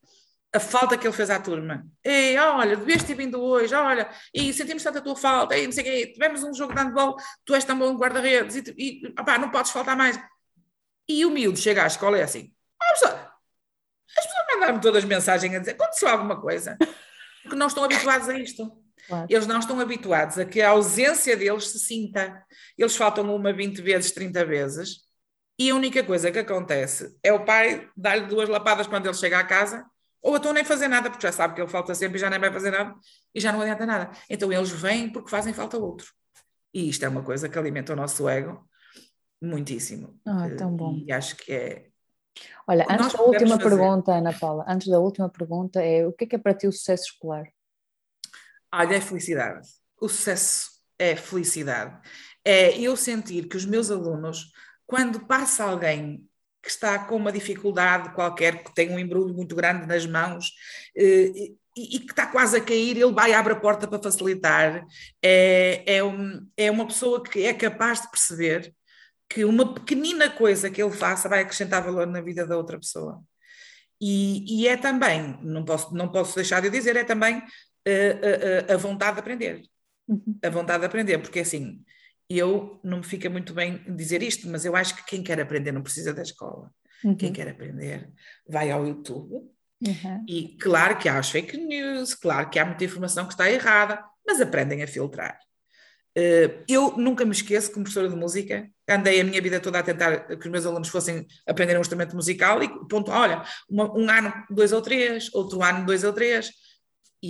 a 0.53 0.59
falta 0.59 0.97
que 0.97 1.05
ele 1.05 1.15
fez 1.15 1.29
à 1.29 1.39
turma. 1.39 1.85
Ei, 2.03 2.37
olha, 2.37 2.75
devias 2.77 3.03
ter 3.03 3.15
vindo 3.15 3.39
hoje, 3.39 3.73
olha, 3.73 4.09
e 4.33 4.53
sentimos 4.53 4.83
tanto 4.83 4.99
a 4.99 5.01
tua 5.01 5.15
falta, 5.15 5.57
e 5.57 5.65
não 5.65 5.71
sei 5.71 5.83
o 5.83 5.85
quê, 5.85 6.13
tivemos 6.13 6.43
um 6.43 6.53
jogo 6.53 6.73
de 6.73 6.81
handball, 6.81 7.15
tu 7.45 7.53
és 7.53 7.63
tão 7.63 7.77
bom 7.77 7.95
guarda-redes, 7.95 8.55
e, 8.55 8.75
e 8.77 9.07
opá, 9.19 9.37
não 9.37 9.49
podes 9.49 9.71
faltar 9.71 9.95
mais. 9.95 10.19
E 11.07 11.25
o 11.25 11.31
miúdo 11.31 11.57
chega 11.57 11.83
à 11.83 11.87
escola 11.87 12.17
e 12.17 12.21
é 12.21 12.23
assim, 12.23 12.51
oh, 12.81 12.85
professora, 12.85 13.31
as 14.17 14.25
pessoas 14.25 14.45
mandaram-me 14.51 14.81
todas 14.81 15.03
mensagens 15.05 15.53
a 15.53 15.59
dizer, 15.59 15.71
aconteceu 15.71 16.07
alguma 16.07 16.39
coisa, 16.39 16.77
porque 17.43 17.55
não 17.55 17.67
estão 17.67 17.83
habituados 17.83 18.27
a 18.29 18.37
isto. 18.37 18.86
Claro. 19.07 19.27
Eles 19.29 19.47
não 19.47 19.59
estão 19.59 19.79
habituados 19.79 20.37
a 20.37 20.45
que 20.45 20.61
a 20.61 20.69
ausência 20.69 21.35
deles 21.37 21.69
se 21.69 21.79
sinta. 21.79 22.43
Eles 22.77 22.95
faltam 22.95 23.33
uma 23.33 23.53
20 23.53 23.81
vezes, 23.81 24.11
30 24.11 24.45
vezes, 24.45 25.07
e 25.59 25.69
a 25.69 25.75
única 25.75 26.03
coisa 26.03 26.31
que 26.31 26.39
acontece 26.39 27.17
é 27.23 27.33
o 27.33 27.43
pai 27.43 27.89
dar-lhe 27.95 28.27
duas 28.27 28.47
lapadas 28.47 28.85
quando 28.85 29.05
ele 29.05 29.15
chega 29.15 29.39
à 29.39 29.43
casa 29.43 29.85
ou 30.21 30.35
então 30.35 30.51
nem 30.51 30.63
fazer 30.63 30.87
nada, 30.87 31.09
porque 31.09 31.25
já 31.25 31.31
sabe 31.31 31.55
que 31.55 31.61
ele 31.61 31.69
falta 31.69 31.95
sempre 31.95 32.17
e 32.17 32.21
já 32.21 32.29
nem 32.29 32.39
vai 32.39 32.51
fazer 32.51 32.71
nada 32.71 32.93
e 33.33 33.39
já 33.39 33.51
não 33.51 33.61
adianta 33.61 33.85
nada. 33.85 34.11
Então 34.29 34.51
eles 34.51 34.69
vêm 34.69 35.09
porque 35.11 35.29
fazem 35.29 35.53
falta 35.53 35.77
outro. 35.77 36.11
E 36.73 36.89
isto 36.89 37.03
é 37.05 37.09
uma 37.09 37.23
coisa 37.23 37.47
que 37.47 37.57
alimenta 37.57 37.93
o 37.93 37.95
nosso 37.95 38.27
ego 38.27 38.67
muitíssimo. 39.41 40.19
Ah, 40.25 40.49
tão 40.57 40.75
bom. 40.75 40.95
E 41.05 41.11
acho 41.11 41.35
que 41.37 41.51
é. 41.51 41.87
Olha, 42.67 42.85
antes 42.89 43.13
da 43.13 43.21
última 43.23 43.57
fazer... 43.57 43.69
pergunta, 43.69 44.11
Ana 44.11 44.33
Paula, 44.33 44.65
antes 44.67 44.87
da 44.87 44.99
última 44.99 45.29
pergunta 45.29 45.81
é 45.81 46.05
o 46.05 46.13
que 46.13 46.25
é 46.25 46.27
que 46.27 46.35
é 46.35 46.39
para 46.39 46.53
ti 46.53 46.67
o 46.67 46.71
sucesso 46.71 47.05
escolar? 47.05 47.47
Olha, 48.77 48.97
é 48.97 49.01
felicidade. 49.01 49.67
O 49.99 50.07
sucesso 50.07 50.69
é 50.99 51.15
felicidade. 51.15 51.99
É 52.45 52.79
eu 52.79 52.95
sentir 52.95 53.47
que 53.47 53.57
os 53.57 53.65
meus 53.65 53.89
alunos, 53.89 54.51
quando 54.85 55.25
passa 55.25 55.63
alguém 55.63 56.23
que 56.61 56.69
está 56.69 56.99
com 56.99 57.15
uma 57.15 57.31
dificuldade 57.31 58.13
qualquer, 58.13 58.63
que 58.63 58.75
tem 58.75 58.91
um 58.91 58.99
embrulho 58.99 59.33
muito 59.33 59.55
grande 59.55 59.87
nas 59.87 60.05
mãos 60.05 60.51
eh, 60.95 61.31
e, 61.75 61.95
e, 61.95 61.99
que 62.01 62.11
está 62.11 62.27
quase 62.27 62.57
a 62.57 62.61
cair, 62.61 62.97
ele 62.97 63.13
vai 63.13 63.33
abre 63.33 63.53
a 63.53 63.59
porta 63.59 63.87
para 63.87 64.01
facilitar. 64.01 64.85
É, 65.23 65.95
é, 65.97 66.03
um, 66.03 66.47
é 66.55 66.69
uma 66.69 66.85
pessoa 66.85 67.23
que 67.23 67.45
é 67.45 67.55
capaz 67.55 68.01
de 68.01 68.11
perceber 68.11 68.71
que 69.27 69.43
uma 69.43 69.73
pequenina 69.73 70.29
coisa 70.29 70.69
que 70.69 70.81
ele 70.81 70.91
faça 70.95 71.27
vai 71.27 71.41
acrescentar 71.41 71.83
valor 71.83 72.05
na 72.05 72.21
vida 72.21 72.45
da 72.45 72.55
outra 72.55 72.77
pessoa. 72.77 73.23
E, 73.99 74.61
e 74.61 74.67
é 74.67 74.77
também, 74.77 75.39
não 75.41 75.65
posso, 75.65 75.93
não 75.95 76.11
posso 76.11 76.35
deixar 76.35 76.61
de 76.61 76.69
dizer, 76.69 76.95
é 76.95 77.03
também 77.03 77.41
uh, 77.89 78.73
a 78.73 78.77
vontade 78.77 79.13
de 79.13 79.19
aprender. 79.19 79.61
Uhum. 80.07 80.39
A 80.43 80.49
vontade 80.49 80.79
de 80.79 80.85
aprender, 80.85 81.17
porque 81.19 81.39
assim, 81.39 81.83
eu 82.29 82.79
não 82.83 82.97
me 82.97 83.03
fica 83.03 83.29
muito 83.29 83.53
bem 83.53 83.83
dizer 83.95 84.21
isto, 84.21 84.47
mas 84.47 84.65
eu 84.65 84.75
acho 84.75 84.95
que 84.95 85.05
quem 85.05 85.23
quer 85.23 85.39
aprender 85.39 85.71
não 85.71 85.81
precisa 85.81 86.13
da 86.13 86.21
escola. 86.21 86.71
Uhum. 87.03 87.15
Quem 87.15 87.31
quer 87.31 87.47
aprender 87.47 88.09
vai 88.47 88.71
ao 88.71 88.85
YouTube. 88.85 89.35
Uhum. 89.79 90.25
E 90.27 90.57
claro 90.59 90.97
que 90.97 91.07
há 91.07 91.19
as 91.19 91.29
fake 91.29 91.57
news, 91.57 92.13
claro 92.15 92.49
que 92.49 92.57
há 92.57 92.65
muita 92.65 92.83
informação 92.83 93.25
que 93.25 93.33
está 93.33 93.49
errada, 93.49 94.03
mas 94.25 94.41
aprendem 94.41 94.81
a 94.83 94.87
filtrar. 94.87 95.39
Uh, 96.17 96.63
eu 96.67 96.97
nunca 96.97 97.23
me 97.23 97.31
esqueço, 97.31 97.71
como 97.71 97.83
professora 97.83 98.09
de 98.09 98.15
música, 98.15 98.67
andei 98.89 99.21
a 99.21 99.23
minha 99.23 99.39
vida 99.39 99.59
toda 99.59 99.77
a 99.77 99.83
tentar 99.83 100.25
que 100.25 100.33
os 100.33 100.47
meus 100.47 100.65
alunos 100.65 100.87
fossem 100.87 101.27
aprender 101.45 101.77
um 101.77 101.81
instrumento 101.81 102.15
musical 102.15 102.63
e 102.63 102.87
ponto, 102.87 103.11
olha, 103.11 103.43
uma, 103.69 103.95
um 103.95 104.09
ano, 104.09 104.33
dois 104.49 104.71
ou 104.71 104.81
três, 104.81 105.31
outro 105.31 105.61
ano, 105.61 105.85
dois 105.85 106.03
ou 106.03 106.11
três, 106.11 106.51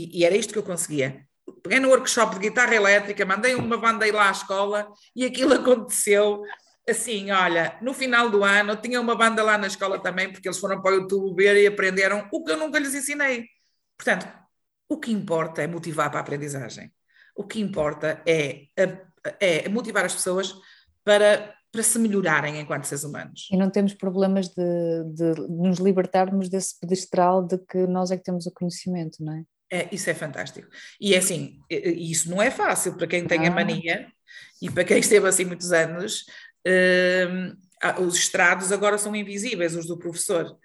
e, 0.05 0.19
e 0.19 0.25
era 0.25 0.35
isto 0.35 0.53
que 0.53 0.59
eu 0.59 0.63
conseguia 0.63 1.27
peguei 1.63 1.79
no 1.79 1.89
workshop 1.89 2.35
de 2.35 2.49
guitarra 2.49 2.75
elétrica, 2.75 3.25
mandei 3.25 3.55
uma 3.55 3.77
banda 3.77 4.07
ir 4.07 4.11
lá 4.11 4.29
à 4.29 4.31
escola 4.31 4.91
e 5.15 5.25
aquilo 5.25 5.53
aconteceu 5.55 6.43
assim, 6.89 7.31
olha, 7.31 7.77
no 7.81 7.93
final 7.93 8.29
do 8.29 8.43
ano 8.43 8.77
tinha 8.77 9.01
uma 9.01 9.15
banda 9.15 9.43
lá 9.43 9.57
na 9.57 9.67
escola 9.67 9.99
também, 9.99 10.31
porque 10.31 10.47
eles 10.47 10.57
foram 10.57 10.81
para 10.81 10.91
o 10.91 11.01
YouTube 11.01 11.35
ver 11.35 11.61
e 11.61 11.67
aprenderam 11.67 12.27
o 12.31 12.43
que 12.43 12.51
eu 12.51 12.57
nunca 12.57 12.79
lhes 12.79 12.93
ensinei. 12.93 13.45
Portanto, 13.97 14.25
o 14.87 14.97
que 14.97 15.11
importa 15.11 15.61
é 15.61 15.67
motivar 15.67 16.09
para 16.09 16.19
a 16.19 16.21
aprendizagem. 16.21 16.89
O 17.35 17.43
que 17.43 17.59
importa 17.59 18.21
é, 18.25 18.67
é 19.39 19.67
motivar 19.67 20.05
as 20.05 20.15
pessoas 20.15 20.55
para, 21.03 21.53
para 21.73 21.83
se 21.83 21.99
melhorarem 21.99 22.57
enquanto 22.57 22.85
seres 22.85 23.03
humanos. 23.03 23.49
E 23.51 23.57
não 23.57 23.69
temos 23.69 23.93
problemas 23.93 24.47
de, 24.47 25.03
de 25.13 25.41
nos 25.49 25.79
libertarmos 25.79 26.47
desse 26.47 26.79
pedestral 26.79 27.45
de 27.45 27.57
que 27.57 27.85
nós 27.85 28.11
é 28.11 28.17
que 28.17 28.23
temos 28.23 28.45
o 28.45 28.51
conhecimento, 28.51 29.21
não 29.21 29.33
é? 29.33 29.43
É, 29.71 29.93
isso 29.93 30.09
é 30.09 30.13
fantástico. 30.13 30.67
E 30.99 31.13
é 31.13 31.17
assim, 31.17 31.59
isso 31.69 32.29
não 32.29 32.41
é 32.41 32.49
fácil 32.49 32.95
para 32.95 33.07
quem 33.07 33.25
tem 33.25 33.45
a 33.45 33.51
ah. 33.51 33.53
mania 33.53 34.07
e 34.61 34.69
para 34.69 34.83
quem 34.83 34.99
esteve 34.99 35.27
assim 35.27 35.45
muitos 35.45 35.71
anos. 35.71 36.25
Uh, 36.65 37.55
os 38.01 38.15
estrados 38.15 38.71
agora 38.71 38.97
são 38.97 39.15
invisíveis, 39.15 39.75
os 39.75 39.85
do 39.85 39.97
professor, 39.97 40.57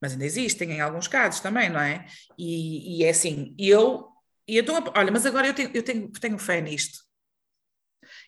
mas 0.00 0.12
ainda 0.12 0.24
existem 0.24 0.72
em 0.72 0.80
alguns 0.80 1.08
casos 1.08 1.40
também, 1.40 1.68
não 1.68 1.80
é? 1.80 2.06
E, 2.38 2.98
e 2.98 3.04
é 3.04 3.10
assim, 3.10 3.54
eu, 3.58 4.06
e 4.46 4.58
então, 4.58 4.82
olha, 4.94 5.10
mas 5.10 5.26
agora 5.26 5.48
eu 5.48 5.54
tenho, 5.54 5.70
eu 5.74 5.82
tenho, 5.82 6.08
tenho 6.12 6.38
fé 6.38 6.60
nisto. 6.60 7.00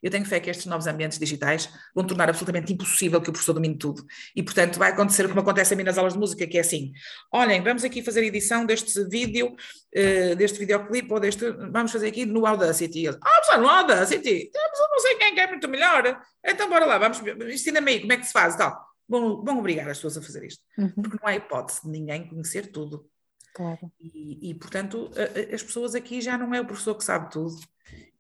Eu 0.03 0.11
tenho 0.11 0.25
fé 0.25 0.41
que 0.41 0.51
estes 0.51 0.67
novos 0.67 0.87
ambientes 0.87 1.19
digitais 1.19 1.69
vão 1.95 2.05
tornar 2.05 2.29
absolutamente 2.29 2.73
impossível 2.73 3.21
que 3.21 3.31
o 3.31 3.33
professor 3.33 3.53
domine 3.53 3.77
tudo. 3.77 4.05
E, 4.35 4.43
portanto, 4.43 4.79
vai 4.79 4.91
acontecer 4.91 5.29
como 5.29 5.41
acontece 5.41 5.75
a 5.75 5.77
mim 5.77 5.85
nas 5.85 5.97
aulas 5.97 6.15
de 6.15 6.19
música, 6.19 6.47
que 6.47 6.59
é 6.59 6.61
assim: 6.61 6.93
olhem, 7.33 7.63
vamos 7.63 7.85
aqui 7.85 8.03
fazer 8.03 8.25
edição 8.25 8.67
deste 8.67 9.05
vídeo, 9.09 9.49
uh, 9.49 10.37
deste 10.37 10.59
videoclipe, 10.59 11.13
ou 11.13 11.21
deste. 11.21 11.49
Vamos 11.71 11.93
fazer 11.93 12.09
aqui 12.09 12.27
no 12.27 12.45
Audacity. 12.45 13.09
Ah, 13.09 13.13
professor, 13.13 13.59
no 13.59 13.69
Audacity? 13.69 14.51
Temos 14.51 14.79
não 14.91 14.99
sei 14.99 15.15
quem 15.15 15.39
é 15.39 15.47
muito 15.47 15.69
melhor. 15.69 16.21
Então, 16.45 16.69
bora 16.69 16.85
lá, 16.85 16.99
vamos. 16.99 17.21
Ensina-me 17.53 17.93
aí 17.93 18.01
como 18.01 18.13
é 18.13 18.17
que 18.17 18.27
se 18.27 18.33
faz 18.33 18.55
e 18.55 18.59
tal. 18.59 18.85
Vão, 19.09 19.45
vão 19.45 19.59
obrigar 19.59 19.89
as 19.89 19.99
pessoas 19.99 20.19
a 20.19 20.23
fazer 20.23 20.45
isto. 20.45 20.63
Uhum. 20.77 20.91
Porque 20.91 21.19
não 21.21 21.29
há 21.29 21.37
hipótese 21.37 21.83
de 21.83 21.89
ninguém 21.89 22.29
conhecer 22.29 22.73
tudo. 22.73 23.09
Claro. 23.55 23.93
E, 24.01 24.51
e, 24.51 24.55
portanto, 24.55 25.11
as 25.53 25.63
pessoas 25.63 25.95
aqui 25.95 26.23
já 26.23 26.39
não 26.39 26.55
é 26.55 26.61
o 26.61 26.65
professor 26.65 26.95
que 26.95 27.05
sabe 27.05 27.31
tudo 27.31 27.61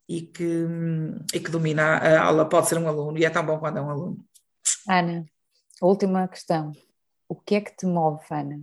e 0.09 0.23
que, 0.23 0.67
e 1.35 1.41
que 1.41 1.51
domina 1.51 1.97
a 1.97 2.23
aula, 2.25 2.49
pode 2.49 2.69
ser 2.69 2.79
um 2.79 2.89
aluno, 2.89 3.19
e 3.19 3.25
é 3.25 3.31
tão 3.31 3.45
bom 3.45 3.59
quando 3.59 3.79
é 3.79 3.81
um 3.81 3.91
aluno. 3.91 4.25
Ana, 4.89 5.25
última 5.81 6.27
questão. 6.29 6.73
O 7.29 7.35
que 7.35 7.55
é 7.55 7.61
que 7.61 7.77
te 7.77 7.87
move, 7.87 8.23
Ana? 8.31 8.61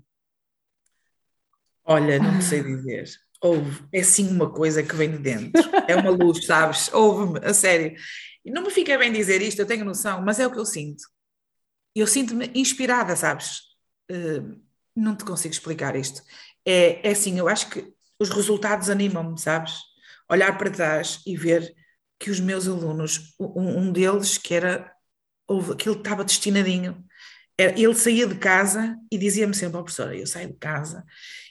Olha, 1.84 2.20
não 2.20 2.40
sei 2.40 2.62
dizer. 2.62 3.10
Houve, 3.42 3.84
é 3.92 4.04
sim 4.04 4.28
uma 4.28 4.52
coisa 4.52 4.84
que 4.84 4.96
vem 4.96 5.12
de 5.12 5.18
dentro. 5.18 5.62
É 5.88 5.96
uma 5.96 6.12
luz, 6.12 6.46
sabes? 6.46 6.94
Houve-me, 6.94 7.40
a 7.44 7.54
sério. 7.54 7.96
E 8.44 8.52
não 8.52 8.64
me 8.64 8.70
fica 8.70 8.98
bem 8.98 9.12
dizer 9.12 9.42
isto, 9.42 9.60
eu 9.60 9.66
tenho 9.66 9.86
noção, 9.86 10.22
mas 10.22 10.40
é 10.40 10.46
o 10.46 10.52
que 10.52 10.60
eu 10.60 10.66
sinto. 10.66 11.04
Eu 11.96 12.06
sinto-me 12.06 12.52
inspirada, 12.54 13.16
sabes? 13.16 13.62
Uh, 14.12 14.60
não 14.96 15.16
te 15.16 15.24
consigo 15.24 15.54
explicar 15.54 15.96
isto. 15.96 16.22
É, 16.66 17.08
é 17.08 17.12
assim, 17.12 17.40
eu 17.40 17.48
acho 17.48 17.70
que 17.70 17.92
os 18.20 18.30
resultados 18.30 18.90
animam-me, 18.90 19.40
sabes? 19.40 19.80
Olhar 20.30 20.58
para 20.58 20.70
trás 20.70 21.22
e 21.26 21.36
ver 21.36 21.74
que 22.20 22.30
os 22.30 22.40
meus 22.40 22.68
alunos, 22.68 23.34
um, 23.40 23.80
um 23.80 23.92
deles 23.92 24.38
que 24.38 24.54
era, 24.54 24.92
que 25.78 25.90
ele 25.90 25.98
estava 25.98 26.24
destinadinho, 26.24 27.04
ele 27.58 27.96
saía 27.96 28.28
de 28.28 28.36
casa 28.36 28.96
e 29.12 29.18
dizia-me 29.18 29.54
sempre, 29.54 29.78
oh, 29.78 29.84
professora, 29.84 30.16
eu 30.16 30.28
saio 30.28 30.48
de 30.48 30.58
casa 30.58 31.06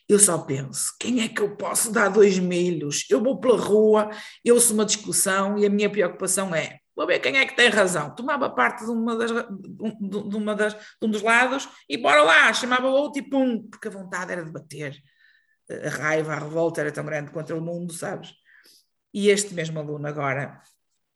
eu 0.09 0.19
só 0.19 0.39
penso: 0.39 0.97
quem 0.99 1.23
é 1.23 1.29
que 1.29 1.43
eu 1.43 1.55
posso 1.57 1.93
dar 1.93 2.09
dois 2.09 2.39
milhos? 2.39 3.05
Eu 3.11 3.23
vou 3.23 3.39
pela 3.39 3.59
rua, 3.59 4.11
eu 4.45 4.55
ouço 4.55 4.73
uma 4.73 4.87
discussão 4.87 5.59
e 5.59 5.67
a 5.67 5.71
minha 5.71 5.91
preocupação 5.91 6.55
é: 6.55 6.79
vou 6.97 7.07
ver 7.07 7.19
quem 7.19 7.37
é 7.37 7.45
que 7.45 7.55
tem 7.55 7.69
razão. 7.69 8.15
Tomava 8.15 8.49
parte 8.49 8.85
de, 8.85 8.91
uma 8.91 9.17
das, 9.17 9.31
de, 9.31 10.37
uma 10.37 10.55
das, 10.55 10.73
de 10.75 11.07
um 11.07 11.11
dos 11.11 11.21
lados 11.21 11.69
e 11.89 11.99
bora 11.99 12.23
lá, 12.23 12.53
chamava 12.55 12.89
o 12.89 12.93
outro 12.93 13.21
e 13.21 13.29
pum, 13.29 13.69
porque 13.69 13.89
a 13.89 13.91
vontade 13.91 14.33
era 14.33 14.45
de 14.45 14.51
bater. 14.51 14.97
A 15.85 15.91
raiva, 15.91 16.33
a 16.33 16.39
revolta 16.39 16.81
era 16.81 16.91
tão 16.91 17.05
grande 17.05 17.31
contra 17.31 17.55
o 17.55 17.61
mundo, 17.61 17.93
sabes? 17.93 18.33
E 19.13 19.31
este 19.31 19.55
mesmo 19.55 19.79
aluno 19.79 20.07
agora 20.07 20.61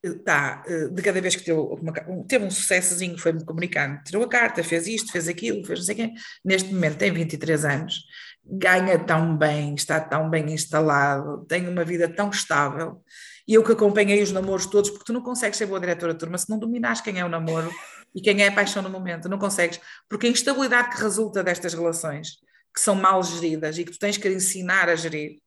está, 0.04 0.62
eh, 0.66 0.88
de 0.88 1.02
cada 1.02 1.20
vez 1.20 1.36
que 1.36 1.44
teve, 1.44 1.58
uma, 1.58 1.92
teve 2.26 2.44
um 2.44 2.50
sucessozinho, 2.50 3.16
foi-me 3.18 3.44
comunicando, 3.44 4.02
tirou 4.02 4.24
a 4.24 4.28
carta, 4.28 4.64
fez 4.64 4.86
isto, 4.86 5.12
fez 5.12 5.28
aquilo, 5.28 5.64
fez 5.64 5.78
não 5.78 5.86
sei 5.86 5.94
quê, 5.94 6.12
neste 6.44 6.72
momento 6.72 6.98
tem 6.98 7.12
23 7.12 7.64
anos, 7.64 8.04
ganha 8.44 8.98
tão 8.98 9.36
bem, 9.36 9.74
está 9.74 10.00
tão 10.00 10.28
bem 10.28 10.52
instalado, 10.52 11.44
tem 11.46 11.68
uma 11.68 11.84
vida 11.84 12.08
tão 12.08 12.30
estável, 12.30 13.02
e 13.46 13.54
eu 13.54 13.62
que 13.62 13.72
acompanhei 13.72 14.22
os 14.22 14.32
namoros 14.32 14.66
todos, 14.66 14.90
porque 14.90 15.04
tu 15.04 15.12
não 15.12 15.22
consegues 15.22 15.56
ser 15.56 15.66
boa 15.66 15.78
diretora 15.78 16.12
de 16.12 16.18
turma 16.18 16.38
se 16.38 16.50
não 16.50 16.58
dominares 16.58 17.00
quem 17.00 17.18
é 17.18 17.24
o 17.24 17.28
namoro 17.28 17.70
e 18.14 18.20
quem 18.20 18.42
é 18.42 18.48
a 18.48 18.52
paixão 18.52 18.82
no 18.82 18.90
momento, 18.90 19.28
não 19.28 19.38
consegues, 19.38 19.80
porque 20.08 20.26
a 20.26 20.30
instabilidade 20.30 20.90
que 20.90 21.02
resulta 21.02 21.42
destas 21.42 21.74
relações, 21.74 22.38
que 22.74 22.80
são 22.80 22.94
mal 22.94 23.22
geridas 23.22 23.78
e 23.78 23.84
que 23.84 23.92
tu 23.92 23.98
tens 23.98 24.16
que 24.16 24.28
ensinar 24.28 24.88
a 24.88 24.96
gerir, 24.96 25.38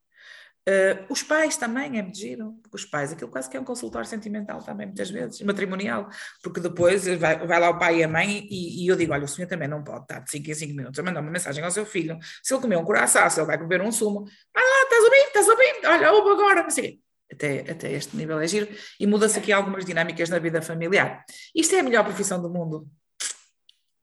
Uh, 0.68 1.06
os 1.10 1.22
pais 1.22 1.58
também 1.58 2.00
é 2.00 2.14
giro, 2.14 2.54
porque 2.64 2.76
os 2.76 2.86
pais, 2.86 3.14
aquilo 3.14 3.30
quase 3.30 3.48
que 3.48 3.56
é 3.56 3.60
um 3.60 3.64
consultório 3.64 4.08
sentimental 4.08 4.64
também, 4.64 4.88
muitas 4.88 5.12
vezes, 5.12 5.40
matrimonial, 5.42 6.10
porque 6.42 6.60
depois 6.60 7.06
vai, 7.20 7.46
vai 7.46 7.60
lá 7.60 7.70
o 7.70 7.78
pai 7.78 8.00
e 8.00 8.04
a 8.04 8.08
mãe 8.08 8.48
e, 8.50 8.84
e, 8.84 8.88
eu 8.88 8.96
digo, 8.96 9.14
olha, 9.14 9.26
o 9.26 9.28
senhor 9.28 9.48
também 9.48 9.68
não 9.68 9.84
pode 9.84 10.02
estar 10.02 10.22
de 10.22 10.32
5 10.32 10.50
em 10.50 10.54
5 10.56 10.74
minutos 10.74 11.00
a 11.00 11.04
mandar 11.04 11.22
uma 11.22 11.30
mensagem 11.30 11.64
ao 11.64 11.70
seu 11.70 11.86
filho, 11.86 12.18
se 12.42 12.52
ele 12.52 12.62
comer 12.62 12.78
um 12.78 12.84
coração, 12.84 13.30
se 13.30 13.40
ele 13.40 13.46
vai 13.46 13.58
beber 13.60 13.80
um 13.82 13.92
sumo, 13.92 14.24
vai 14.54 14.64
lá, 14.64 14.84
estás 14.84 15.04
ouvir, 15.04 15.28
estás 15.28 15.48
ouvir, 15.48 15.86
olha, 15.86 16.12
ouve 16.12 16.32
agora, 16.32 16.64
não 16.64 16.70
sei 16.72 17.00
até, 17.32 17.60
até 17.72 17.92
este 17.92 18.16
nível 18.16 18.40
é 18.40 18.48
giro, 18.48 18.68
e 19.00 19.06
muda-se 19.06 19.38
aqui 19.38 19.52
algumas 19.52 19.86
dinâmicas 19.86 20.30
na 20.30 20.40
vida 20.40 20.62
familiar. 20.62 21.24
Isto 21.54 21.76
é 21.76 21.80
a 21.80 21.84
melhor 21.84 22.04
profissão 22.04 22.42
do 22.42 22.50
mundo. 22.50 22.88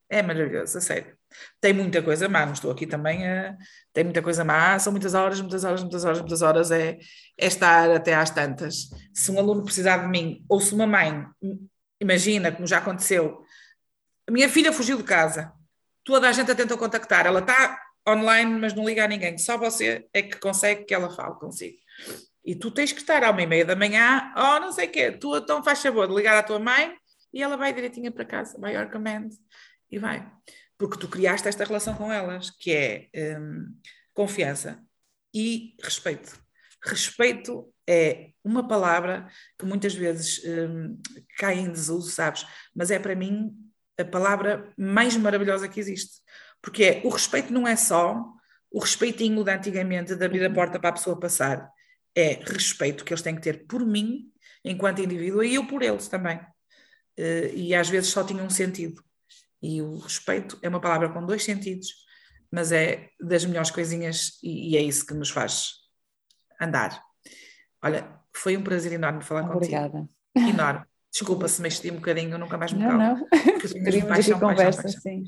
É 0.09 0.21
maravilhoso, 0.21 0.77
a 0.77 0.81
sério. 0.81 1.17
Tem 1.59 1.73
muita 1.73 2.01
coisa 2.01 2.27
má, 2.29 2.45
não 2.45 2.53
estou 2.53 2.71
aqui 2.71 2.85
também 2.85 3.27
a. 3.27 3.55
Tem 3.91 4.03
muita 4.03 4.21
coisa 4.21 4.43
má, 4.43 4.77
são 4.79 4.91
muitas 4.91 5.13
horas, 5.13 5.39
muitas 5.41 5.63
horas, 5.63 5.81
muitas 5.81 6.05
horas, 6.05 6.19
muitas 6.19 6.41
horas, 6.41 6.71
é, 6.71 6.97
é 7.37 7.47
estar 7.47 7.89
até 7.91 8.13
às 8.13 8.29
tantas. 8.29 8.89
Se 9.13 9.31
um 9.31 9.39
aluno 9.39 9.63
precisar 9.63 9.97
de 9.97 10.07
mim, 10.07 10.43
ou 10.49 10.59
se 10.59 10.73
uma 10.73 10.87
mãe, 10.87 11.25
imagina, 11.99 12.51
como 12.51 12.67
já 12.67 12.79
aconteceu, 12.79 13.43
a 14.27 14.31
minha 14.31 14.49
filha 14.49 14.71
fugiu 14.71 14.97
de 14.97 15.03
casa, 15.03 15.51
toda 16.03 16.27
a 16.27 16.31
gente 16.31 16.51
a 16.51 16.55
tentou 16.55 16.77
contactar, 16.77 17.25
ela 17.25 17.39
está 17.39 17.79
online, 18.07 18.59
mas 18.59 18.73
não 18.73 18.85
liga 18.85 19.03
a 19.03 19.07
ninguém, 19.07 19.37
só 19.37 19.57
você 19.57 20.07
é 20.13 20.21
que 20.21 20.37
consegue 20.39 20.85
que 20.85 20.93
ela 20.93 21.09
fale 21.09 21.35
consigo. 21.35 21.77
E 22.45 22.55
tu 22.55 22.69
tens 22.71 22.91
que 22.91 22.99
estar 22.99 23.23
à 23.23 23.31
uma 23.31 23.41
e 23.41 23.47
meia 23.47 23.65
da 23.65 23.75
manhã, 23.75 24.33
ou 24.35 24.43
oh, 24.43 24.59
não 24.59 24.71
sei 24.71 24.87
o 24.87 24.91
quê, 24.91 25.11
tu 25.11 25.35
então 25.37 25.63
faz 25.63 25.81
favor 25.81 26.07
de 26.07 26.13
ligar 26.13 26.37
à 26.37 26.43
tua 26.43 26.59
mãe 26.59 26.93
e 27.33 27.41
ela 27.41 27.55
vai 27.55 27.73
direitinha 27.73 28.11
para 28.11 28.25
casa, 28.25 28.59
vai 28.59 28.75
ao 28.75 28.89
command 28.89 29.29
e 29.89 29.97
vai 29.97 30.29
porque 30.77 30.97
tu 30.97 31.07
criaste 31.07 31.47
esta 31.47 31.63
relação 31.63 31.95
com 31.95 32.11
elas, 32.11 32.49
que 32.49 32.71
é 32.71 33.37
um, 33.39 33.75
confiança 34.13 34.83
e 35.33 35.75
respeito. 35.81 36.41
Respeito 36.83 37.73
é 37.87 38.31
uma 38.43 38.67
palavra 38.67 39.27
que 39.57 39.65
muitas 39.65 39.93
vezes 39.93 40.41
um, 40.45 40.99
cai 41.37 41.59
em 41.59 41.71
desuso, 41.71 42.11
sabes? 42.11 42.45
Mas 42.75 42.91
é 42.91 42.99
para 42.99 43.15
mim 43.15 43.53
a 43.97 44.03
palavra 44.03 44.73
mais 44.77 45.15
maravilhosa 45.15 45.67
que 45.67 45.79
existe. 45.79 46.21
Porque 46.61 46.83
é, 46.83 47.01
o 47.03 47.09
respeito 47.09 47.53
não 47.53 47.67
é 47.67 47.75
só 47.75 48.23
o 48.71 48.79
respeitinho 48.79 49.43
de 49.43 49.51
antigamente 49.51 50.15
de 50.15 50.25
abrir 50.25 50.43
a 50.45 50.53
porta 50.53 50.79
para 50.79 50.89
a 50.89 50.93
pessoa 50.93 51.19
passar. 51.19 51.69
É 52.15 52.33
respeito 52.45 53.03
que 53.03 53.13
eles 53.13 53.21
têm 53.21 53.35
que 53.35 53.41
ter 53.41 53.65
por 53.67 53.85
mim, 53.85 54.31
enquanto 54.63 55.01
indivíduo, 55.01 55.43
e 55.43 55.55
eu 55.55 55.67
por 55.67 55.81
eles 55.81 56.07
também. 56.07 56.37
Uh, 57.19 57.53
e 57.53 57.75
às 57.75 57.89
vezes 57.89 58.09
só 58.09 58.23
tinha 58.23 58.43
um 58.43 58.49
sentido. 58.49 59.03
E 59.63 59.81
o 59.81 59.97
respeito 59.97 60.59
é 60.61 60.67
uma 60.67 60.81
palavra 60.81 61.07
com 61.07 61.25
dois 61.25 61.45
sentidos, 61.45 61.87
mas 62.51 62.73
é 62.73 63.07
das 63.19 63.45
melhores 63.45 63.71
coisinhas 63.71 64.37
e, 64.43 64.71
e 64.71 64.77
é 64.77 64.81
isso 64.81 65.05
que 65.05 65.13
nos 65.13 65.29
faz 65.29 65.69
andar. 66.61 67.01
Olha, 67.81 68.19
foi 68.35 68.57
um 68.57 68.61
prazer 68.61 68.91
enorme 68.91 69.23
falar 69.23 69.49
Obrigada. 69.49 69.89
contigo. 69.89 70.09
Obrigada. 70.35 70.61
Enorme. 70.61 70.85
Desculpa 71.09 71.47
se 71.47 71.61
me 71.61 71.67
esti 71.67 71.91
um 71.91 71.95
bocadinho, 71.95 72.37
nunca 72.37 72.57
mais 72.57 72.73
me 72.73 72.79
não, 72.79 72.89
calo. 72.89 73.03
Não, 73.03 73.27
Teríamos 73.83 74.09
paixão, 74.09 74.39
conversa, 74.39 74.83
paixão, 74.83 75.01
sim. 75.01 75.23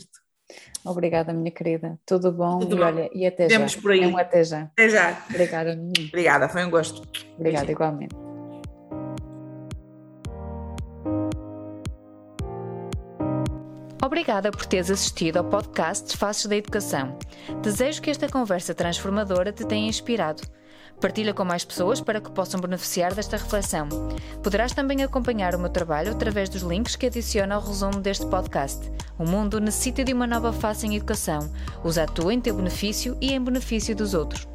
Obrigada, 0.83 1.31
minha 1.31 1.51
querida. 1.51 1.97
Tudo 2.05 2.31
bom? 2.31 2.59
Tudo 2.59 2.75
e, 2.75 2.79
bom. 2.79 2.85
Olha, 2.85 3.09
e 3.13 3.25
até 3.25 3.47
Vemos 3.47 3.73
já. 3.73 3.81
por 3.81 3.91
aí. 3.91 4.03
É 4.03 4.07
um 4.07 4.17
até 4.17 4.43
já. 4.43 4.63
Até 4.63 4.89
já. 4.89 5.25
Obrigada. 5.29 5.79
Obrigada, 6.07 6.49
foi 6.49 6.65
um 6.65 6.69
gosto. 6.69 7.01
Obrigada, 7.37 7.71
igualmente. 7.71 8.15
Obrigada 14.15 14.49
por 14.49 14.65
teres 14.65 14.89
assistido 14.89 15.35
ao 15.35 15.43
podcast 15.43 16.15
Faces 16.15 16.45
da 16.45 16.55
Educação. 16.55 17.19
Desejo 17.61 18.01
que 18.01 18.09
esta 18.09 18.29
conversa 18.29 18.73
transformadora 18.73 19.51
te 19.51 19.65
tenha 19.65 19.89
inspirado. 19.89 20.41
Partilha 21.01 21.33
com 21.33 21.43
mais 21.43 21.65
pessoas 21.65 21.99
para 21.99 22.21
que 22.21 22.31
possam 22.31 22.61
beneficiar 22.61 23.13
desta 23.13 23.35
reflexão. 23.35 23.89
Poderás 24.41 24.71
também 24.71 25.03
acompanhar 25.03 25.53
o 25.53 25.59
meu 25.59 25.67
trabalho 25.67 26.13
através 26.13 26.47
dos 26.47 26.61
links 26.61 26.95
que 26.95 27.07
adiciono 27.07 27.55
ao 27.55 27.61
resumo 27.61 27.99
deste 27.99 28.25
podcast. 28.27 28.89
O 29.19 29.25
mundo 29.25 29.59
necessita 29.59 30.01
de 30.01 30.13
uma 30.13 30.25
nova 30.25 30.53
face 30.53 30.87
em 30.87 30.95
educação. 30.95 31.51
Usa 31.83 32.03
a 32.03 32.07
tua 32.07 32.33
em 32.33 32.39
teu 32.39 32.55
benefício 32.55 33.17
e 33.19 33.33
em 33.33 33.43
benefício 33.43 33.93
dos 33.93 34.13
outros. 34.13 34.47